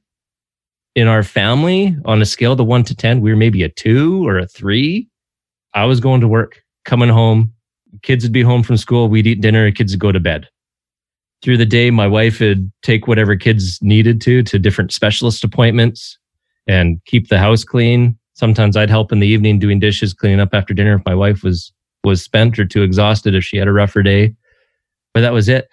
in 0.94 1.08
our 1.08 1.22
family 1.22 1.96
on 2.04 2.22
a 2.22 2.26
scale 2.26 2.52
of 2.52 2.66
one 2.66 2.84
to 2.84 2.94
10, 2.94 3.20
we 3.20 3.30
were 3.30 3.36
maybe 3.36 3.62
a 3.62 3.68
two 3.68 4.26
or 4.26 4.38
a 4.38 4.46
three. 4.46 5.08
I 5.74 5.84
was 5.84 6.00
going 6.00 6.20
to 6.20 6.28
work, 6.28 6.62
coming 6.84 7.08
home, 7.08 7.52
kids 8.02 8.24
would 8.24 8.32
be 8.32 8.42
home 8.42 8.62
from 8.62 8.76
school, 8.76 9.08
we'd 9.08 9.26
eat 9.26 9.40
dinner, 9.40 9.70
kids 9.70 9.92
would 9.92 10.00
go 10.00 10.12
to 10.12 10.20
bed. 10.20 10.48
Through 11.42 11.58
the 11.58 11.66
day, 11.66 11.90
my 11.90 12.06
wife 12.06 12.40
would 12.40 12.70
take 12.82 13.06
whatever 13.06 13.36
kids 13.36 13.78
needed 13.82 14.20
to 14.22 14.42
to 14.44 14.58
different 14.58 14.92
specialist 14.92 15.44
appointments 15.44 16.18
and 16.66 17.00
keep 17.06 17.28
the 17.28 17.38
house 17.38 17.64
clean. 17.64 18.18
Sometimes 18.34 18.76
I'd 18.76 18.90
help 18.90 19.12
in 19.12 19.20
the 19.20 19.26
evening 19.26 19.58
doing 19.58 19.78
dishes, 19.80 20.12
cleaning 20.12 20.40
up 20.40 20.50
after 20.52 20.74
dinner 20.74 20.94
if 20.96 21.02
my 21.06 21.14
wife 21.14 21.42
was 21.42 21.72
was 22.04 22.22
spent 22.22 22.58
or 22.58 22.64
too 22.64 22.82
exhausted 22.82 23.34
if 23.34 23.42
she 23.44 23.56
had 23.56 23.66
a 23.68 23.72
rougher 23.72 24.02
day. 24.02 24.34
But 25.14 25.20
that 25.22 25.32
was 25.32 25.48
it. 25.48 25.68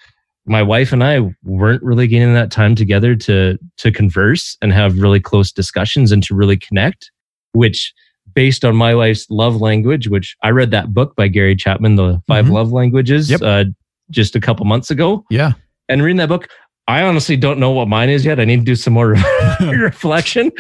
my 0.45 0.61
wife 0.61 0.91
and 0.91 1.03
I 1.05 1.19
weren't 1.43 1.81
really 1.83 2.05
getting 2.07 2.33
that 2.33 2.51
time 2.51 2.75
together 2.75 3.15
to 3.15 3.57
to 3.77 3.91
converse 3.91 4.57
and 4.61 4.73
have 4.73 4.97
really 4.99 5.19
close 5.21 5.51
discussions 5.53 6.11
and 6.11 6.21
to 6.23 6.35
really 6.35 6.57
connect, 6.57 7.11
which 7.53 7.93
based 8.33 8.65
on 8.65 8.75
my 8.75 8.93
wife's 8.95 9.25
love 9.29 9.61
language, 9.61 10.07
which 10.09 10.35
I 10.43 10.49
read 10.49 10.71
that 10.71 10.93
book 10.93 11.15
by 11.15 11.27
Gary 11.29 11.55
Chapman, 11.55 11.95
The 11.95 12.21
5 12.27 12.45
Mhm. 12.47 12.51
Love 12.51 12.71
Languages, 12.73 13.29
Yep. 13.29 13.41
uh, 13.41 13.65
just 14.09 14.35
a 14.35 14.39
couple 14.41 14.65
months 14.65 14.89
ago. 14.91 15.23
Yeah. 15.29 15.53
And 15.87 16.01
reading 16.01 16.17
that 16.17 16.29
book, 16.29 16.47
I 16.87 17.01
honestly 17.03 17.37
don't 17.37 17.59
know 17.59 17.71
what 17.71 17.87
mine 17.87 18.09
is 18.09 18.25
yet. 18.25 18.39
I 18.39 18.45
need 18.45 18.57
to 18.59 18.65
do 18.65 18.75
some 18.75 18.93
more 18.93 19.15
reflection, 19.61 20.51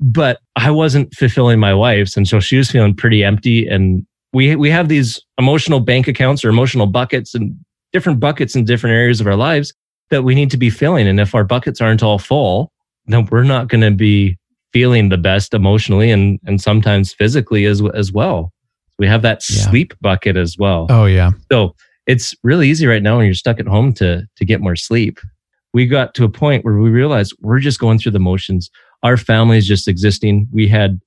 but 0.00 0.40
I 0.56 0.70
wasn't 0.70 1.14
fulfilling 1.14 1.58
my 1.58 1.74
wife's. 1.74 2.16
And 2.16 2.26
so 2.28 2.40
she 2.40 2.56
was 2.56 2.70
feeling 2.70 2.94
pretty 2.94 3.24
empty. 3.24 3.66
And 3.66 4.06
we, 4.32 4.54
we 4.56 4.70
have 4.70 4.88
these 4.88 5.20
emotional 5.38 5.80
bank 5.80 6.06
accounts 6.06 6.44
or 6.44 6.50
emotional 6.50 6.86
buckets 6.86 7.34
and 7.34 7.56
different 7.92 8.20
buckets 8.20 8.54
in 8.54 8.64
different 8.64 8.94
areas 8.94 9.20
of 9.20 9.26
our 9.26 9.34
lives 9.36 9.74
that 10.10 10.22
we 10.22 10.34
need 10.34 10.50
to 10.52 10.56
be 10.56 10.70
filling. 10.70 11.08
And 11.08 11.18
if 11.18 11.34
our 11.34 11.44
buckets 11.44 11.80
aren't 11.80 12.02
all 12.02 12.18
full, 12.18 12.70
then 13.06 13.26
we're 13.26 13.42
not 13.42 13.68
going 13.68 13.80
to 13.80 13.90
be 13.90 14.38
feeling 14.72 15.08
the 15.08 15.18
best 15.18 15.52
emotionally 15.52 16.12
and, 16.12 16.38
and 16.46 16.60
sometimes 16.60 17.12
physically 17.12 17.64
as, 17.64 17.82
as 17.94 18.12
well. 18.12 18.52
We 19.00 19.08
have 19.08 19.22
that 19.22 19.42
Yeah. 19.50 19.62
sleep 19.68 19.94
bucket 20.00 20.36
as 20.36 20.56
well. 20.58 20.86
Oh 20.90 21.06
yeah. 21.06 21.30
So 21.50 21.74
it's 22.06 22.34
really 22.44 22.68
easy 22.68 22.86
right 22.86 23.02
now 23.02 23.16
when 23.16 23.26
you're 23.26 23.34
stuck 23.34 23.58
at 23.58 23.66
home 23.66 23.92
to 23.94 24.26
to 24.36 24.44
get 24.44 24.60
more 24.60 24.76
sleep. 24.76 25.18
We 25.72 25.86
got 25.86 26.14
to 26.14 26.24
a 26.24 26.28
point 26.28 26.64
where 26.64 26.78
we 26.78 26.90
realized 26.90 27.34
we're 27.40 27.60
just 27.60 27.78
going 27.78 27.98
through 27.98 28.12
the 28.12 28.18
motions. 28.18 28.70
Our 29.02 29.16
family 29.16 29.58
is 29.58 29.66
just 29.66 29.88
existing. 29.88 30.48
We 30.52 30.68
had 30.68 31.00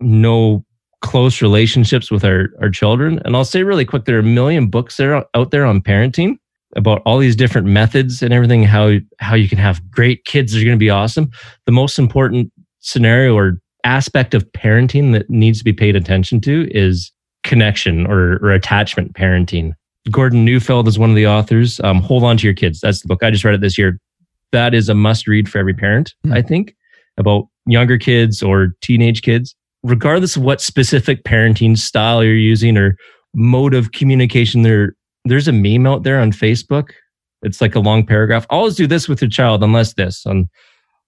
no 0.00 0.64
close 1.00 1.42
relationships 1.42 2.10
with 2.10 2.24
our 2.24 2.50
our 2.60 2.70
children. 2.70 3.20
And 3.24 3.36
I'll 3.36 3.44
say 3.44 3.62
really 3.62 3.84
quick, 3.84 4.04
there 4.04 4.16
are 4.16 4.20
a 4.20 4.24
million 4.24 4.68
books 4.68 4.96
there 4.96 5.24
out 5.34 5.50
there 5.50 5.64
on 5.64 5.80
parenting 5.80 6.36
about 6.76 7.02
all 7.04 7.18
these 7.18 7.36
different 7.36 7.66
methods 7.66 8.22
and 8.22 8.32
everything. 8.32 8.62
How 8.62 8.98
how 9.18 9.34
you 9.34 9.48
can 9.48 9.58
have 9.58 9.90
great 9.90 10.24
kids. 10.24 10.52
They're 10.52 10.64
going 10.64 10.76
to 10.76 10.78
be 10.78 10.90
awesome. 10.90 11.30
The 11.66 11.72
most 11.72 11.98
important 11.98 12.52
scenario 12.80 13.34
or 13.36 13.58
aspect 13.84 14.34
of 14.34 14.44
parenting 14.52 15.12
that 15.12 15.28
needs 15.28 15.58
to 15.58 15.64
be 15.64 15.72
paid 15.72 15.96
attention 15.96 16.40
to 16.42 16.68
is 16.70 17.12
connection 17.42 18.06
or, 18.06 18.34
or 18.36 18.52
attachment 18.52 19.14
parenting. 19.14 19.72
Gordon 20.10 20.44
Neufeld 20.44 20.88
is 20.88 20.98
one 20.98 21.10
of 21.10 21.16
the 21.16 21.26
authors. 21.26 21.80
Um, 21.80 22.00
Hold 22.00 22.24
on 22.24 22.36
to 22.38 22.46
your 22.46 22.54
kids. 22.54 22.80
That's 22.80 23.02
the 23.02 23.08
book. 23.08 23.22
I 23.22 23.30
just 23.30 23.44
read 23.44 23.54
it 23.54 23.60
this 23.60 23.78
year. 23.78 23.98
That 24.50 24.74
is 24.74 24.88
a 24.88 24.94
must 24.94 25.26
read 25.26 25.48
for 25.48 25.58
every 25.58 25.74
parent, 25.74 26.14
Hmm. 26.24 26.32
I 26.32 26.42
think, 26.42 26.74
about 27.16 27.46
younger 27.66 27.98
kids 27.98 28.42
or 28.42 28.74
teenage 28.80 29.22
kids, 29.22 29.54
regardless 29.82 30.36
of 30.36 30.42
what 30.42 30.60
specific 30.60 31.24
parenting 31.24 31.78
style 31.78 32.24
you're 32.24 32.34
using 32.34 32.76
or 32.76 32.96
mode 33.34 33.74
of 33.74 33.92
communication. 33.92 34.62
There, 34.62 34.94
there's 35.24 35.48
a 35.48 35.52
meme 35.52 35.86
out 35.86 36.02
there 36.02 36.20
on 36.20 36.32
Facebook. 36.32 36.90
It's 37.42 37.60
like 37.60 37.74
a 37.74 37.80
long 37.80 38.04
paragraph. 38.04 38.46
Always 38.50 38.74
do 38.74 38.86
this 38.86 39.08
with 39.08 39.22
your 39.22 39.30
child, 39.30 39.62
unless 39.62 39.94
this. 39.94 40.24
And 40.26 40.46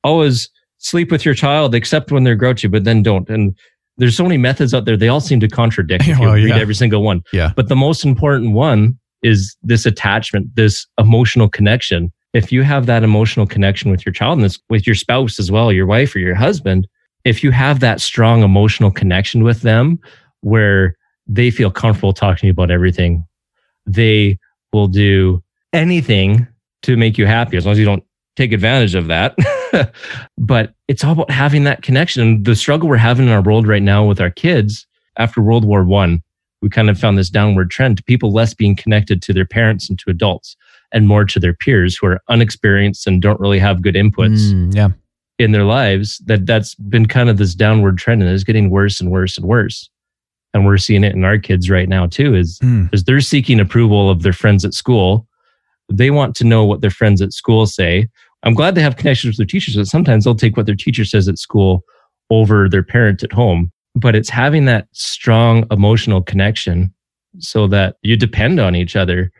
always 0.02 0.48
sleep 0.78 1.10
with 1.10 1.24
your 1.24 1.34
child, 1.34 1.74
except 1.74 2.12
when 2.12 2.24
they're 2.24 2.34
grouchy, 2.36 2.68
but 2.68 2.84
then 2.84 3.02
don't. 3.02 3.28
And 3.28 3.56
there's 3.96 4.16
so 4.16 4.24
many 4.24 4.36
methods 4.36 4.74
out 4.74 4.84
there. 4.84 4.96
They 4.96 5.08
all 5.08 5.20
seem 5.20 5.40
to 5.40 5.48
contradict 5.48 6.02
if 6.08 6.18
you 6.18 6.24
Well, 6.24 6.34
read 6.34 6.48
yeah. 6.48 6.56
every 6.56 6.74
single 6.74 7.02
one. 7.02 7.22
Yeah. 7.32 7.52
But 7.54 7.68
the 7.68 7.76
most 7.76 8.04
important 8.04 8.52
one 8.52 8.98
is 9.22 9.56
this 9.62 9.86
attachment, 9.86 10.54
this 10.54 10.86
emotional 10.98 11.48
connection. 11.48 12.12
If 12.32 12.50
you 12.52 12.62
have 12.62 12.86
that 12.86 13.04
emotional 13.04 13.46
connection 13.46 13.90
with 13.90 14.04
your 14.04 14.12
child 14.12 14.38
and 14.38 14.44
this 14.44 14.58
with 14.68 14.86
your 14.86 14.96
spouse 14.96 15.38
as 15.38 15.50
well, 15.50 15.72
your 15.72 15.86
wife 15.86 16.14
or 16.14 16.18
your 16.18 16.34
husband, 16.34 16.86
if 17.24 17.42
you 17.42 17.50
have 17.52 17.80
that 17.80 18.00
strong 18.00 18.42
emotional 18.42 18.90
connection 18.90 19.44
with 19.44 19.62
them 19.62 19.98
where 20.40 20.96
they 21.26 21.50
feel 21.50 21.70
comfortable 21.70 22.12
talking 22.12 22.40
to 22.40 22.46
you 22.48 22.52
about 22.52 22.70
everything, 22.70 23.24
they 23.86 24.38
will 24.72 24.88
do 24.88 25.42
anything 25.72 26.46
to 26.82 26.96
make 26.96 27.16
you 27.16 27.24
happy 27.26 27.56
as 27.56 27.64
long 27.64 27.72
as 27.72 27.78
you 27.78 27.84
don't 27.86 28.04
take 28.36 28.52
advantage 28.52 28.94
of 28.94 29.06
that. 29.06 29.34
but 30.38 30.74
it's 30.88 31.04
all 31.04 31.12
about 31.12 31.30
having 31.30 31.64
that 31.64 31.82
connection. 31.82 32.22
And 32.22 32.44
the 32.44 32.56
struggle 32.56 32.88
we're 32.88 32.96
having 32.96 33.26
in 33.26 33.32
our 33.32 33.42
world 33.42 33.66
right 33.66 33.82
now 33.82 34.04
with 34.04 34.20
our 34.20 34.30
kids 34.30 34.86
after 35.16 35.40
World 35.40 35.64
War 35.64 35.84
One, 35.84 36.22
we 36.62 36.68
kind 36.68 36.90
of 36.90 36.98
found 36.98 37.18
this 37.18 37.30
downward 37.30 37.70
trend 37.70 37.96
to 37.98 38.02
people 38.04 38.32
less 38.32 38.54
being 38.54 38.76
connected 38.76 39.22
to 39.22 39.32
their 39.32 39.44
parents 39.46 39.88
and 39.88 39.98
to 40.00 40.10
adults 40.10 40.56
and 40.92 41.08
more 41.08 41.24
to 41.24 41.40
their 41.40 41.54
peers 41.54 41.96
who 41.96 42.06
are 42.06 42.20
unexperienced 42.28 43.06
and 43.06 43.20
don't 43.20 43.40
really 43.40 43.58
have 43.58 43.82
good 43.82 43.94
inputs 43.94 44.52
Mm, 44.52 44.74
yeah. 44.74 44.88
in 45.38 45.52
their 45.52 45.64
lives 45.64 46.18
that 46.26 46.46
that's 46.46 46.74
been 46.76 47.06
kind 47.06 47.28
of 47.28 47.36
this 47.36 47.54
downward 47.54 47.98
trend 47.98 48.22
and 48.22 48.30
it's 48.30 48.44
getting 48.44 48.70
worse 48.70 49.00
and 49.00 49.10
worse 49.10 49.36
and 49.36 49.46
worse 49.46 49.90
and 50.54 50.64
we're 50.64 50.78
seeing 50.78 51.02
it 51.02 51.14
in 51.14 51.24
our 51.24 51.36
kids 51.38 51.68
right 51.68 51.88
now 51.88 52.06
too 52.06 52.34
is 52.34 52.58
Mm. 52.60 52.92
is 52.94 53.04
they're 53.04 53.20
seeking 53.20 53.58
approval 53.60 54.08
of 54.08 54.22
their 54.22 54.32
friends 54.32 54.64
at 54.64 54.72
school 54.74 55.26
they 55.92 56.10
want 56.10 56.34
to 56.36 56.44
know 56.44 56.64
what 56.64 56.80
their 56.80 56.90
friends 56.90 57.20
at 57.20 57.32
school 57.32 57.66
say 57.66 58.08
i'm 58.44 58.54
glad 58.54 58.74
they 58.74 58.82
have 58.82 58.96
connections 58.96 59.32
with 59.32 59.38
their 59.38 59.46
teachers 59.46 59.76
but 59.76 59.86
sometimes 59.86 60.24
they'll 60.24 60.34
take 60.34 60.56
what 60.56 60.66
their 60.66 60.74
teacher 60.74 61.04
says 61.04 61.28
at 61.28 61.38
school 61.38 61.84
over 62.30 62.68
their 62.68 62.82
parent 62.82 63.22
at 63.22 63.32
home. 63.32 63.70
But 63.94 64.16
it's 64.16 64.30
having 64.30 64.64
that 64.64 64.88
strong 64.92 65.66
emotional 65.70 66.22
connection 66.22 66.92
so 67.38 67.66
that 67.68 67.96
you 68.02 68.16
depend 68.16 68.60
on 68.60 68.74
each 68.74 68.96
other 68.96 69.30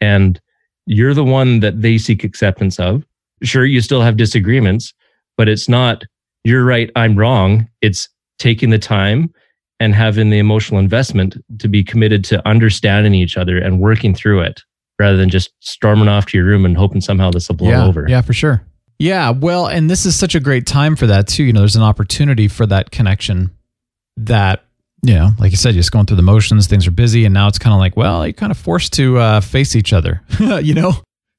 and 0.00 0.40
you're 0.86 1.14
the 1.14 1.24
one 1.24 1.60
that 1.60 1.82
they 1.82 1.98
seek 1.98 2.24
acceptance 2.24 2.80
of. 2.80 3.04
Sure 3.42 3.64
you 3.64 3.80
still 3.80 4.02
have 4.02 4.16
disagreements 4.16 4.92
but 5.36 5.48
it's 5.48 5.68
not 5.68 6.04
you're 6.44 6.64
right 6.64 6.90
i'm 6.96 7.16
wrong. 7.16 7.68
It's 7.80 8.08
taking 8.38 8.70
the 8.70 8.78
time 8.78 9.32
and 9.78 9.94
having 9.94 10.30
the 10.30 10.38
emotional 10.38 10.80
investment 10.80 11.36
to 11.58 11.68
be 11.68 11.82
committed 11.82 12.24
to 12.24 12.46
understanding 12.46 13.14
each 13.14 13.36
other 13.36 13.58
and 13.58 13.80
working 13.80 14.14
through 14.14 14.40
it 14.40 14.62
rather 15.00 15.16
than 15.16 15.28
just 15.30 15.50
storming 15.58 16.06
off 16.08 16.26
to 16.26 16.38
your 16.38 16.46
room 16.46 16.64
and 16.64 16.76
hoping 16.76 17.00
somehow 17.00 17.30
this 17.30 17.48
will 17.48 17.56
blow 17.56 17.70
yeah, 17.70 17.84
over 17.86 18.06
Yeah, 18.08 18.20
for 18.20 18.32
sure. 18.32 18.62
Yeah, 19.00 19.30
well, 19.30 19.66
and 19.66 19.88
this 19.90 20.04
is 20.06 20.14
such 20.14 20.34
a 20.34 20.40
great 20.40 20.66
time 20.66 20.94
for 20.94 21.06
that 21.08 21.26
too. 21.26 21.42
You 21.42 21.52
know, 21.54 21.60
there's 21.60 21.74
an 21.74 21.82
opportunity 21.82 22.46
for 22.48 22.66
that 22.66 22.90
connection 22.90 23.50
that, 24.18 24.62
you 25.02 25.14
know, 25.14 25.30
like 25.38 25.50
you 25.52 25.56
said, 25.56 25.74
you're 25.74 25.80
just 25.80 25.90
going 25.90 26.04
through 26.06 26.18
the 26.18 26.22
motions, 26.22 26.66
things 26.66 26.86
are 26.86 26.90
busy, 26.92 27.24
and 27.24 27.32
now 27.32 27.48
it's 27.48 27.58
kind 27.58 27.72
of 27.72 27.80
like, 27.80 27.96
well, 27.96 28.26
you're 28.26 28.34
kind 28.34 28.52
of 28.52 28.58
forced 28.58 28.92
to 28.94 29.16
uh, 29.18 29.40
face 29.40 29.74
each 29.74 29.92
other. 29.94 30.20
you 30.38 30.74
know, 30.74 30.92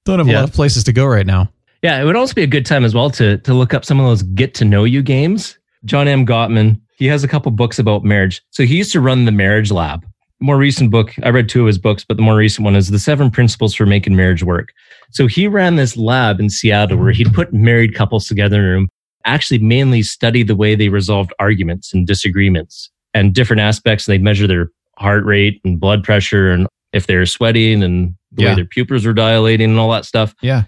don't 0.06 0.18
have 0.18 0.28
a 0.28 0.32
Yeah. 0.32 0.40
lot 0.42 0.50
of 0.50 0.56
places 0.56 0.84
to 0.86 0.94
go 0.94 1.06
right 1.06 1.28
now. 1.28 1.52
Yeah, 1.84 2.02
it 2.02 2.06
would 2.06 2.16
also 2.16 2.34
be 2.34 2.44
a 2.44 2.48
good 2.48 2.66
time 2.66 2.84
as 2.84 2.94
well 2.96 3.10
to 3.12 3.38
to 3.40 3.54
look 3.54 3.74
up 3.74 3.86
some 3.86 4.00
of 4.00 4.06
those 4.08 4.24
get 4.24 4.54
to 4.56 4.66
know 4.66 4.84
you 4.84 5.02
games. 5.04 5.58
John 5.86 6.08
M. 6.08 6.26
Gottman, 6.28 6.80
he 6.98 7.06
has 7.08 7.24
a 7.24 7.28
couple 7.28 7.52
books 7.52 7.80
about 7.80 8.04
marriage. 8.04 8.42
So 8.52 8.64
he 8.64 8.78
used 8.78 8.92
to 8.92 9.02
run 9.02 9.26
the 9.26 9.32
Marriage 9.32 9.72
Lab. 9.72 10.06
More 10.42 10.58
recent 10.58 10.90
book, 10.90 11.14
I 11.24 11.30
read 11.30 11.50
two 11.50 11.62
of 11.62 11.68
his 11.68 11.78
books, 11.78 12.04
but 12.04 12.18
the 12.18 12.24
more 12.24 12.36
recent 12.36 12.66
one 12.66 12.76
is 12.76 12.90
The 12.90 12.98
Seven 13.00 13.30
Principles 13.30 13.76
for 13.76 13.86
Making 13.86 14.16
Marriage 14.16 14.44
Work. 14.44 14.70
So 15.12 15.28
he 15.28 15.48
ran 15.48 15.76
this 15.76 15.96
lab 15.96 16.40
in 16.40 16.50
Seattle 16.50 16.98
where 16.98 17.12
he'd 17.12 17.32
put 17.34 17.54
married 17.54 17.94
couples 17.94 18.28
together 18.28 18.58
in 18.60 18.66
a 18.66 18.68
room, 18.70 18.90
actually 19.26 19.60
mainly 19.60 20.02
study 20.02 20.42
the 20.42 20.56
way 20.56 20.74
they 20.74 20.90
resolved 20.90 21.32
arguments 21.40 21.94
and 21.94 22.08
disagreements 22.08 22.90
and 23.14 23.36
different 23.36 23.60
aspects. 23.60 24.08
And 24.08 24.14
they'd 24.14 24.24
measure 24.24 24.48
their 24.48 24.72
heart 24.98 25.24
rate 25.26 25.62
and 25.64 25.80
blood 25.80 26.04
pressure 26.04 26.50
and 26.52 26.68
if 26.92 27.06
they're 27.08 27.26
sweating 27.28 27.84
and 27.84 28.16
the 28.32 28.44
Yeah. 28.44 28.50
way 28.50 28.56
their 28.56 28.66
pupils 28.66 29.06
were 29.06 29.14
dilating 29.14 29.70
and 29.70 29.80
all 29.80 29.92
that 29.92 30.06
stuff. 30.06 30.34
Yeah. 30.42 30.64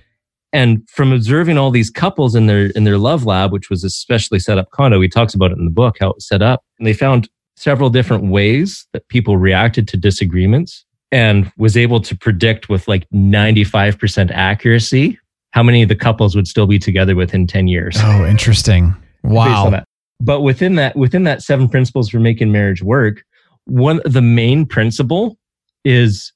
And 0.51 0.87
from 0.87 1.11
observing 1.11 1.57
all 1.57 1.71
these 1.71 1.89
couples 1.89 2.35
in 2.35 2.45
their 2.45 2.67
in 2.75 2.83
their 2.83 2.99
love 2.99 3.25
lab, 3.25 3.51
which 3.51 3.71
was 3.71 3.83
a 3.83 3.89
specially 3.89 4.37
set 4.39 4.59
up 4.59 4.69
condo, 4.69 5.01
he 5.01 5.09
talks 5.09 5.33
about 5.33 5.51
it 5.51 5.57
in 5.57 5.65
the 5.65 5.71
book 5.71 5.97
how 5.99 6.11
it 6.11 6.15
was 6.17 6.27
set 6.27 6.43
up. 6.43 6.63
And 6.77 6.85
they 6.87 6.93
found 6.93 7.27
several 7.55 7.89
different 7.89 8.25
ways 8.25 8.87
that 8.93 9.07
people 9.09 9.37
reacted 9.37 9.87
to 9.89 9.97
disagreements 9.97 10.85
and 11.11 11.51
was 11.57 11.77
able 11.77 12.01
to 12.01 12.17
predict 12.17 12.69
with 12.69 12.87
like 12.87 13.07
95% 13.11 14.31
accuracy 14.31 15.19
how 15.51 15.61
many 15.61 15.83
of 15.83 15.89
the 15.89 15.95
couples 15.95 16.35
would 16.35 16.47
still 16.47 16.65
be 16.65 16.79
together 16.79 17.15
within 17.15 17.45
10 17.45 17.67
years. 17.67 17.95
Oh, 17.99 18.25
interesting. 18.25 18.95
Wow. 19.23 19.83
But 20.19 20.41
within 20.41 20.75
that, 20.75 20.95
within 20.95 21.25
that 21.25 21.43
seven 21.43 21.69
principles 21.69 22.09
for 22.09 22.19
making 22.19 22.51
marriage 22.51 22.81
work, 22.81 23.23
one 23.65 24.01
of 24.03 24.13
the 24.13 24.21
main 24.21 24.65
principle 24.65 25.37
is 25.85 26.33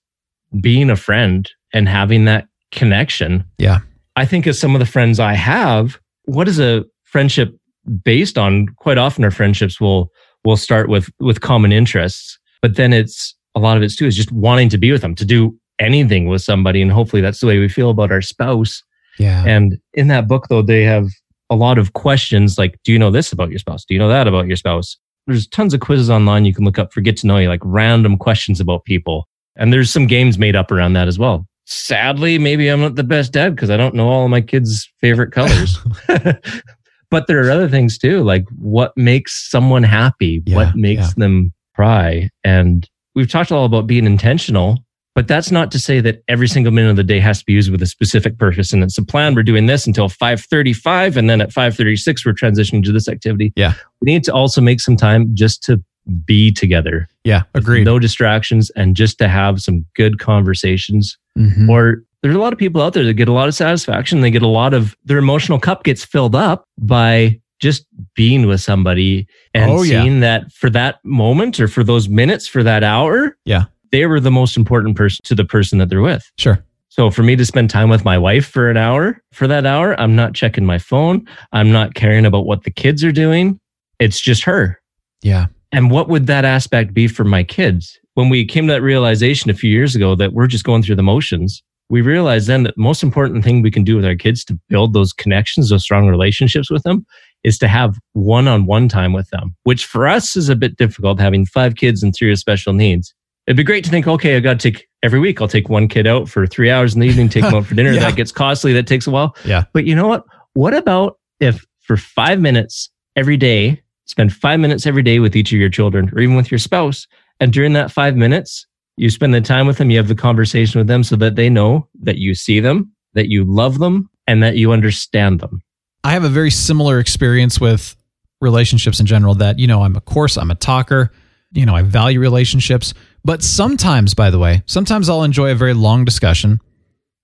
being 0.61 0.91
a 0.91 0.95
friend 0.95 1.49
and 1.73 1.89
having 1.89 2.25
that 2.25 2.47
connection. 2.71 3.43
Yeah. 3.57 3.79
I 4.15 4.25
think 4.25 4.45
as 4.45 4.59
some 4.59 4.75
of 4.75 4.79
the 4.79 4.85
friends 4.85 5.19
I 5.19 5.33
have, 5.33 5.99
what 6.25 6.47
is 6.47 6.59
a 6.59 6.85
friendship 7.03 7.55
based 8.03 8.37
on? 8.37 8.67
Quite 8.77 8.97
often 8.97 9.23
our 9.23 9.31
friendships 9.31 9.81
will 9.81 10.11
will 10.47 10.57
start 10.57 10.87
with 10.87 11.09
with 11.19 11.41
common 11.41 11.73
interests, 11.73 12.39
but 12.61 12.77
then 12.77 12.93
it's 12.93 13.35
a 13.53 13.59
lot 13.59 13.75
of 13.75 13.83
it's 13.83 13.97
too 13.97 14.07
is 14.07 14.15
just 14.15 14.31
wanting 14.31 14.69
to 14.69 14.77
be 14.77 14.91
with 14.91 15.01
them, 15.01 15.13
to 15.15 15.25
do 15.25 15.53
anything 15.77 16.27
with 16.27 16.41
somebody. 16.41 16.81
And 16.81 16.89
hopefully 16.89 17.21
that's 17.21 17.41
the 17.41 17.47
way 17.47 17.59
we 17.59 17.67
feel 17.67 17.89
about 17.89 18.11
our 18.11 18.21
spouse. 18.21 18.81
Yeah. 19.19 19.43
And 19.45 19.77
in 19.93 20.07
that 20.07 20.27
book, 20.27 20.47
though, 20.47 20.61
they 20.61 20.83
have 20.83 21.09
a 21.49 21.55
lot 21.55 21.77
of 21.77 21.93
questions 21.93 22.57
like, 22.57 22.79
do 22.85 22.93
you 22.93 22.99
know 22.99 23.11
this 23.11 23.33
about 23.33 23.49
your 23.49 23.59
spouse? 23.59 23.83
Do 23.83 23.93
you 23.93 23.99
know 23.99 24.07
that 24.07 24.27
about 24.27 24.47
your 24.47 24.55
spouse? 24.55 24.97
There's 25.25 25.47
tons 25.47 25.73
of 25.73 25.81
quizzes 25.81 26.09
online 26.09 26.45
you 26.45 26.53
can 26.53 26.63
look 26.63 26.79
up 26.79 26.93
for 26.93 27.01
get 27.01 27.17
to 27.17 27.27
know 27.27 27.37
you, 27.37 27.49
like 27.49 27.61
random 27.63 28.17
questions 28.17 28.61
about 28.61 28.85
people. 28.85 29.27
And 29.57 29.73
there's 29.73 29.91
some 29.91 30.07
games 30.07 30.37
made 30.37 30.55
up 30.55 30.71
around 30.71 30.93
that 30.93 31.09
as 31.09 31.19
well. 31.19 31.45
Sadly, 31.65 32.37
maybe 32.37 32.69
I'm 32.69 32.79
not 32.79 32.95
the 32.95 33.03
best 33.03 33.33
dad 33.33 33.53
because 33.55 33.69
I 33.69 33.75
don't 33.75 33.95
know 33.95 34.07
all 34.07 34.23
of 34.23 34.29
my 34.31 34.39
kids' 34.39 34.89
favorite 35.01 35.33
colors. 35.33 35.77
but 37.09 37.27
there 37.27 37.45
are 37.45 37.51
other 37.51 37.69
things 37.69 37.97
too, 37.97 38.23
like 38.23 38.45
what 38.57 38.91
makes 38.97 39.49
someone 39.49 39.83
happy, 39.83 40.43
Yeah, 40.45 40.55
what 40.55 40.75
makes 40.75 41.01
yeah. 41.01 41.13
them 41.17 41.53
cry. 41.75 42.29
And 42.43 42.87
we've 43.15 43.29
talked 43.29 43.51
all 43.51 43.65
about 43.65 43.87
being 43.87 44.05
intentional, 44.05 44.83
But 45.15 45.27
that's 45.27 45.49
not 45.49 45.71
to 45.71 45.79
say 45.79 45.99
that 46.01 46.21
every 46.27 46.47
single 46.47 46.71
minute 46.71 46.91
of 46.91 46.95
the 46.95 47.03
day 47.03 47.19
has 47.19 47.39
to 47.39 47.45
be 47.45 47.53
used 47.53 47.71
with 47.71 47.81
a 47.81 47.87
specific 47.87 48.37
purpose. 48.37 48.71
And 48.71 48.83
it's 48.83 48.99
a 48.99 49.03
plan. 49.03 49.33
We're 49.33 49.41
doing 49.41 49.65
this 49.65 49.87
until 49.87 50.09
535. 50.09 51.17
And 51.17 51.27
then 51.27 51.41
at 51.41 51.51
536, 51.51 52.23
we're 52.23 52.33
transitioning 52.33 52.83
to 52.83 52.91
this 52.91 53.07
activity. 53.09 53.51
Yeah. 53.55 53.73
We 53.99 54.11
need 54.13 54.23
to 54.25 54.33
also 54.33 54.61
make 54.61 54.79
some 54.79 54.95
time 54.95 55.33
just 55.33 55.63
to 55.63 55.81
be 56.23 56.51
together. 56.51 57.07
Yeah. 57.23 57.41
Agreed. 57.55 57.85
No 57.85 57.97
distractions 57.97 58.69
and 58.75 58.95
just 58.95 59.17
to 59.17 59.27
have 59.27 59.59
some 59.59 59.85
good 59.95 60.19
conversations. 60.19 61.17
Mhm. 61.37 61.67
Or 61.67 62.03
there's 62.27 62.35
a 62.37 62.41
lot 62.41 62.51
of 62.53 62.59
people 62.59 62.81
out 62.81 62.93
there 62.93 63.03
that 63.05 63.13
get 63.13 63.27
a 63.29 63.33
lot 63.33 63.47
of 63.47 63.55
satisfaction. 63.55 64.21
They 64.21 64.31
get 64.31 64.41
a 64.41 64.47
lot 64.47 64.73
of 64.73 64.95
their 65.05 65.17
emotional 65.17 65.59
cup 65.59 65.83
gets 65.83 66.03
filled 66.03 66.35
up 66.35 66.65
by 66.77 67.39
just 67.59 67.85
being 68.15 68.45
with 68.47 68.61
somebody 68.61 69.27
and 69.53 69.71
Oh, 69.71 69.81
yeah. 69.81 70.03
seeing 70.03 70.19
that 70.19 70.51
for 70.51 70.69
that 70.71 70.97
moment 71.03 71.59
or 71.59 71.67
for 71.67 71.83
those 71.83 72.07
minutes, 72.09 72.47
for 72.47 72.63
that 72.63 72.83
hour, 72.83 73.37
Yeah. 73.45 73.63
they 73.91 74.05
were 74.05 74.19
the 74.19 74.29
most 74.29 74.57
important 74.57 74.95
person 74.97 75.21
to 75.23 75.35
the 75.35 75.45
person 75.45 75.79
that 75.79 75.89
they're 75.89 76.01
with. 76.01 76.29
Sure. 76.37 76.63
So 76.89 77.09
for 77.09 77.23
me 77.23 77.35
to 77.35 77.45
spend 77.45 77.69
time 77.69 77.89
with 77.89 78.03
my 78.03 78.17
wife 78.17 78.45
for 78.45 78.69
an 78.69 78.77
hour, 78.77 79.21
for 79.31 79.47
that 79.47 79.65
hour, 79.65 79.99
I'm 79.99 80.15
not 80.15 80.33
checking 80.33 80.65
my 80.65 80.77
phone. 80.79 81.25
I'm 81.53 81.71
not 81.71 81.93
caring 81.93 82.25
about 82.25 82.45
what 82.45 82.63
the 82.63 82.71
kids 82.71 83.03
are 83.03 83.11
doing. 83.11 83.59
It's 83.99 84.19
just 84.19 84.43
her. 84.43 84.79
Yeah. 85.21 85.47
And 85.71 85.89
what 85.91 86.09
would 86.09 86.27
that 86.27 86.45
aspect 86.45 86.93
be 86.93 87.07
for 87.07 87.23
my 87.23 87.43
kids? 87.43 87.97
When 88.13 88.29
we 88.29 88.45
came 88.45 88.67
to 88.67 88.73
that 88.73 88.81
realization 88.81 89.51
a 89.51 89.53
few 89.53 89.69
years 89.71 89.95
ago 89.95 90.15
that 90.15 90.33
we're 90.33 90.47
just 90.47 90.63
going 90.63 90.81
through 90.81 90.95
the 90.95 91.03
motions, 91.03 91.61
we 91.89 92.01
realized 92.01 92.47
then 92.47 92.63
that 92.63 92.75
the 92.75 92.81
most 92.81 93.03
important 93.03 93.43
thing 93.43 93.61
we 93.61 93.71
can 93.71 93.83
do 93.83 93.95
with 93.95 94.05
our 94.05 94.15
kids 94.15 94.43
to 94.45 94.59
build 94.69 94.93
those 94.93 95.13
connections, 95.13 95.69
those 95.69 95.83
strong 95.83 96.07
relationships 96.07 96.69
with 96.69 96.83
them 96.83 97.05
is 97.43 97.57
to 97.59 97.67
have 97.67 97.97
one 98.13 98.47
on 98.47 98.65
one 98.65 98.89
time 98.89 99.13
with 99.13 99.29
them, 99.29 99.55
which 99.63 99.85
for 99.85 100.07
us 100.07 100.35
is 100.35 100.49
a 100.49 100.55
bit 100.55 100.77
difficult 100.77 101.19
having 101.19 101.45
five 101.45 101.75
kids 101.75 102.03
and 102.03 102.13
three 102.13 102.29
with 102.29 102.39
special 102.39 102.73
needs. 102.73 103.13
It'd 103.45 103.55
be 103.55 103.63
great 103.63 103.85
to 103.85 103.89
think, 103.89 104.07
okay, 104.07 104.35
I 104.35 104.41
got 104.41 104.59
to 104.59 104.71
take 104.71 104.87
every 105.03 105.19
week, 105.19 105.41
I'll 105.41 105.47
take 105.47 105.69
one 105.69 105.87
kid 105.87 106.05
out 106.05 106.27
for 106.27 106.45
three 106.45 106.69
hours 106.69 106.93
in 106.93 106.99
the 106.99 107.07
evening, 107.07 107.29
take 107.29 107.43
them 107.43 107.55
out 107.55 107.65
for 107.65 107.75
dinner. 107.75 107.91
Yeah. 107.93 108.01
That 108.01 108.17
gets 108.17 108.31
costly. 108.31 108.73
That 108.73 108.87
takes 108.87 109.07
a 109.07 109.11
while. 109.11 109.35
Yeah. 109.45 109.63
But 109.73 109.85
you 109.85 109.95
know 109.95 110.07
what? 110.07 110.25
What 110.53 110.73
about 110.73 111.17
if 111.39 111.65
for 111.79 111.95
five 111.95 112.41
minutes 112.41 112.89
every 113.15 113.37
day, 113.37 113.81
spend 114.05 114.33
five 114.33 114.59
minutes 114.59 114.85
every 114.85 115.03
day 115.03 115.19
with 115.19 115.35
each 115.35 115.53
of 115.53 115.59
your 115.59 115.69
children 115.69 116.09
or 116.13 116.19
even 116.19 116.35
with 116.35 116.51
your 116.51 116.59
spouse. 116.59 117.07
And 117.39 117.53
during 117.53 117.73
that 117.73 117.91
five 117.91 118.15
minutes, 118.15 118.67
you 118.97 119.09
spend 119.09 119.33
the 119.33 119.41
time 119.41 119.67
with 119.67 119.77
them, 119.77 119.89
you 119.91 119.97
have 119.97 120.07
the 120.07 120.15
conversation 120.15 120.79
with 120.79 120.87
them 120.87 121.03
so 121.03 121.15
that 121.17 121.35
they 121.35 121.49
know 121.49 121.87
that 122.01 122.17
you 122.17 122.33
see 122.33 122.59
them, 122.59 122.91
that 123.13 123.29
you 123.29 123.45
love 123.45 123.79
them, 123.79 124.09
and 124.25 124.43
that 124.43 124.57
you 124.57 124.71
understand 124.71 125.39
them. 125.39 125.61
I 126.03 126.11
have 126.11 126.23
a 126.23 126.29
very 126.29 126.51
similar 126.51 126.99
experience 126.99 127.61
with 127.61 127.95
relationships 128.41 128.99
in 128.99 129.05
general 129.05 129.35
that, 129.35 129.59
you 129.59 129.67
know, 129.67 129.83
I'm 129.83 129.95
of 129.95 130.05
course 130.05 130.37
I'm 130.37 130.51
a 130.51 130.55
talker, 130.55 131.11
you 131.51 131.65
know, 131.65 131.75
I 131.75 131.83
value 131.83 132.19
relationships, 132.19 132.93
but 133.23 133.43
sometimes 133.43 134.13
by 134.13 134.29
the 134.29 134.39
way, 134.39 134.63
sometimes 134.65 135.09
I'll 135.09 135.23
enjoy 135.23 135.51
a 135.51 135.55
very 135.55 135.73
long 135.73 136.03
discussion. 136.03 136.59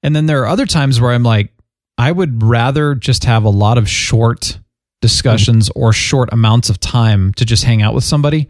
And 0.01 0.15
then 0.15 0.25
there 0.25 0.41
are 0.41 0.47
other 0.47 0.65
times 0.65 1.01
where 1.01 1.11
I'm 1.11 1.23
like 1.23 1.51
I 1.97 2.11
would 2.11 2.41
rather 2.41 2.95
just 2.95 3.25
have 3.25 3.43
a 3.43 3.49
lot 3.49 3.77
of 3.77 3.87
short 3.89 4.59
discussions 5.01 5.69
or 5.75 5.93
short 5.93 6.29
amounts 6.31 6.69
of 6.69 6.79
time 6.79 7.33
to 7.33 7.45
just 7.45 7.63
hang 7.63 7.81
out 7.81 7.93
with 7.93 8.03
somebody 8.03 8.49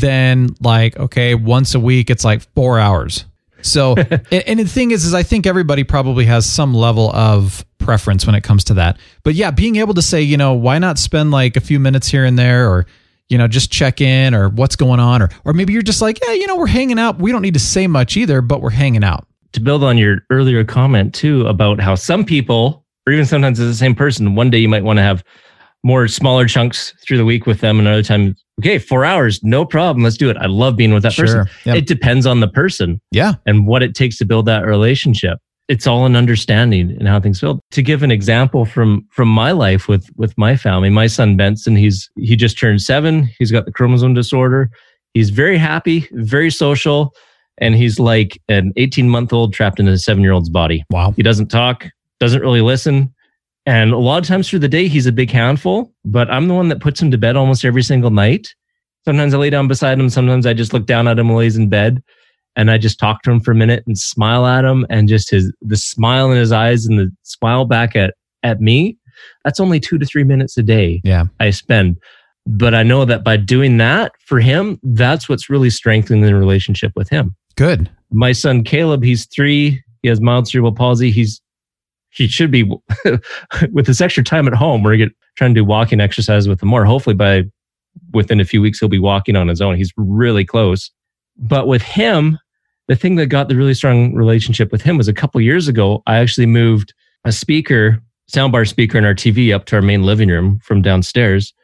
than 0.00 0.50
like 0.60 0.96
okay, 0.98 1.34
once 1.34 1.74
a 1.74 1.80
week 1.80 2.10
it's 2.10 2.24
like 2.24 2.42
4 2.54 2.78
hours. 2.78 3.24
So, 3.62 3.94
and, 4.30 4.32
and 4.32 4.58
the 4.58 4.64
thing 4.64 4.90
is, 4.90 5.04
is 5.04 5.14
I 5.14 5.22
think 5.22 5.46
everybody 5.46 5.84
probably 5.84 6.24
has 6.26 6.46
some 6.46 6.74
level 6.74 7.10
of 7.14 7.64
preference 7.78 8.26
when 8.26 8.34
it 8.34 8.42
comes 8.42 8.64
to 8.64 8.74
that. 8.74 8.98
But 9.22 9.34
yeah, 9.34 9.50
being 9.50 9.76
able 9.76 9.94
to 9.94 10.02
say, 10.02 10.22
you 10.22 10.36
know, 10.36 10.54
why 10.54 10.78
not 10.78 10.98
spend 10.98 11.30
like 11.30 11.56
a 11.56 11.60
few 11.60 11.80
minutes 11.80 12.08
here 12.08 12.24
and 12.24 12.38
there, 12.38 12.68
or 12.70 12.86
you 13.28 13.38
know, 13.38 13.48
just 13.48 13.70
check 13.70 14.00
in, 14.00 14.34
or 14.34 14.48
what's 14.50 14.76
going 14.76 15.00
on, 15.00 15.22
or 15.22 15.30
or 15.44 15.52
maybe 15.52 15.72
you're 15.72 15.82
just 15.82 16.02
like, 16.02 16.20
yeah, 16.26 16.32
you 16.32 16.46
know, 16.46 16.56
we're 16.56 16.66
hanging 16.66 16.98
out. 16.98 17.18
We 17.18 17.32
don't 17.32 17.42
need 17.42 17.54
to 17.54 17.60
say 17.60 17.86
much 17.86 18.16
either, 18.16 18.40
but 18.40 18.60
we're 18.60 18.70
hanging 18.70 19.04
out. 19.04 19.26
To 19.52 19.60
build 19.60 19.84
on 19.84 19.98
your 19.98 20.18
earlier 20.30 20.64
comment 20.64 21.14
too 21.14 21.46
about 21.46 21.80
how 21.80 21.94
some 21.94 22.24
people, 22.24 22.84
or 23.06 23.12
even 23.12 23.26
sometimes 23.26 23.60
it's 23.60 23.70
the 23.70 23.76
same 23.76 23.94
person, 23.94 24.34
one 24.34 24.50
day 24.50 24.58
you 24.58 24.68
might 24.68 24.84
want 24.84 24.98
to 24.98 25.02
have 25.02 25.24
more 25.84 26.06
smaller 26.08 26.46
chunks 26.46 26.94
through 27.04 27.16
the 27.18 27.24
week 27.24 27.46
with 27.46 27.60
them, 27.60 27.80
another 27.80 28.02
time, 28.02 28.34
okay, 28.60 28.78
four 28.78 29.04
hours, 29.04 29.40
no 29.42 29.64
problem, 29.64 30.04
let's 30.04 30.16
do 30.16 30.30
it. 30.30 30.36
I 30.36 30.46
love 30.46 30.76
being 30.76 30.94
with 30.94 31.02
that 31.02 31.12
Sure. 31.12 31.26
person. 31.26 31.46
Yep. 31.64 31.76
It 31.76 31.86
depends 31.86 32.26
on 32.26 32.40
the 32.40 32.48
person. 32.48 33.00
Yeah, 33.10 33.34
and 33.46 33.66
what 33.66 33.82
it 33.82 33.94
takes 33.94 34.18
to 34.18 34.24
build 34.24 34.46
that 34.46 34.64
relationship. 34.64 35.38
It's 35.68 35.86
all 35.86 36.04
an 36.06 36.16
understanding 36.16 36.90
and 36.98 37.06
how 37.08 37.18
things 37.20 37.40
build. 37.40 37.60
To 37.70 37.82
give 37.82 38.02
an 38.02 38.10
example 38.10 38.64
from 38.64 39.06
from 39.10 39.28
my 39.28 39.52
life 39.52 39.88
with 39.88 40.08
with 40.16 40.36
my 40.36 40.56
family, 40.56 40.90
my 40.90 41.06
son 41.06 41.36
Benson, 41.36 41.76
he's 41.76 42.10
he 42.16 42.36
just 42.36 42.58
turned 42.58 42.82
seven. 42.82 43.28
He's 43.38 43.50
got 43.50 43.64
the 43.64 43.72
chromosome 43.72 44.12
disorder. 44.14 44.70
He's 45.14 45.30
very 45.30 45.56
happy, 45.58 46.08
very 46.12 46.50
social, 46.50 47.14
and 47.58 47.74
he's 47.74 47.98
like 47.98 48.40
an 48.48 48.72
18 48.76 49.08
month 49.08 49.32
old 49.32 49.52
trapped 49.54 49.78
in 49.80 49.86
a 49.88 49.98
seven 49.98 50.22
year 50.22 50.32
old's 50.32 50.48
body. 50.50 50.84
wow, 50.90 51.12
He 51.16 51.22
doesn't 51.22 51.48
talk, 51.48 51.86
doesn't 52.20 52.40
really 52.40 52.60
listen. 52.60 53.12
And 53.64 53.92
a 53.92 53.98
lot 53.98 54.22
of 54.22 54.26
times 54.26 54.48
through 54.48 54.58
the 54.60 54.68
day, 54.68 54.88
he's 54.88 55.06
a 55.06 55.12
big 55.12 55.30
handful, 55.30 55.92
but 56.04 56.30
I'm 56.30 56.48
the 56.48 56.54
one 56.54 56.68
that 56.68 56.80
puts 56.80 57.00
him 57.00 57.10
to 57.12 57.18
bed 57.18 57.36
almost 57.36 57.64
every 57.64 57.82
single 57.82 58.10
night. 58.10 58.48
Sometimes 59.04 59.34
I 59.34 59.38
lay 59.38 59.50
down 59.50 59.68
beside 59.68 59.98
him. 59.98 60.08
Sometimes 60.08 60.46
I 60.46 60.52
just 60.52 60.72
look 60.72 60.86
down 60.86 61.08
at 61.08 61.18
him 61.18 61.28
while 61.28 61.40
he's 61.40 61.56
in 61.56 61.68
bed 61.68 62.02
and 62.56 62.70
I 62.70 62.78
just 62.78 62.98
talk 62.98 63.22
to 63.22 63.30
him 63.30 63.40
for 63.40 63.52
a 63.52 63.54
minute 63.54 63.84
and 63.86 63.98
smile 63.98 64.46
at 64.46 64.64
him 64.64 64.86
and 64.90 65.08
just 65.08 65.30
his, 65.30 65.52
the 65.60 65.76
smile 65.76 66.30
in 66.30 66.38
his 66.38 66.52
eyes 66.52 66.86
and 66.86 66.98
the 66.98 67.10
smile 67.22 67.64
back 67.64 67.96
at, 67.96 68.14
at 68.42 68.60
me. 68.60 68.96
That's 69.44 69.60
only 69.60 69.80
two 69.80 69.98
to 69.98 70.06
three 70.06 70.24
minutes 70.24 70.56
a 70.56 70.62
day 70.62 71.00
yeah, 71.04 71.24
I 71.40 71.50
spend. 71.50 71.98
But 72.44 72.74
I 72.74 72.82
know 72.82 73.04
that 73.04 73.22
by 73.22 73.36
doing 73.36 73.76
that 73.76 74.12
for 74.26 74.40
him, 74.40 74.80
that's 74.82 75.28
what's 75.28 75.48
really 75.48 75.70
strengthening 75.70 76.22
the 76.22 76.34
relationship 76.34 76.92
with 76.96 77.08
him 77.08 77.36
good. 77.56 77.88
my 78.10 78.32
son 78.32 78.64
Caleb, 78.64 79.04
he's 79.04 79.26
three. 79.26 79.82
He 80.02 80.08
has 80.08 80.20
mild 80.20 80.48
cerebral 80.48 80.72
palsy. 80.72 81.12
He's 81.12 81.40
he 82.12 82.28
should 82.28 82.50
be 82.50 82.64
with 83.72 83.86
this 83.86 84.00
extra 84.00 84.22
time 84.22 84.46
at 84.46 84.54
home. 84.54 84.82
We're 84.82 84.96
get, 84.96 85.12
trying 85.36 85.54
to 85.54 85.60
do 85.60 85.64
walking 85.64 86.00
exercise 86.00 86.46
with 86.46 86.62
him 86.62 86.68
more. 86.68 86.84
Hopefully, 86.84 87.16
by 87.16 87.44
within 88.12 88.40
a 88.40 88.44
few 88.44 88.60
weeks, 88.60 88.78
he'll 88.78 88.88
be 88.88 88.98
walking 88.98 89.36
on 89.36 89.48
his 89.48 89.60
own. 89.60 89.76
He's 89.76 89.92
really 89.96 90.44
close. 90.44 90.90
But 91.36 91.66
with 91.66 91.82
him, 91.82 92.38
the 92.88 92.96
thing 92.96 93.16
that 93.16 93.26
got 93.26 93.48
the 93.48 93.56
really 93.56 93.74
strong 93.74 94.14
relationship 94.14 94.70
with 94.70 94.82
him 94.82 94.98
was 94.98 95.08
a 95.08 95.14
couple 95.14 95.40
years 95.40 95.68
ago. 95.68 96.02
I 96.06 96.18
actually 96.18 96.46
moved 96.46 96.92
a 97.24 97.32
speaker, 97.32 98.02
soundbar 98.30 98.68
speaker, 98.68 98.98
in 98.98 99.04
our 99.04 99.14
TV 99.14 99.54
up 99.54 99.64
to 99.66 99.76
our 99.76 99.82
main 99.82 100.02
living 100.02 100.28
room 100.28 100.58
from 100.62 100.82
downstairs. 100.82 101.54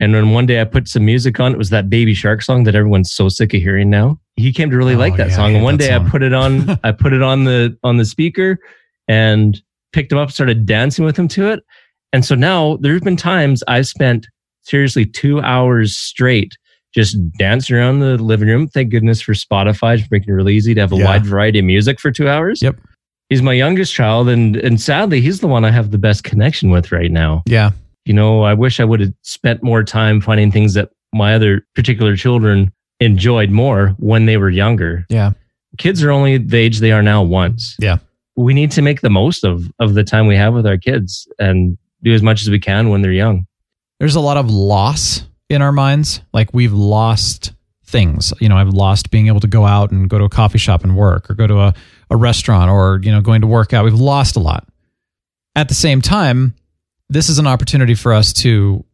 And 0.00 0.14
then 0.14 0.30
one 0.30 0.46
day 0.46 0.60
I 0.60 0.64
put 0.64 0.88
some 0.88 1.04
music 1.04 1.38
on. 1.38 1.52
It 1.52 1.58
was 1.58 1.70
that 1.70 1.90
Baby 1.90 2.14
Shark 2.14 2.42
song 2.42 2.64
that 2.64 2.74
everyone's 2.74 3.12
so 3.12 3.28
sick 3.28 3.52
of 3.54 3.60
hearing 3.60 3.90
now. 3.90 4.18
He 4.36 4.52
came 4.52 4.70
to 4.70 4.76
really 4.76 4.94
Oh, 4.94 4.98
like 4.98 5.16
that 5.16 5.28
yeah, 5.28 5.36
song. 5.36 5.54
And 5.54 5.62
one 5.64 5.76
day 5.76 5.88
song. 5.90 6.06
I 6.06 6.08
put 6.08 6.22
it 6.22 6.32
on. 6.32 6.78
I 6.84 6.92
put 6.92 7.12
it 7.12 7.22
on 7.22 7.44
the 7.44 7.76
on 7.84 7.98
the 7.98 8.04
speaker 8.04 8.58
and 9.06 9.60
picked 9.92 10.12
him 10.12 10.18
up, 10.18 10.30
started 10.30 10.66
dancing 10.66 11.04
with 11.04 11.18
him 11.18 11.28
to 11.28 11.48
it. 11.50 11.60
And 12.12 12.24
so 12.24 12.34
now 12.34 12.76
there's 12.80 13.00
been 13.00 13.16
times 13.16 13.62
I've 13.68 13.86
spent 13.86 14.26
seriously 14.62 15.04
two 15.06 15.40
hours 15.40 15.96
straight 15.96 16.56
just 16.94 17.16
dancing 17.38 17.76
around 17.76 18.00
the 18.00 18.18
living 18.18 18.48
room. 18.48 18.68
Thank 18.68 18.90
goodness 18.90 19.22
for 19.22 19.32
Spotify, 19.32 19.98
for 20.00 20.08
making 20.10 20.28
it 20.28 20.36
really 20.36 20.54
easy 20.54 20.74
to 20.74 20.80
have 20.80 20.92
a 20.92 20.96
Yeah. 20.96 21.04
wide 21.06 21.24
variety 21.24 21.58
of 21.58 21.64
music 21.64 21.98
for 21.98 22.10
two 22.10 22.28
hours. 22.28 22.60
Yep. 22.62 22.76
He's 23.30 23.40
my 23.40 23.54
youngest 23.54 23.94
child, 23.94 24.28
and 24.28 24.56
and 24.56 24.78
sadly, 24.78 25.22
he's 25.22 25.40
the 25.40 25.46
one 25.48 25.64
I 25.64 25.70
have 25.70 25.90
the 25.90 25.96
best 25.98 26.22
connection 26.22 26.68
with 26.68 26.92
right 26.92 27.10
now 27.10 27.42
Yeah, 27.46 27.70
you 28.04 28.12
know, 28.12 28.42
I 28.42 28.52
wish 28.52 28.78
I 28.78 28.84
would 28.84 29.00
have 29.00 29.12
spent 29.22 29.62
more 29.62 29.82
time 29.84 30.20
finding 30.20 30.52
things 30.52 30.74
that 30.74 30.90
my 31.14 31.34
other 31.34 31.64
particular 31.74 32.14
children 32.14 32.70
enjoyed 33.00 33.48
more 33.50 33.94
when 33.98 34.26
they 34.26 34.36
were 34.36 34.50
younger. 34.50 35.06
yeah, 35.08 35.32
Kids 35.78 36.02
are 36.04 36.10
only 36.10 36.36
the 36.36 36.58
age 36.58 36.80
they 36.80 36.92
are 36.92 37.02
now 37.02 37.22
once. 37.22 37.74
Yeah. 37.80 37.96
We 38.36 38.54
need 38.54 38.70
to 38.72 38.82
make 38.82 39.00
the 39.00 39.10
most 39.10 39.44
of, 39.44 39.70
of 39.78 39.94
the 39.94 40.04
time 40.04 40.26
we 40.26 40.36
have 40.36 40.54
with 40.54 40.66
our 40.66 40.78
kids 40.78 41.28
and 41.38 41.76
do 42.02 42.14
as 42.14 42.22
much 42.22 42.42
as 42.42 42.50
we 42.50 42.58
can 42.58 42.88
when 42.88 43.02
they're 43.02 43.12
young. 43.12 43.46
there's 44.00 44.16
a 44.16 44.20
lot 44.20 44.36
of 44.36 44.50
loss 44.50 45.24
in 45.48 45.62
our 45.62 45.72
minds. 45.72 46.20
Like 46.32 46.52
we've 46.52 46.72
lost 46.72 47.52
things. 47.84 48.32
You 48.40 48.48
know, 48.48 48.56
I've 48.56 48.70
lost 48.70 49.10
being 49.10 49.28
able 49.28 49.40
to 49.40 49.46
go 49.46 49.66
out 49.66 49.90
and 49.92 50.08
go 50.08 50.18
to 50.18 50.24
a 50.24 50.28
coffee 50.28 50.58
shop 50.58 50.82
and 50.82 50.96
work 50.96 51.30
or 51.30 51.34
go 51.34 51.46
to 51.46 51.60
a, 51.60 51.74
a 52.10 52.16
restaurant 52.16 52.70
or, 52.70 53.00
you 53.02 53.12
know, 53.12 53.20
going 53.20 53.42
to 53.42 53.46
work 53.46 53.72
out. 53.72 53.84
We've 53.84 53.94
lost 53.94 54.34
a 54.36 54.40
lot. 54.40 54.66
At 55.54 55.68
the 55.68 55.74
same 55.74 56.00
time, 56.00 56.54
this 57.08 57.28
is 57.28 57.38
an 57.38 57.46
opportunity 57.46 57.94
for 57.94 58.12
us 58.12 58.32
to 58.32 58.84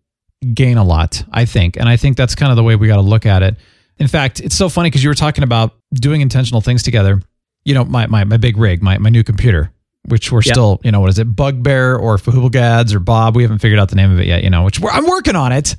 gain 0.53 0.77
a 0.77 0.85
lot, 0.85 1.25
I 1.31 1.45
think. 1.45 1.77
And 1.77 1.89
I 1.89 1.97
think 1.97 2.17
that's 2.17 2.35
kind 2.35 2.51
of 2.51 2.57
the 2.57 2.65
way 2.65 2.77
we 2.77 2.89
got 2.89 2.97
to 2.97 3.03
look 3.03 3.25
at 3.25 3.43
it. 3.43 3.57
In 3.99 4.09
fact, 4.09 4.41
it's 4.41 4.57
so 4.57 4.69
funny 4.69 4.91
because 4.91 5.03
you 5.03 5.11
were 5.11 5.15
talking 5.15 5.45
about 5.45 5.75
doing 5.93 6.21
intentional 6.21 6.61
things 6.61 6.83
together. 6.83 7.23
You 7.69 7.75
know, 7.75 7.85
my, 7.85 8.07
my, 8.07 8.25
my 8.25 8.39
big 8.39 8.57
rig, 8.57 8.83
my, 8.83 8.97
my 8.99 9.11
new 9.11 9.23
computer, 9.23 9.71
which 10.07 10.33
we're 10.33 10.41
Yeah. 10.45 10.53
still, 10.55 10.81
you 10.83 10.91
know, 10.91 11.01
what 11.01 11.11
is 11.11 11.19
it, 11.19 11.37
Bugbear 11.37 11.97
or 11.97 12.17
Fahubelgads 12.17 12.95
or 12.95 12.99
Bob? 12.99 13.37
We 13.37 13.43
haven't 13.43 13.59
figured 13.59 13.79
out 13.79 13.91
the 13.91 13.97
name 13.97 14.11
of 14.11 14.19
it 14.19 14.27
yet, 14.27 14.43
you 14.43 14.51
know, 14.51 14.65
which 14.65 14.81
we're, 14.81 14.91
I'm 14.91 15.07
working 15.07 15.37
on 15.37 15.53
it. 15.53 15.77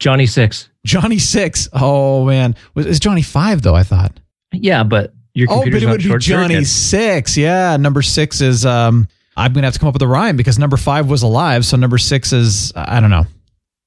Johnny 0.00 0.26
Six. 0.26 0.68
Johnny 0.84 1.18
Six. 1.18 1.68
Oh 1.72 2.24
man, 2.24 2.56
was 2.74 2.86
it's 2.86 2.98
Johnny 2.98 3.22
Five 3.22 3.62
though? 3.62 3.74
I 3.76 3.82
thought. 3.84 4.18
Yeah, 4.52 4.82
but 4.82 5.12
your 5.34 5.46
Oh, 5.50 5.62
but 5.62 5.82
it 5.82 5.86
would 5.86 6.02
be 6.02 6.18
Johnny 6.18 6.54
circuit. 6.54 6.66
Six. 6.66 7.36
Yeah, 7.36 7.76
number 7.76 8.02
six 8.02 8.40
is. 8.40 8.64
um 8.66 9.06
I'm 9.36 9.52
gonna 9.52 9.66
have 9.66 9.74
to 9.74 9.78
come 9.80 9.88
up 9.88 9.94
with 9.94 10.02
a 10.02 10.08
rhyme 10.08 10.36
because 10.36 10.58
number 10.58 10.76
five 10.76 11.08
was 11.08 11.22
alive, 11.22 11.64
so 11.64 11.76
number 11.76 11.98
six 11.98 12.32
is 12.32 12.72
I 12.74 12.98
don't 13.00 13.10
know. 13.10 13.26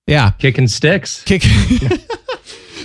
Yeah, 0.07 0.31
Kicking 0.31 0.67
sticks. 0.67 1.23
kick. 1.23 1.43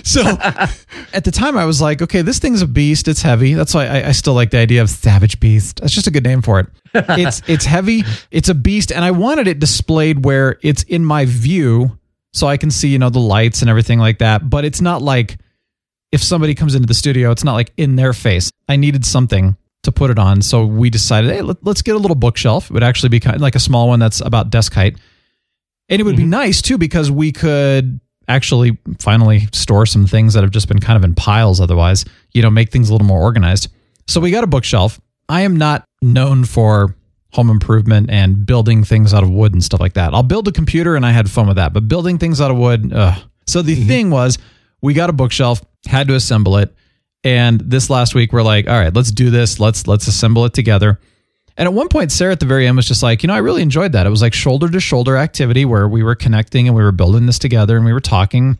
so 0.03 0.21
at 1.13 1.23
the 1.23 1.31
time 1.31 1.57
I 1.57 1.65
was 1.65 1.81
like, 1.81 2.01
okay, 2.01 2.21
this 2.21 2.39
thing's 2.39 2.61
a 2.61 2.67
beast. 2.67 3.07
It's 3.07 3.21
heavy. 3.21 3.53
That's 3.53 3.73
why 3.73 3.87
I, 3.87 4.07
I 4.09 4.11
still 4.11 4.33
like 4.33 4.51
the 4.51 4.57
idea 4.57 4.81
of 4.81 4.89
Savage 4.89 5.39
Beast. 5.39 5.81
That's 5.81 5.93
just 5.93 6.07
a 6.07 6.11
good 6.11 6.23
name 6.23 6.41
for 6.41 6.59
it. 6.59 6.67
It's 7.19 7.41
it's 7.47 7.65
heavy. 7.65 8.03
It's 8.31 8.49
a 8.49 8.55
beast, 8.55 8.91
and 8.91 9.05
I 9.05 9.11
wanted 9.11 9.47
it 9.47 9.59
displayed 9.59 10.25
where 10.25 10.57
it's 10.63 10.83
in 10.83 11.05
my 11.05 11.25
view, 11.25 11.99
so 12.33 12.47
I 12.47 12.57
can 12.57 12.71
see 12.71 12.87
you 12.89 12.97
know 12.97 13.11
the 13.11 13.19
lights 13.19 13.61
and 13.61 13.69
everything 13.69 13.99
like 13.99 14.19
that. 14.19 14.49
But 14.49 14.65
it's 14.65 14.81
not 14.81 15.01
like 15.03 15.37
if 16.11 16.23
somebody 16.23 16.55
comes 16.55 16.73
into 16.73 16.87
the 16.87 16.95
studio, 16.95 17.29
it's 17.29 17.43
not 17.43 17.53
like 17.53 17.71
in 17.77 17.95
their 17.95 18.13
face. 18.13 18.51
I 18.67 18.75
needed 18.75 19.05
something 19.05 19.55
to 19.83 19.91
put 19.91 20.09
it 20.09 20.17
on, 20.17 20.41
so 20.41 20.65
we 20.65 20.89
decided, 20.89 21.29
hey, 21.29 21.41
let, 21.41 21.57
us 21.67 21.83
get 21.83 21.95
a 21.95 21.99
little 21.99 22.15
bookshelf. 22.15 22.71
It 22.71 22.73
would 22.73 22.83
actually 22.83 23.09
be 23.09 23.19
kind 23.19 23.35
of 23.35 23.41
like 23.41 23.55
a 23.55 23.59
small 23.59 23.87
one 23.87 23.99
that's 23.99 24.19
about 24.21 24.49
desk 24.49 24.73
height, 24.73 24.97
and 25.89 26.01
it 26.01 26.03
would 26.03 26.17
be 26.17 26.23
mm-hmm. 26.23 26.31
nice 26.31 26.61
too 26.61 26.79
because 26.79 27.11
we 27.11 27.31
could 27.31 27.99
actually 28.29 28.77
finally 28.99 29.49
store 29.51 29.85
some 29.85 30.07
things 30.07 30.33
that 30.33 30.43
have 30.43 30.51
just 30.51 30.67
been 30.69 30.79
kind 30.79 30.95
of 30.95 31.03
in 31.03 31.15
piles 31.15 31.59
otherwise, 31.59 32.05
you 32.31 32.41
know, 32.41 32.49
make 32.49 32.71
things 32.71 32.89
a 32.89 32.93
little 32.93 33.07
more 33.07 33.21
organized. 33.21 33.69
So 34.07 34.21
we 34.21 34.31
got 34.31 34.43
a 34.45 34.47
bookshelf. 34.47 35.01
I 35.27 35.41
am 35.41 35.57
not 35.57 35.83
known 36.01 36.45
for 36.45 36.95
home 37.33 37.49
improvement 37.49 38.09
and 38.09 38.45
building 38.45 38.83
things 38.83 39.13
out 39.13 39.23
of 39.23 39.29
wood 39.29 39.53
and 39.53 39.63
stuff 39.63 39.79
like 39.79 39.93
that. 39.93 40.13
I'll 40.13 40.23
build 40.23 40.47
a 40.47 40.51
computer 40.51 40.95
and 40.95 41.05
I 41.05 41.11
had 41.11 41.29
fun 41.29 41.47
with 41.47 41.57
that, 41.57 41.73
but 41.73 41.87
building 41.87 42.17
things 42.17 42.39
out 42.39 42.49
of 42.49 42.57
wood, 42.57 42.91
ugh. 42.93 43.21
So 43.45 43.61
the 43.61 43.75
mm-hmm. 43.75 43.87
thing 43.87 44.09
was, 44.11 44.37
we 44.81 44.93
got 44.93 45.09
a 45.09 45.13
bookshelf, 45.13 45.61
had 45.85 46.07
to 46.07 46.15
assemble 46.15 46.57
it, 46.57 46.73
and 47.23 47.59
this 47.59 47.89
last 47.89 48.15
week 48.15 48.31
we're 48.31 48.43
like, 48.43 48.67
all 48.67 48.79
right, 48.79 48.93
let's 48.93 49.11
do 49.11 49.29
this. 49.29 49.59
Let's 49.59 49.87
let's 49.87 50.07
assemble 50.07 50.45
it 50.45 50.53
together. 50.53 50.99
And 51.57 51.67
at 51.67 51.73
one 51.73 51.89
point, 51.89 52.11
Sarah 52.11 52.31
at 52.31 52.39
the 52.39 52.45
very 52.45 52.67
end 52.67 52.77
was 52.77 52.87
just 52.87 53.03
like, 53.03 53.23
you 53.23 53.27
know, 53.27 53.33
I 53.33 53.39
really 53.39 53.61
enjoyed 53.61 53.91
that. 53.91 54.05
It 54.05 54.09
was 54.09 54.21
like 54.21 54.33
shoulder 54.33 54.69
to 54.69 54.79
shoulder 54.79 55.17
activity 55.17 55.65
where 55.65 55.87
we 55.87 56.03
were 56.03 56.15
connecting 56.15 56.67
and 56.67 56.75
we 56.75 56.83
were 56.83 56.91
building 56.91 57.25
this 57.25 57.39
together 57.39 57.75
and 57.75 57.85
we 57.85 57.93
were 57.93 57.99
talking. 57.99 58.57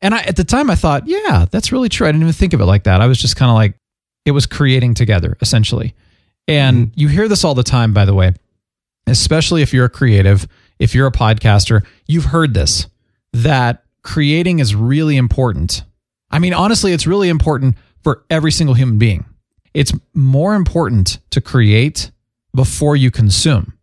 And 0.00 0.14
I, 0.14 0.22
at 0.22 0.36
the 0.36 0.44
time, 0.44 0.70
I 0.70 0.74
thought, 0.74 1.06
yeah, 1.06 1.46
that's 1.50 1.72
really 1.72 1.88
true. 1.88 2.06
I 2.06 2.12
didn't 2.12 2.22
even 2.22 2.32
think 2.32 2.52
of 2.52 2.60
it 2.60 2.66
like 2.66 2.84
that. 2.84 3.00
I 3.00 3.06
was 3.06 3.18
just 3.18 3.36
kind 3.36 3.50
of 3.50 3.54
like, 3.54 3.76
it 4.24 4.32
was 4.32 4.46
creating 4.46 4.94
together, 4.94 5.36
essentially. 5.40 5.94
And 6.48 6.88
mm-hmm. 6.88 7.00
you 7.00 7.08
hear 7.08 7.28
this 7.28 7.44
all 7.44 7.54
the 7.54 7.62
time, 7.62 7.92
by 7.92 8.04
the 8.04 8.14
way, 8.14 8.34
especially 9.06 9.62
if 9.62 9.72
you're 9.72 9.86
a 9.86 9.90
creative, 9.90 10.46
if 10.78 10.94
you're 10.94 11.06
a 11.06 11.12
podcaster, 11.12 11.84
you've 12.06 12.26
heard 12.26 12.54
this 12.54 12.86
that 13.32 13.84
creating 14.02 14.58
is 14.58 14.74
really 14.74 15.16
important. 15.16 15.82
I 16.30 16.38
mean, 16.38 16.54
honestly, 16.54 16.92
it's 16.92 17.06
really 17.06 17.28
important 17.28 17.76
for 18.02 18.24
every 18.30 18.52
single 18.52 18.74
human 18.74 18.98
being. 18.98 19.24
It's 19.74 19.92
more 20.14 20.54
important 20.54 21.18
to 21.30 21.40
create 21.40 22.10
before 22.54 22.96
you 22.96 23.10
consume. 23.10 23.78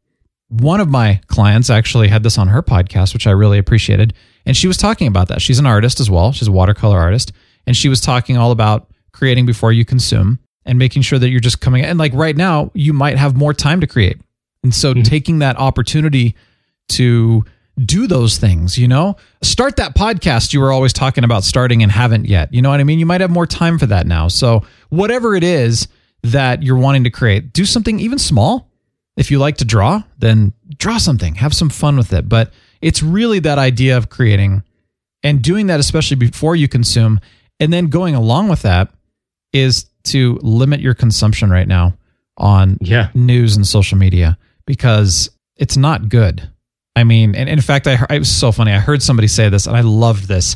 One 0.49 0.79
of 0.79 0.89
my 0.89 1.21
clients 1.27 1.69
actually 1.69 2.07
had 2.07 2.23
this 2.23 2.37
on 2.37 2.47
her 2.47 2.63
podcast, 2.63 3.13
which 3.13 3.27
I 3.27 3.31
really 3.31 3.59
appreciated. 3.59 4.13
And 4.45 4.57
she 4.57 4.67
was 4.67 4.77
talking 4.77 5.07
about 5.07 5.27
that. 5.27 5.41
She's 5.41 5.59
an 5.59 5.65
artist 5.65 5.99
as 5.99 6.09
well. 6.09 6.31
She's 6.31 6.47
a 6.47 6.51
watercolor 6.51 6.97
artist. 6.97 7.31
And 7.67 7.77
she 7.77 7.89
was 7.89 8.01
talking 8.01 8.37
all 8.37 8.51
about 8.51 8.89
creating 9.11 9.45
before 9.45 9.71
you 9.71 9.85
consume 9.85 10.39
and 10.65 10.79
making 10.79 11.03
sure 11.03 11.19
that 11.19 11.29
you're 11.29 11.39
just 11.39 11.61
coming. 11.61 11.83
And 11.83 11.99
like 11.99 12.13
right 12.13 12.35
now, 12.35 12.71
you 12.73 12.93
might 12.93 13.17
have 13.17 13.35
more 13.35 13.53
time 13.53 13.81
to 13.81 13.87
create. 13.87 14.19
And 14.63 14.73
so 14.73 14.93
mm-hmm. 14.93 15.03
taking 15.03 15.39
that 15.39 15.57
opportunity 15.57 16.35
to 16.89 17.45
do 17.85 18.07
those 18.07 18.37
things, 18.37 18.77
you 18.77 18.87
know, 18.87 19.15
start 19.41 19.77
that 19.77 19.95
podcast 19.95 20.53
you 20.53 20.59
were 20.59 20.71
always 20.71 20.91
talking 20.91 21.23
about 21.23 21.43
starting 21.43 21.81
and 21.81 21.91
haven't 21.91 22.25
yet. 22.25 22.53
You 22.53 22.61
know 22.61 22.69
what 22.69 22.79
I 22.79 22.83
mean? 22.83 22.99
You 22.99 23.05
might 23.05 23.21
have 23.21 23.29
more 23.29 23.45
time 23.45 23.79
for 23.79 23.85
that 23.85 24.05
now. 24.05 24.27
So, 24.27 24.63
whatever 24.89 25.35
it 25.35 25.43
is, 25.43 25.87
that 26.23 26.63
you're 26.63 26.77
wanting 26.77 27.03
to 27.05 27.09
create. 27.09 27.53
Do 27.53 27.65
something 27.65 27.99
even 27.99 28.19
small. 28.19 28.69
If 29.17 29.31
you 29.31 29.39
like 29.39 29.57
to 29.57 29.65
draw, 29.65 30.03
then 30.17 30.53
draw 30.77 30.97
something, 30.97 31.35
have 31.35 31.53
some 31.53 31.69
fun 31.69 31.97
with 31.97 32.13
it. 32.13 32.29
But 32.29 32.53
it's 32.81 33.03
really 33.03 33.39
that 33.39 33.57
idea 33.57 33.97
of 33.97 34.09
creating 34.09 34.63
and 35.23 35.41
doing 35.41 35.67
that, 35.67 35.79
especially 35.79 36.15
before 36.15 36.55
you 36.55 36.67
consume. 36.67 37.19
And 37.59 37.73
then 37.73 37.87
going 37.87 38.15
along 38.15 38.47
with 38.47 38.61
that 38.61 38.89
is 39.51 39.85
to 40.05 40.39
limit 40.41 40.79
your 40.79 40.93
consumption 40.93 41.49
right 41.49 41.67
now 41.67 41.97
on 42.37 42.77
yeah. 42.79 43.09
news 43.13 43.57
and 43.57 43.67
social 43.67 43.97
media 43.97 44.37
because 44.65 45.29
it's 45.57 45.75
not 45.75 46.07
good. 46.07 46.49
I 46.95 47.03
mean, 47.03 47.35
and 47.35 47.49
in 47.49 47.61
fact, 47.61 47.87
I, 47.87 48.05
it 48.09 48.19
was 48.19 48.33
so 48.33 48.51
funny. 48.51 48.71
I 48.71 48.79
heard 48.79 49.03
somebody 49.03 49.27
say 49.27 49.49
this 49.49 49.67
and 49.67 49.75
I 49.75 49.81
loved 49.81 50.27
this 50.27 50.55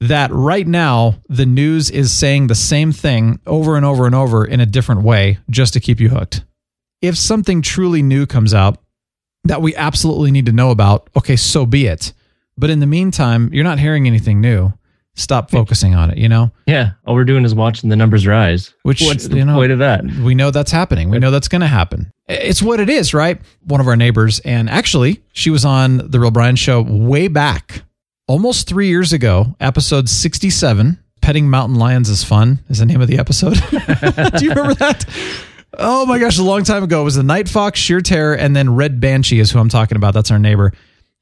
that 0.00 0.30
right 0.32 0.66
now 0.66 1.14
the 1.28 1.46
news 1.46 1.90
is 1.90 2.12
saying 2.12 2.46
the 2.46 2.54
same 2.54 2.92
thing 2.92 3.40
over 3.46 3.76
and 3.76 3.84
over 3.84 4.06
and 4.06 4.14
over 4.14 4.44
in 4.44 4.60
a 4.60 4.66
different 4.66 5.02
way 5.02 5.38
just 5.50 5.72
to 5.72 5.80
keep 5.80 6.00
you 6.00 6.10
hooked. 6.10 6.44
If 7.00 7.16
something 7.16 7.62
truly 7.62 8.02
new 8.02 8.26
comes 8.26 8.54
out 8.54 8.78
that 9.44 9.62
we 9.62 9.74
absolutely 9.76 10.30
need 10.30 10.46
to 10.46 10.52
know 10.52 10.70
about, 10.70 11.08
okay, 11.16 11.36
so 11.36 11.66
be 11.66 11.86
it. 11.86 12.12
But 12.58 12.70
in 12.70 12.80
the 12.80 12.86
meantime, 12.86 13.52
you're 13.52 13.64
not 13.64 13.78
hearing 13.78 14.06
anything 14.06 14.40
new. 14.40 14.72
Stop 15.14 15.50
focusing 15.50 15.94
on 15.94 16.10
it, 16.10 16.18
you 16.18 16.28
know? 16.28 16.50
Yeah. 16.66 16.90
All 17.06 17.14
we're 17.14 17.24
doing 17.24 17.44
is 17.44 17.54
watching 17.54 17.88
the 17.88 17.96
numbers 17.96 18.26
rise. 18.26 18.74
Which, 18.82 19.00
What's 19.00 19.28
the 19.28 19.36
you 19.36 19.44
know, 19.46 19.54
point 19.54 19.72
of 19.72 19.78
that? 19.78 20.04
We 20.04 20.34
know 20.34 20.50
that's 20.50 20.70
happening. 20.70 21.08
We 21.08 21.18
know 21.18 21.30
that's 21.30 21.48
going 21.48 21.62
to 21.62 21.66
happen. 21.66 22.12
It's 22.28 22.62
what 22.62 22.80
it 22.80 22.90
is, 22.90 23.14
right? 23.14 23.40
One 23.64 23.80
of 23.80 23.88
our 23.88 23.96
neighbors, 23.96 24.40
and 24.40 24.68
actually, 24.68 25.22
she 25.32 25.48
was 25.48 25.64
on 25.64 26.10
The 26.10 26.20
Real 26.20 26.30
Brian 26.30 26.56
Show 26.56 26.82
way 26.82 27.28
back 27.28 27.82
almost 28.26 28.68
three 28.68 28.88
years 28.88 29.12
ago, 29.12 29.56
episode 29.60 30.08
67, 30.08 30.98
Petting 31.20 31.48
Mountain 31.48 31.78
Lions 31.78 32.08
is 32.08 32.24
Fun 32.24 32.60
is 32.68 32.78
the 32.78 32.86
name 32.86 33.00
of 33.00 33.08
the 33.08 33.18
episode. 33.18 33.54
Do 34.38 34.44
you 34.44 34.50
remember 34.50 34.74
that? 34.74 35.04
Oh 35.78 36.06
my 36.06 36.18
gosh, 36.18 36.38
a 36.38 36.42
long 36.42 36.64
time 36.64 36.82
ago. 36.82 37.02
It 37.02 37.04
was 37.04 37.16
the 37.16 37.22
Night 37.22 37.48
Fox, 37.48 37.78
Sheer 37.78 38.00
Terror, 38.00 38.34
and 38.34 38.54
then 38.54 38.74
Red 38.74 39.00
Banshee 39.00 39.40
is 39.40 39.50
who 39.50 39.58
I'm 39.58 39.68
talking 39.68 39.96
about. 39.96 40.14
That's 40.14 40.30
our 40.30 40.38
neighbor. 40.38 40.72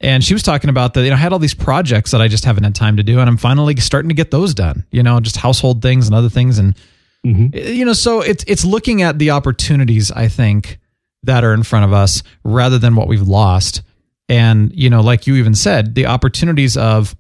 And 0.01 0.23
she 0.23 0.35
was 0.35 0.43
talking 0.43 0.71
about 0.71 0.95
that, 0.95 1.05
you 1.05 1.11
know, 1.11 1.17
I 1.17 1.19
had 1.19 1.33
all 1.33 1.39
these 1.39 1.55
projects 1.55 2.11
that 2.11 2.21
I 2.21 2.29
just 2.29 2.45
haven't 2.45 2.65
had 2.65 2.75
time 2.75 2.97
to 2.97 3.03
do. 3.03 3.21
And 3.21 3.29
I'm 3.29 3.37
finally 3.37 3.77
starting 3.77 4.09
to 4.11 4.15
get 4.15 4.31
those 4.31 4.53
done, 4.53 4.85
you 4.91 5.03
know, 5.03 5.19
just 5.21 5.37
household 5.37 5.83
things 5.83 6.07
and 6.07 6.15
other 6.15 6.29
things. 6.29 6.59
And, 6.59 6.77
mm-hmm. 7.25 7.57
you 7.57 7.85
know, 7.85 7.93
so 7.93 8.21
it's, 8.21 8.45
it's 8.47 8.65
looking 8.65 9.03
at 9.03 9.19
the 9.19 9.31
opportunities, 9.31 10.11
I 10.11 10.29
think, 10.29 10.79
that 11.23 11.43
are 11.43 11.55
in 11.55 11.63
front 11.63 11.87
of 11.87 11.93
us 11.93 12.23
rather 12.43 12.79
than 12.79 12.97
what 12.97 13.09
we've 13.09 13.27
lost 13.27 13.83
and, 14.29 14.73
you 14.75 14.91
know, 14.91 15.01
like 15.01 15.27
you 15.27 15.37
even 15.37 15.55
said, 15.55 15.95
the 15.95 16.07
opportunities 16.07 16.77
of 16.77 17.15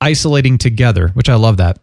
isolating 0.00 0.58
together, 0.58 1.08
which 1.08 1.28
I 1.28 1.36
love 1.36 1.58
that. 1.58 1.78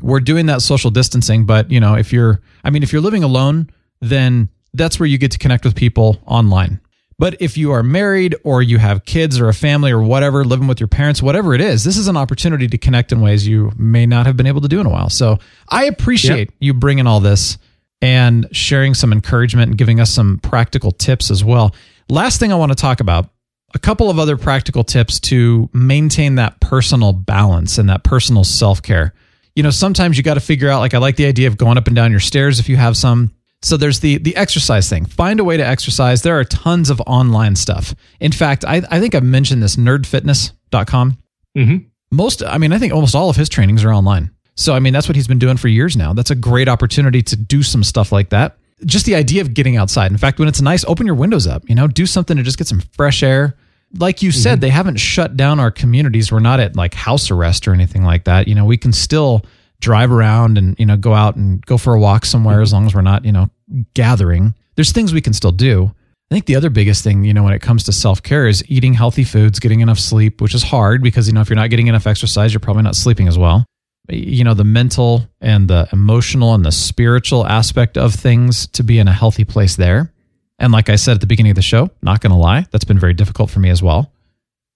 We're 0.00 0.20
doing 0.20 0.46
that 0.46 0.62
social 0.62 0.90
distancing, 0.90 1.46
but, 1.46 1.70
you 1.70 1.80
know, 1.80 1.94
if 1.94 2.12
you're, 2.12 2.40
I 2.64 2.70
mean, 2.70 2.82
if 2.82 2.92
you're 2.92 3.02
living 3.02 3.24
alone, 3.24 3.70
then 4.00 4.48
that's 4.72 5.00
where 5.00 5.06
you 5.06 5.18
get 5.18 5.32
to 5.32 5.38
connect 5.38 5.64
with 5.64 5.74
people 5.74 6.20
online. 6.26 6.80
But 7.18 7.36
if 7.42 7.58
you 7.58 7.72
are 7.72 7.82
married 7.82 8.34
or 8.44 8.62
you 8.62 8.78
have 8.78 9.04
kids 9.04 9.38
or 9.38 9.48
a 9.48 9.54
family 9.54 9.92
or 9.92 10.00
whatever, 10.00 10.42
living 10.42 10.66
with 10.66 10.80
your 10.80 10.88
parents, 10.88 11.20
whatever 11.20 11.54
it 11.54 11.60
is, 11.60 11.84
this 11.84 11.98
is 11.98 12.08
an 12.08 12.16
opportunity 12.16 12.66
to 12.68 12.78
connect 12.78 13.12
in 13.12 13.20
ways 13.20 13.46
you 13.46 13.72
may 13.76 14.06
not 14.06 14.24
have 14.24 14.38
been 14.38 14.46
able 14.46 14.62
to 14.62 14.68
do 14.68 14.80
in 14.80 14.86
a 14.86 14.90
while. 14.90 15.10
So 15.10 15.38
I 15.68 15.84
appreciate 15.84 16.48
yep. 16.48 16.54
you 16.60 16.72
bringing 16.72 17.06
all 17.06 17.20
this 17.20 17.58
and 18.00 18.48
sharing 18.52 18.94
some 18.94 19.12
encouragement 19.12 19.68
and 19.68 19.76
giving 19.76 20.00
us 20.00 20.10
some 20.10 20.38
practical 20.38 20.92
tips 20.92 21.30
as 21.30 21.44
well. 21.44 21.74
Last 22.08 22.40
thing 22.40 22.52
I 22.52 22.56
want 22.56 22.72
to 22.72 22.76
talk 22.76 23.00
about 23.00 23.28
a 23.74 23.78
couple 23.78 24.10
of 24.10 24.18
other 24.18 24.36
practical 24.36 24.84
tips 24.84 25.20
to 25.20 25.68
maintain 25.72 26.36
that 26.36 26.60
personal 26.60 27.12
balance 27.12 27.78
and 27.78 27.88
that 27.88 28.04
personal 28.04 28.44
self 28.44 28.82
care. 28.82 29.14
You 29.54 29.62
know, 29.62 29.70
sometimes 29.70 30.16
you 30.16 30.22
got 30.22 30.34
to 30.34 30.40
figure 30.40 30.68
out, 30.68 30.80
like, 30.80 30.94
I 30.94 30.98
like 30.98 31.16
the 31.16 31.26
idea 31.26 31.48
of 31.48 31.56
going 31.56 31.76
up 31.76 31.86
and 31.86 31.96
down 31.96 32.10
your 32.10 32.20
stairs 32.20 32.58
if 32.58 32.68
you 32.68 32.76
have 32.76 32.96
some. 32.96 33.32
So 33.62 33.76
there's 33.76 34.00
the 34.00 34.16
the 34.18 34.34
exercise 34.36 34.88
thing. 34.88 35.04
Find 35.04 35.38
a 35.38 35.44
way 35.44 35.56
to 35.58 35.66
exercise. 35.66 36.22
There 36.22 36.38
are 36.38 36.44
tons 36.44 36.88
of 36.88 37.00
online 37.06 37.56
stuff. 37.56 37.94
In 38.18 38.32
fact, 38.32 38.64
I, 38.64 38.82
I 38.90 39.00
think 39.00 39.14
I've 39.14 39.22
mentioned 39.22 39.62
this 39.62 39.76
nerdfitness.com. 39.76 41.18
Mm-hmm. 41.58 41.76
Most, 42.12 42.42
I 42.42 42.58
mean, 42.58 42.72
I 42.72 42.78
think 42.78 42.92
almost 42.92 43.14
all 43.14 43.28
of 43.28 43.36
his 43.36 43.48
trainings 43.48 43.84
are 43.84 43.92
online. 43.92 44.30
So, 44.56 44.74
I 44.74 44.80
mean, 44.80 44.92
that's 44.92 45.08
what 45.08 45.16
he's 45.16 45.28
been 45.28 45.38
doing 45.38 45.56
for 45.56 45.68
years 45.68 45.96
now. 45.96 46.12
That's 46.12 46.30
a 46.30 46.34
great 46.34 46.68
opportunity 46.68 47.22
to 47.22 47.36
do 47.36 47.62
some 47.62 47.84
stuff 47.84 48.12
like 48.12 48.30
that. 48.30 48.56
Just 48.84 49.06
the 49.06 49.14
idea 49.14 49.42
of 49.42 49.54
getting 49.54 49.76
outside. 49.76 50.10
In 50.10 50.18
fact, 50.18 50.38
when 50.38 50.48
it's 50.48 50.62
nice, 50.62 50.84
open 50.86 51.06
your 51.06 51.14
windows 51.14 51.46
up, 51.46 51.68
you 51.68 51.74
know, 51.74 51.86
do 51.86 52.06
something 52.06 52.36
to 52.36 52.42
just 52.42 52.58
get 52.58 52.66
some 52.66 52.80
fresh 52.96 53.22
air 53.22 53.56
like 53.98 54.22
you 54.22 54.30
said, 54.30 54.54
mm-hmm. 54.54 54.60
they 54.60 54.68
haven't 54.70 54.96
shut 54.96 55.36
down 55.36 55.58
our 55.58 55.70
communities. 55.70 56.30
We're 56.30 56.40
not 56.40 56.60
at 56.60 56.76
like 56.76 56.94
house 56.94 57.30
arrest 57.30 57.66
or 57.66 57.74
anything 57.74 58.04
like 58.04 58.24
that. 58.24 58.46
You 58.46 58.54
know, 58.54 58.64
we 58.64 58.76
can 58.76 58.92
still 58.92 59.42
drive 59.80 60.12
around 60.12 60.58
and, 60.58 60.78
you 60.78 60.86
know, 60.86 60.96
go 60.96 61.14
out 61.14 61.36
and 61.36 61.64
go 61.66 61.76
for 61.76 61.94
a 61.94 62.00
walk 62.00 62.24
somewhere 62.24 62.56
mm-hmm. 62.56 62.62
as 62.62 62.72
long 62.72 62.86
as 62.86 62.94
we're 62.94 63.00
not, 63.02 63.24
you 63.24 63.32
know, 63.32 63.50
gathering. 63.94 64.54
There's 64.76 64.92
things 64.92 65.12
we 65.12 65.20
can 65.20 65.32
still 65.32 65.52
do. 65.52 65.92
I 66.30 66.34
think 66.34 66.46
the 66.46 66.54
other 66.54 66.70
biggest 66.70 67.02
thing, 67.02 67.24
you 67.24 67.34
know, 67.34 67.42
when 67.42 67.52
it 67.52 67.60
comes 67.60 67.82
to 67.84 67.92
self 67.92 68.22
care 68.22 68.46
is 68.46 68.62
eating 68.70 68.94
healthy 68.94 69.24
foods, 69.24 69.58
getting 69.58 69.80
enough 69.80 69.98
sleep, 69.98 70.40
which 70.40 70.54
is 70.54 70.62
hard 70.62 71.02
because, 71.02 71.26
you 71.26 71.34
know, 71.34 71.40
if 71.40 71.48
you're 71.50 71.56
not 71.56 71.70
getting 71.70 71.88
enough 71.88 72.06
exercise, 72.06 72.52
you're 72.52 72.60
probably 72.60 72.84
not 72.84 72.94
sleeping 72.94 73.26
as 73.26 73.36
well. 73.36 73.64
You 74.10 74.44
know, 74.44 74.54
the 74.54 74.64
mental 74.64 75.28
and 75.40 75.68
the 75.68 75.88
emotional 75.92 76.54
and 76.54 76.64
the 76.64 76.72
spiritual 76.72 77.46
aspect 77.46 77.96
of 77.96 78.14
things 78.14 78.66
to 78.68 78.82
be 78.82 78.98
in 78.98 79.08
a 79.08 79.12
healthy 79.12 79.44
place 79.44 79.76
there. 79.76 80.12
And 80.58 80.72
like 80.72 80.88
I 80.88 80.96
said 80.96 81.14
at 81.14 81.20
the 81.20 81.26
beginning 81.26 81.50
of 81.50 81.56
the 81.56 81.62
show, 81.62 81.90
not 82.02 82.20
going 82.20 82.32
to 82.32 82.36
lie, 82.36 82.66
that's 82.70 82.84
been 82.84 82.98
very 82.98 83.14
difficult 83.14 83.50
for 83.50 83.60
me 83.60 83.70
as 83.70 83.82
well. 83.82 84.12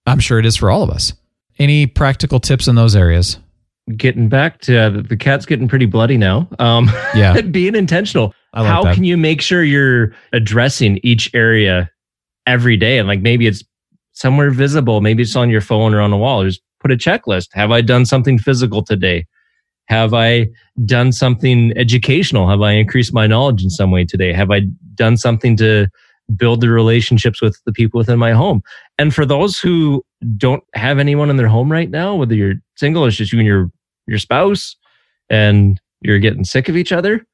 I'm 0.06 0.18
sure 0.18 0.38
it 0.38 0.46
is 0.46 0.56
for 0.56 0.70
all 0.70 0.82
of 0.82 0.90
us. 0.90 1.12
Any 1.58 1.86
practical 1.86 2.40
tips 2.40 2.68
in 2.68 2.74
those 2.74 2.96
areas? 2.96 3.38
Getting 3.96 4.28
back 4.28 4.60
to 4.62 4.78
uh, 4.78 4.90
the 5.02 5.16
cat's 5.16 5.44
getting 5.46 5.68
pretty 5.68 5.86
bloody 5.86 6.16
now. 6.16 6.48
Um, 6.58 6.90
yeah, 7.14 7.40
being 7.50 7.74
intentional. 7.74 8.34
Like 8.54 8.66
How 8.66 8.84
that. 8.84 8.94
can 8.94 9.04
you 9.04 9.16
make 9.16 9.40
sure 9.42 9.62
you're 9.62 10.14
addressing 10.32 11.00
each 11.02 11.30
area 11.34 11.90
every 12.46 12.76
day? 12.76 12.98
And 12.98 13.06
like 13.06 13.20
maybe 13.20 13.46
it's 13.46 13.62
somewhere 14.12 14.50
visible, 14.50 15.00
maybe 15.00 15.22
it's 15.22 15.36
on 15.36 15.50
your 15.50 15.60
phone 15.60 15.92
or 15.92 16.00
on 16.00 16.10
the 16.10 16.16
wall. 16.16 16.44
Just 16.44 16.62
put 16.84 16.92
a 16.92 16.96
checklist. 16.96 17.48
Have 17.54 17.70
I 17.70 17.80
done 17.80 18.04
something 18.04 18.38
physical 18.38 18.82
today? 18.82 19.24
Have 19.86 20.12
I 20.12 20.48
done 20.84 21.12
something 21.12 21.72
educational? 21.76 22.48
Have 22.48 22.60
I 22.60 22.72
increased 22.72 23.14
my 23.14 23.26
knowledge 23.26 23.64
in 23.64 23.70
some 23.70 23.90
way 23.90 24.04
today? 24.04 24.32
Have 24.34 24.50
I 24.50 24.62
done 24.94 25.16
something 25.16 25.56
to 25.56 25.88
build 26.36 26.60
the 26.60 26.68
relationships 26.68 27.40
with 27.40 27.58
the 27.64 27.72
people 27.72 27.96
within 27.96 28.18
my 28.18 28.32
home? 28.32 28.62
And 28.98 29.14
for 29.14 29.24
those 29.24 29.58
who 29.58 30.04
don't 30.36 30.62
have 30.74 30.98
anyone 30.98 31.30
in 31.30 31.36
their 31.36 31.48
home 31.48 31.72
right 31.72 31.90
now, 31.90 32.14
whether 32.14 32.34
you're 32.34 32.54
single, 32.76 33.06
it's 33.06 33.16
just 33.16 33.32
you 33.32 33.38
and 33.38 33.46
your 33.46 33.70
your 34.06 34.18
spouse, 34.18 34.76
and 35.30 35.80
you're 36.02 36.18
getting 36.18 36.44
sick 36.44 36.68
of 36.68 36.76
each 36.76 36.92
other. 36.92 37.26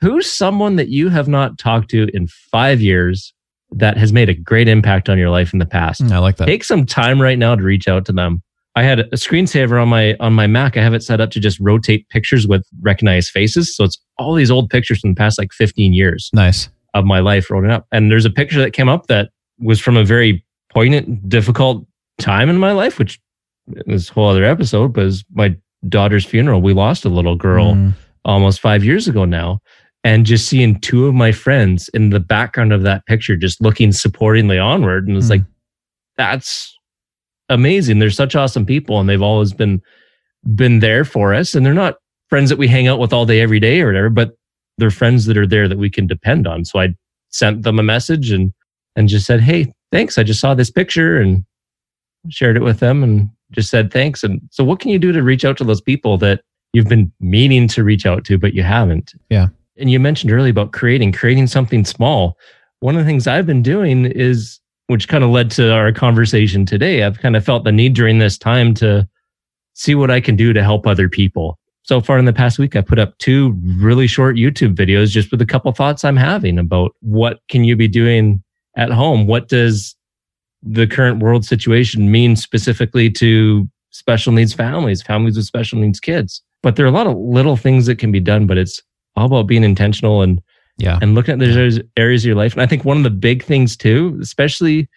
Who's 0.00 0.30
someone 0.30 0.76
that 0.76 0.88
you 0.88 1.10
have 1.10 1.28
not 1.28 1.58
talked 1.58 1.90
to 1.90 2.08
in 2.14 2.26
five 2.26 2.80
years 2.80 3.34
that 3.70 3.98
has 3.98 4.12
made 4.12 4.30
a 4.30 4.34
great 4.34 4.68
impact 4.68 5.10
on 5.10 5.18
your 5.18 5.28
life 5.28 5.52
in 5.52 5.58
the 5.58 5.66
past? 5.66 6.02
Mm, 6.02 6.12
I 6.12 6.18
like 6.18 6.36
that. 6.38 6.46
Take 6.46 6.64
some 6.64 6.86
time 6.86 7.20
right 7.20 7.38
now 7.38 7.54
to 7.54 7.62
reach 7.62 7.88
out 7.88 8.06
to 8.06 8.12
them. 8.12 8.42
I 8.76 8.82
had 8.82 9.00
a 9.00 9.04
screensaver 9.10 9.80
on 9.80 9.88
my 9.88 10.16
on 10.20 10.32
my 10.32 10.46
Mac. 10.46 10.76
I 10.76 10.82
have 10.82 10.94
it 10.94 11.02
set 11.02 11.20
up 11.20 11.30
to 11.32 11.40
just 11.40 11.58
rotate 11.60 12.08
pictures 12.08 12.46
with 12.48 12.66
recognized 12.82 13.30
faces. 13.30 13.74
So 13.76 13.84
it's 13.84 13.98
all 14.18 14.34
these 14.34 14.50
old 14.50 14.68
pictures 14.70 14.98
from 15.00 15.10
the 15.10 15.16
past 15.18 15.38
like 15.38 15.52
15 15.52 15.92
years 15.92 16.28
Nice. 16.32 16.68
of 16.94 17.04
my 17.04 17.20
life 17.20 17.50
rolling 17.50 17.70
up. 17.70 17.86
And 17.92 18.10
there's 18.10 18.24
a 18.24 18.30
picture 18.30 18.58
that 18.60 18.72
came 18.72 18.88
up 18.88 19.06
that 19.06 19.30
was 19.60 19.80
from 19.80 19.96
a 19.96 20.04
very 20.04 20.44
poignant, 20.70 21.28
difficult 21.28 21.86
time 22.18 22.48
in 22.50 22.58
my 22.58 22.72
life, 22.72 22.98
which 22.98 23.20
is 23.86 24.10
a 24.10 24.12
whole 24.12 24.28
other 24.28 24.44
episode, 24.44 24.92
but 24.92 25.04
is 25.04 25.24
my 25.32 25.54
daughter's 25.88 26.24
funeral. 26.24 26.60
We 26.60 26.72
lost 26.72 27.04
a 27.04 27.08
little 27.08 27.36
girl 27.36 27.74
Mm. 27.74 27.94
almost 28.24 28.60
five 28.60 28.82
years 28.84 29.06
ago 29.06 29.24
now. 29.24 29.60
And 30.02 30.26
just 30.26 30.48
seeing 30.48 30.80
two 30.80 31.06
of 31.06 31.14
my 31.14 31.30
friends 31.32 31.88
in 31.94 32.10
the 32.10 32.20
background 32.20 32.72
of 32.72 32.82
that 32.82 33.06
picture, 33.06 33.36
just 33.36 33.60
looking 33.62 33.90
supportingly 33.90 34.62
onward. 34.62 35.06
And 35.08 35.16
it's 35.16 35.26
Mm. 35.26 35.30
like, 35.30 35.42
that's 36.16 36.76
amazing. 37.48 37.98
They're 37.98 38.10
such 38.10 38.34
awesome 38.34 38.66
people 38.66 39.00
and 39.00 39.08
they've 39.08 39.22
always 39.22 39.52
been, 39.52 39.82
been 40.54 40.80
there 40.80 41.04
for 41.04 41.34
us. 41.34 41.54
And 41.54 41.64
they're 41.64 41.74
not 41.74 41.96
friends 42.28 42.50
that 42.50 42.58
we 42.58 42.68
hang 42.68 42.86
out 42.86 42.98
with 42.98 43.12
all 43.12 43.26
day, 43.26 43.40
every 43.40 43.60
day 43.60 43.80
or 43.80 43.86
whatever, 43.86 44.10
but 44.10 44.36
they're 44.78 44.90
friends 44.90 45.26
that 45.26 45.36
are 45.36 45.46
there 45.46 45.68
that 45.68 45.78
we 45.78 45.90
can 45.90 46.06
depend 46.06 46.46
on. 46.46 46.64
So 46.64 46.80
I 46.80 46.94
sent 47.30 47.62
them 47.62 47.78
a 47.78 47.82
message 47.82 48.30
and, 48.30 48.52
and 48.96 49.08
just 49.08 49.26
said, 49.26 49.40
Hey, 49.40 49.72
thanks. 49.92 50.18
I 50.18 50.22
just 50.22 50.40
saw 50.40 50.54
this 50.54 50.70
picture 50.70 51.20
and 51.20 51.44
shared 52.28 52.56
it 52.56 52.62
with 52.62 52.80
them 52.80 53.02
and 53.02 53.30
just 53.52 53.70
said 53.70 53.92
thanks. 53.92 54.24
And 54.24 54.40
so 54.50 54.64
what 54.64 54.80
can 54.80 54.90
you 54.90 54.98
do 54.98 55.12
to 55.12 55.22
reach 55.22 55.44
out 55.44 55.56
to 55.58 55.64
those 55.64 55.80
people 55.80 56.18
that 56.18 56.42
you've 56.72 56.88
been 56.88 57.12
meaning 57.20 57.68
to 57.68 57.84
reach 57.84 58.06
out 58.06 58.24
to, 58.24 58.38
but 58.38 58.54
you 58.54 58.62
haven't? 58.62 59.14
Yeah. 59.30 59.48
And 59.76 59.90
you 59.90 60.00
mentioned 60.00 60.32
earlier 60.32 60.50
about 60.50 60.72
creating, 60.72 61.12
creating 61.12 61.46
something 61.48 61.84
small. 61.84 62.36
One 62.80 62.96
of 62.96 63.04
the 63.04 63.06
things 63.06 63.26
I've 63.26 63.46
been 63.46 63.62
doing 63.62 64.06
is, 64.06 64.60
which 64.86 65.08
kind 65.08 65.24
of 65.24 65.30
led 65.30 65.50
to 65.52 65.72
our 65.72 65.92
conversation 65.92 66.66
today. 66.66 67.02
I've 67.02 67.20
kind 67.20 67.36
of 67.36 67.44
felt 67.44 67.64
the 67.64 67.72
need 67.72 67.94
during 67.94 68.18
this 68.18 68.36
time 68.36 68.74
to 68.74 69.08
see 69.74 69.94
what 69.94 70.10
I 70.10 70.20
can 70.20 70.36
do 70.36 70.52
to 70.52 70.62
help 70.62 70.86
other 70.86 71.08
people. 71.08 71.58
So 71.82 72.00
far 72.00 72.18
in 72.18 72.24
the 72.24 72.32
past 72.32 72.58
week, 72.58 72.76
I 72.76 72.80
put 72.80 72.98
up 72.98 73.16
two 73.18 73.58
really 73.76 74.06
short 74.06 74.36
YouTube 74.36 74.74
videos 74.74 75.10
just 75.10 75.30
with 75.30 75.42
a 75.42 75.46
couple 75.46 75.70
thoughts 75.72 76.04
I'm 76.04 76.16
having 76.16 76.58
about 76.58 76.92
what 77.00 77.40
can 77.48 77.64
you 77.64 77.76
be 77.76 77.88
doing 77.88 78.42
at 78.76 78.90
home? 78.90 79.26
What 79.26 79.48
does 79.48 79.94
the 80.62 80.86
current 80.86 81.22
world 81.22 81.44
situation 81.44 82.10
mean 82.10 82.36
specifically 82.36 83.10
to 83.10 83.68
special 83.90 84.32
needs 84.32 84.54
families, 84.54 85.02
families 85.02 85.36
with 85.36 85.44
special 85.44 85.78
needs 85.78 86.00
kids? 86.00 86.42
But 86.62 86.76
there 86.76 86.86
are 86.86 86.88
a 86.88 86.92
lot 86.92 87.06
of 87.06 87.16
little 87.18 87.56
things 87.56 87.84
that 87.86 87.98
can 87.98 88.10
be 88.10 88.20
done, 88.20 88.46
but 88.46 88.56
it's 88.56 88.82
all 89.16 89.26
about 89.26 89.46
being 89.46 89.64
intentional 89.64 90.22
and 90.22 90.40
Yeah. 90.76 90.98
and 91.00 91.14
looking 91.14 91.34
at 91.34 91.38
those 91.38 91.78
areas 91.96 92.22
of 92.24 92.26
your 92.26 92.36
life. 92.36 92.52
And 92.52 92.62
I 92.62 92.66
think 92.66 92.84
one 92.84 92.96
of 92.96 93.04
the 93.04 93.10
big 93.10 93.44
things 93.44 93.76
too, 93.76 94.18
especially 94.20 94.88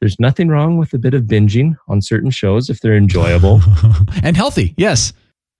there's 0.00 0.18
nothing 0.20 0.48
wrong 0.48 0.76
with 0.78 0.92
a 0.92 0.98
bit 0.98 1.14
of 1.14 1.22
binging 1.24 1.76
on 1.88 2.00
certain 2.02 2.30
shows 2.30 2.68
if 2.70 2.80
they're 2.80 2.96
enjoyable 2.96 3.60
and 4.22 4.36
healthy. 4.36 4.74
Yes. 4.76 5.12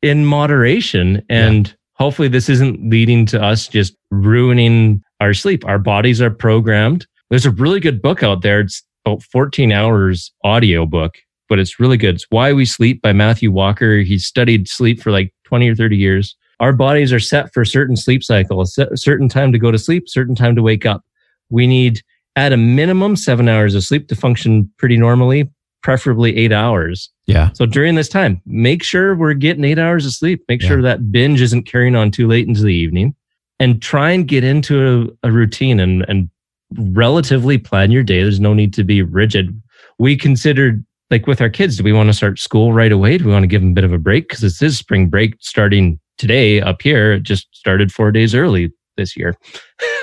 in 0.03 0.25
moderation. 0.27 1.23
And 1.29 1.75
hopefully 1.95 2.29
this 2.29 2.49
isn't 2.49 2.89
leading 2.91 3.27
to 3.27 3.43
us 3.43 3.67
just 3.67 3.97
ruining 4.11 5.03
our 5.21 5.33
sleep. 5.35 5.65
Our 5.67 5.79
bodies 5.79 6.21
are 6.21 6.31
programmed. 6.31 7.07
There's 7.31 7.47
a 7.47 7.51
really 7.51 7.81
good 7.81 8.03
book 8.03 8.23
out 8.23 8.43
there. 8.43 8.61
It's 8.61 8.83
about 9.05 9.23
14 9.23 9.73
hours 9.73 10.31
audio 10.45 10.85
book, 10.87 11.15
but 11.49 11.59
it's 11.59 11.81
really 11.81 11.97
good. 11.97 12.17
It's 12.17 12.27
Why 12.29 12.53
We 12.53 12.67
Sleep 12.67 13.01
by 13.03 13.13
Matthew 13.13 13.51
Walker. 13.51 13.99
He 13.99 14.19
studied 14.19 14.69
sleep 14.69 15.01
for 15.03 15.11
like 15.11 15.33
20 15.45 15.69
or 15.71 15.75
30 15.75 15.97
years. 15.97 16.37
Our 16.61 16.73
bodies 16.73 17.13
are 17.13 17.21
set 17.21 17.53
for 17.53 17.65
certain 17.65 17.97
sleep 17.97 18.25
cycles, 18.25 18.79
a 18.79 18.97
certain 18.97 19.29
time 19.29 19.53
to 19.53 19.59
go 19.59 19.71
to 19.71 19.79
sleep, 19.79 20.09
certain 20.09 20.35
time 20.35 20.57
to 20.57 20.63
wake 20.63 20.87
up. 20.87 21.05
We 21.51 21.67
need 21.67 22.03
at 22.35 22.53
a 22.53 22.57
minimum 22.57 23.17
seven 23.17 23.49
hours 23.49 23.75
of 23.75 23.85
sleep 23.85 24.09
to 24.09 24.17
function 24.17 24.71
pretty 24.79 24.97
normally, 24.97 25.51
preferably 25.83 26.37
eight 26.37 26.53
hours. 26.53 27.11
Yeah. 27.27 27.51
So 27.55 27.67
during 27.67 27.95
this 27.95 28.09
time, 28.09 28.41
make 28.47 28.83
sure 28.83 29.15
we're 29.15 29.35
getting 29.35 29.65
eight 29.65 29.79
hours 29.79 30.07
of 30.07 30.13
sleep. 30.13 30.45
Make 30.49 30.63
sure 30.63 30.83
that 30.83 31.13
binge 31.13 31.41
isn't 31.41 31.65
carrying 31.65 31.95
on 31.95 32.11
too 32.11 32.27
late 32.27 32.49
into 32.49 32.63
the 32.63 32.75
evening 32.75 33.15
and 33.59 33.81
try 33.81 34.11
and 34.11 34.27
get 34.27 34.45
into 34.45 35.11
a, 35.23 35.29
a 35.29 35.33
routine 35.33 35.81
and, 35.81 36.05
and 36.09 36.29
relatively 36.75 37.59
plan 37.59 37.91
your 37.91 38.03
day. 38.03 38.23
There's 38.23 38.41
no 38.41 38.55
need 38.55 38.75
to 38.75 38.85
be 38.85 39.03
rigid. 39.03 39.61
We 39.99 40.17
considered 40.17 40.85
like 41.11 41.27
with 41.27 41.41
our 41.41 41.49
kids, 41.49 41.77
do 41.77 41.85
we 41.85 41.93
want 41.93 42.09
to 42.09 42.13
start 42.13 42.39
school 42.39 42.73
right 42.73 42.93
away? 42.93 43.19
Do 43.19 43.27
we 43.27 43.33
want 43.33 43.45
to 43.45 43.49
give 43.49 43.63
them 43.63 43.71
a 43.71 43.75
bit 43.75 43.85
of 43.85 43.93
a 43.93 43.99
break? 43.99 44.29
Because 44.29 44.41
this 44.41 44.61
is 44.61 44.77
spring 44.77 45.09
break 45.09 45.37
starting 45.41 46.01
today 46.19 46.61
up 46.61 46.83
here. 46.83 47.13
It 47.15 47.23
just 47.23 47.49
started 47.55 47.93
four 47.93 48.11
days 48.13 48.35
early 48.35 48.73
this 48.97 49.17
year. 49.17 49.37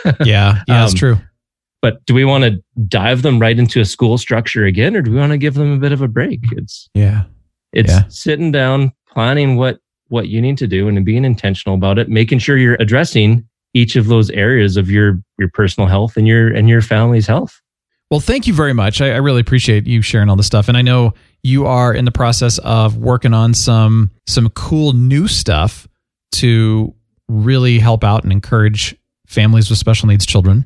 Yeah. 0.06 0.12
Yeah. 0.26 0.64
That's 0.68 0.92
Um, 0.94 0.98
true. 0.98 1.18
But 1.82 2.06
do 2.06 2.14
we 2.14 2.26
want 2.26 2.44
to 2.44 2.62
dive 2.88 3.22
them 3.22 3.40
right 3.40 3.58
into 3.58 3.80
a 3.80 3.86
school 3.86 4.18
structure 4.18 4.66
again, 4.66 4.96
or 4.98 5.02
do 5.02 5.12
we 5.12 5.18
want 5.18 5.32
to 5.32 5.38
give 5.38 5.54
them 5.54 5.72
a 5.72 5.78
bit 5.78 5.92
of 5.94 6.02
a 6.02 6.08
break? 6.10 6.40
It's 6.52 6.90
Yeah. 6.94 7.24
it's 7.72 7.92
Yeah. 7.92 8.04
sitting 8.10 8.52
down, 8.52 8.92
planning 9.12 9.56
what 9.56 9.80
what 10.10 10.28
you 10.28 10.42
need 10.42 10.58
to 10.60 10.68
do, 10.68 10.88
and 10.90 11.04
being 11.06 11.24
intentional 11.26 11.76
about 11.76 11.98
it, 11.98 12.08
making 12.10 12.40
sure 12.40 12.58
you're 12.58 12.76
addressing 12.80 13.44
each 13.74 13.96
of 13.96 14.08
those 14.08 14.30
areas 14.32 14.76
of 14.78 14.92
your 14.92 15.20
your 15.40 15.50
personal 15.54 15.88
health 15.88 16.18
and 16.18 16.28
your 16.28 16.50
and 16.54 16.68
your 16.70 16.82
family's 16.82 17.26
health. 17.28 17.60
Well, 18.12 18.20
thank 18.20 18.46
you 18.46 18.54
very 18.54 18.74
much. 18.74 19.00
I, 19.02 19.12
I 19.14 19.18
really 19.18 19.40
appreciate 19.42 19.88
you 19.88 20.02
sharing 20.02 20.30
all 20.30 20.36
this 20.36 20.46
stuff, 20.48 20.68
and 20.68 20.78
I 20.78 20.82
know 20.82 21.14
you 21.44 21.66
are 21.66 21.94
in 21.94 22.04
the 22.06 22.12
process 22.12 22.58
of 22.60 22.98
working 22.98 23.34
on 23.34 23.54
some 23.54 24.12
some 24.28 24.50
cool 24.50 24.92
new 24.94 25.28
stuff 25.28 25.88
to 26.34 26.94
really 27.30 27.80
help 27.80 28.04
out 28.04 28.24
and 28.24 28.32
encourage 28.32 28.96
families 29.28 29.70
with 29.70 29.80
special 29.80 30.08
needs 30.08 30.26
children 30.26 30.66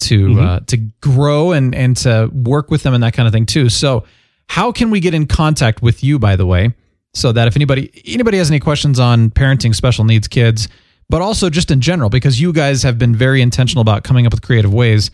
to 0.00 0.28
Mhm. 0.28 0.42
uh, 0.44 0.60
to 0.66 0.76
grow 1.00 1.52
and 1.52 1.74
and 1.74 1.96
to 1.98 2.28
work 2.32 2.70
with 2.70 2.82
them 2.82 2.94
and 2.94 3.02
that 3.02 3.12
kind 3.14 3.26
of 3.26 3.32
thing 3.32 3.46
too. 3.46 3.68
So, 3.68 4.04
how 4.48 4.72
can 4.72 4.90
we 4.90 5.00
get 5.00 5.14
in 5.14 5.26
contact 5.26 5.82
with 5.82 6.02
you? 6.04 6.18
By 6.18 6.36
the 6.36 6.44
way, 6.46 6.74
so 7.14 7.32
that 7.32 7.46
if 7.48 7.56
anybody 7.56 7.90
anybody 8.06 8.38
has 8.38 8.50
any 8.50 8.58
questions 8.60 8.98
on 8.98 9.30
parenting 9.30 9.74
special 9.74 10.04
needs 10.04 10.26
kids, 10.28 10.68
but 11.08 11.22
also 11.22 11.48
just 11.48 11.70
in 11.70 11.80
general, 11.80 12.10
because 12.10 12.40
you 12.40 12.52
guys 12.52 12.82
have 12.82 12.98
been 12.98 13.14
very 13.14 13.40
intentional 13.40 13.82
about 13.82 14.02
coming 14.04 14.26
up 14.26 14.32
with 14.32 14.42
creative 14.42 14.74
ways 14.74 15.10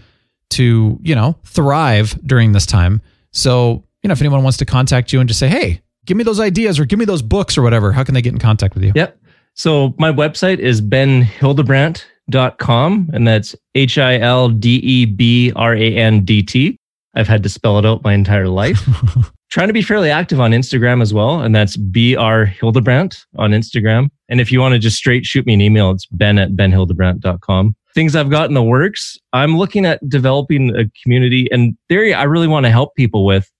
to 0.51 0.99
you 1.03 1.15
know 1.15 1.37
thrive 1.45 2.19
during 2.27 2.53
this 2.53 2.67
time. 2.67 3.01
So, 3.33 3.85
you 4.03 4.09
know, 4.09 4.13
if 4.13 4.21
anyone 4.21 4.43
wants 4.43 4.59
to 4.59 4.65
contact 4.65 5.13
you 5.13 5.21
and 5.21 5.29
just 5.29 5.39
say, 5.39 5.49
"Hey, 5.49 5.83
give 6.07 6.17
me 6.17 6.25
those 6.25 6.41
ideas 6.41 6.79
or 6.81 6.85
give 6.87 6.99
me 6.99 7.05
those 7.05 7.23
books 7.23 7.57
or 7.59 7.63
whatever," 7.63 7.93
how 7.93 8.03
can 8.03 8.15
they 8.15 8.23
get 8.23 8.33
in 8.33 8.39
contact 8.41 8.75
with 8.75 8.83
you? 8.83 8.93
Yep. 8.97 9.17
So 9.55 9.95
my 9.99 10.13
website 10.13 10.59
is 10.59 10.81
benhildebrandt.com 10.81 13.11
and 13.13 13.29
that's 13.29 13.55
H 13.75 13.99
I 13.99 14.19
L 14.19 14.49
D 14.49 14.77
E 14.77 15.05
B 15.05 15.53
R 15.57 15.75
A 15.75 15.97
N 15.97 16.25
D 16.25 16.43
T. 16.43 16.79
I've 17.15 17.29
had 17.29 17.43
to 17.43 17.49
spell 17.49 17.79
it 17.79 17.87
out 17.87 18.05
my 18.05 18.15
entire 18.15 18.49
life. 18.49 18.87
Trying 19.51 19.67
to 19.67 19.75
be 19.75 19.83
fairly 19.83 20.11
active 20.11 20.41
on 20.41 20.53
Instagram 20.53 21.03
as 21.03 21.13
well. 21.13 21.41
And 21.41 21.53
that's 21.55 21.77
BR 21.77 22.45
Hildebrandt 22.45 23.27
on 23.37 23.51
Instagram. 23.51 24.09
And 24.29 24.41
if 24.41 24.53
you 24.53 24.61
want 24.61 24.75
to 24.75 24.79
just 24.79 24.97
straight 24.97 25.27
shoot 25.27 25.45
me 25.45 25.55
an 25.55 25.61
email, 25.61 25.91
it's 25.91 26.07
ben 26.07 26.39
at 26.39 26.53
benhildebrandt.com. 26.53 27.75
Things 27.93 28.15
I've 28.15 28.31
got 28.31 28.49
in 28.49 28.55
the 28.55 28.63
works. 28.63 29.19
I'm 29.33 29.59
looking 29.59 29.85
at 29.85 30.09
developing 30.09 30.77
a 30.77 30.89
community 31.03 31.51
and 31.51 31.77
the 31.89 31.97
area 31.97 32.17
I 32.17 32.23
really 32.23 32.47
want 32.47 32.65
to 32.67 32.71
help 32.71 32.95
people 32.95 33.27
with 33.27 33.51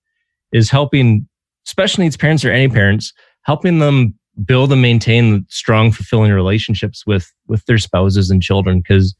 is 0.53 0.71
helping 0.71 1.29
special 1.65 2.03
needs 2.03 2.17
parents 2.17 2.45
or 2.45 2.53
any 2.53 2.69
parents, 2.69 3.13
helping 3.43 3.81
them 3.81 4.15
build 4.45 4.73
and 4.73 4.83
maintain 4.83 5.47
strong, 5.49 5.93
fulfilling 5.93 6.33
relationships 6.33 7.07
with, 7.07 7.33
with 7.49 7.65
their 7.67 7.79
spouses 7.79 8.31
and 8.31 8.43
children. 8.43 8.81
Because 8.81 9.15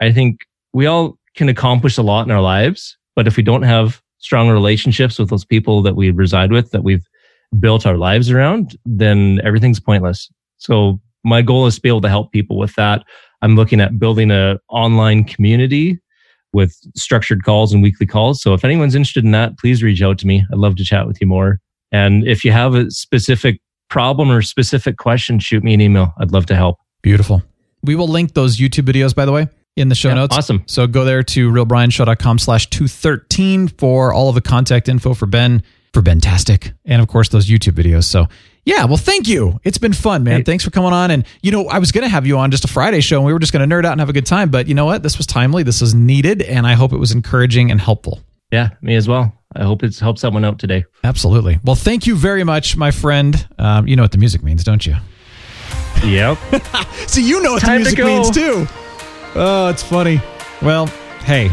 I 0.00 0.12
think 0.12 0.40
we 0.72 0.86
all 0.86 1.18
can 1.34 1.48
accomplish 1.48 1.98
a 1.98 2.02
lot 2.02 2.26
in 2.26 2.30
our 2.30 2.40
lives, 2.40 2.96
but 3.16 3.26
if 3.26 3.36
we 3.36 3.42
don't 3.42 3.62
have 3.62 4.00
strong 4.18 4.48
relationships 4.48 5.18
with 5.18 5.30
those 5.30 5.44
people 5.44 5.82
that 5.82 5.96
we 5.96 6.10
reside 6.10 6.52
with, 6.52 6.70
that 6.70 6.84
we've 6.84 7.06
built 7.58 7.86
our 7.86 7.96
lives 7.96 8.30
around, 8.30 8.76
then 8.84 9.40
everything's 9.44 9.80
pointless. 9.80 10.30
So 10.58 11.00
my 11.24 11.42
goal 11.42 11.66
is 11.66 11.76
to 11.76 11.80
be 11.80 11.88
able 11.88 12.00
to 12.02 12.08
help 12.08 12.32
people 12.32 12.56
with 12.56 12.74
that. 12.76 13.04
I'm 13.42 13.56
looking 13.56 13.80
at 13.80 13.98
building 13.98 14.30
a 14.30 14.58
online 14.68 15.24
community 15.24 15.98
with 16.52 16.76
structured 16.96 17.44
calls 17.44 17.72
and 17.72 17.82
weekly 17.82 18.06
calls. 18.06 18.42
So 18.42 18.54
if 18.54 18.64
anyone's 18.64 18.94
interested 18.94 19.24
in 19.24 19.32
that, 19.32 19.58
please 19.58 19.82
reach 19.82 20.02
out 20.02 20.18
to 20.18 20.26
me. 20.26 20.44
I'd 20.52 20.58
love 20.58 20.76
to 20.76 20.84
chat 20.84 21.06
with 21.06 21.20
you 21.20 21.26
more. 21.26 21.60
And 21.90 22.26
if 22.26 22.44
you 22.44 22.52
have 22.52 22.74
a 22.74 22.90
specific 22.90 23.60
problem 23.92 24.30
or 24.30 24.40
specific 24.40 24.96
question, 24.96 25.38
shoot 25.38 25.62
me 25.62 25.74
an 25.74 25.80
email. 25.82 26.14
I'd 26.18 26.32
love 26.32 26.46
to 26.46 26.56
help. 26.56 26.78
Beautiful. 27.02 27.42
We 27.84 27.94
will 27.94 28.08
link 28.08 28.32
those 28.32 28.56
YouTube 28.56 28.86
videos, 28.90 29.14
by 29.14 29.26
the 29.26 29.32
way, 29.32 29.48
in 29.76 29.90
the 29.90 29.94
show 29.94 30.08
Yeah, 30.08 30.14
notes. 30.14 30.34
awesome. 30.36 30.62
So 30.66 30.86
go 30.86 31.04
there 31.04 31.22
to 31.22 31.50
realbrianshow.com 31.50 32.38
slash 32.38 32.68
213 32.70 33.68
for 33.68 34.12
all 34.14 34.30
of 34.30 34.34
the 34.34 34.40
contact 34.40 34.88
info 34.88 35.12
for 35.12 35.26
Ben 35.26 35.62
for 35.92 36.00
Bentastic, 36.00 36.72
and 36.86 37.02
of 37.02 37.08
course 37.08 37.28
those 37.28 37.46
YouTube 37.50 37.72
videos. 37.74 38.04
So 38.04 38.28
yeah, 38.64 38.86
well, 38.86 38.96
thank 38.96 39.28
you. 39.28 39.60
It's 39.62 39.76
been 39.76 39.92
fun, 39.92 40.24
man. 40.24 40.38
Hey. 40.38 40.42
Thanks 40.44 40.64
for 40.64 40.70
coming 40.70 40.94
on. 40.94 41.10
And 41.10 41.26
you 41.42 41.52
know, 41.52 41.66
I 41.68 41.78
was 41.78 41.92
going 41.92 42.04
to 42.04 42.08
have 42.08 42.26
you 42.26 42.38
on 42.38 42.50
just 42.50 42.64
a 42.64 42.68
Friday 42.68 43.02
show, 43.02 43.16
and 43.18 43.26
we 43.26 43.32
were 43.34 43.38
just 43.40 43.52
going 43.52 43.68
to 43.68 43.74
nerd 43.76 43.84
out 43.84 43.92
and 43.92 44.00
have 44.00 44.08
a 44.08 44.14
good 44.14 44.24
time. 44.24 44.48
But 44.50 44.68
you 44.68 44.74
know 44.74 44.86
what? 44.86 45.02
This 45.02 45.18
was 45.18 45.26
timely. 45.26 45.64
This 45.64 45.82
was 45.82 45.92
needed, 45.94 46.40
and 46.40 46.66
I 46.66 46.72
hope 46.72 46.94
it 46.94 46.98
was 46.98 47.12
encouraging 47.12 47.70
and 47.70 47.78
helpful. 47.78 48.20
Yeah, 48.50 48.70
me 48.80 48.94
as 48.94 49.06
well. 49.06 49.36
I 49.54 49.64
hope 49.64 49.82
it's 49.82 50.00
helped 50.00 50.18
someone 50.18 50.44
out 50.44 50.58
today. 50.58 50.84
Absolutely. 51.04 51.58
Well, 51.64 51.76
thank 51.76 52.06
you 52.06 52.16
very 52.16 52.44
much, 52.44 52.76
my 52.76 52.90
friend. 52.90 53.46
Um, 53.58 53.86
you 53.86 53.96
know 53.96 54.02
what 54.02 54.12
the 54.12 54.18
music 54.18 54.42
means, 54.42 54.64
don't 54.64 54.84
you? 54.86 54.96
Yep. 56.04 56.38
See, 57.06 57.26
you 57.26 57.42
know 57.42 57.52
what 57.52 57.62
Time 57.62 57.84
the 57.84 57.90
music 57.90 57.98
go. 57.98 58.06
means 58.06 58.30
too. 58.30 58.66
Oh, 59.34 59.68
it's 59.70 59.82
funny. 59.82 60.20
Well, 60.60 60.86
hey, 61.24 61.50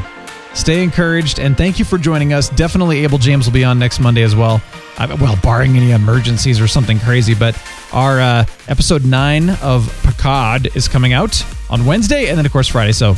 stay 0.54 0.84
encouraged 0.84 1.40
and 1.40 1.56
thank 1.58 1.78
you 1.80 1.86
for 1.86 1.98
joining 1.98 2.34
us. 2.34 2.50
Definitely, 2.50 3.04
Abel 3.04 3.18
James 3.18 3.46
will 3.46 3.54
be 3.54 3.64
on 3.64 3.78
next 3.80 4.00
Monday 4.00 4.24
as 4.24 4.36
well. 4.36 4.62
I, 4.98 5.06
well, 5.16 5.38
barring 5.42 5.78
any 5.78 5.92
emergencies 5.92 6.60
or 6.60 6.68
something 6.68 7.00
crazy, 7.00 7.34
but 7.34 7.62
our 7.94 8.20
uh, 8.20 8.46
episode 8.68 9.06
nine 9.06 9.50
of 9.62 9.88
Picard 10.04 10.76
is 10.76 10.88
coming 10.88 11.14
out 11.14 11.44
on 11.70 11.86
Wednesday 11.86 12.28
and 12.28 12.38
then, 12.38 12.46
of 12.46 12.52
course, 12.52 12.68
Friday. 12.68 12.92
So 12.92 13.16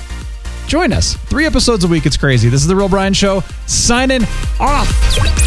join 0.68 0.94
us. 0.94 1.16
Three 1.16 1.46
episodes 1.46 1.84
a 1.84 1.88
week. 1.88 2.06
It's 2.06 2.18
crazy. 2.18 2.50
This 2.50 2.62
is 2.62 2.68
The 2.68 2.76
Real 2.76 2.90
Brian 2.90 3.14
Show 3.14 3.42
signing 3.68 4.24
off. 4.60 4.88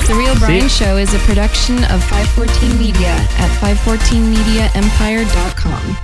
The 0.06 0.14
Real 0.14 0.34
Brian 0.38 0.68
Show 0.68 0.96
is 0.96 1.12
a 1.14 1.18
production 1.20 1.78
of 1.84 2.02
514 2.04 2.78
Media 2.78 3.14
at 3.38 3.50
514mediaempire.com. 3.60 5.96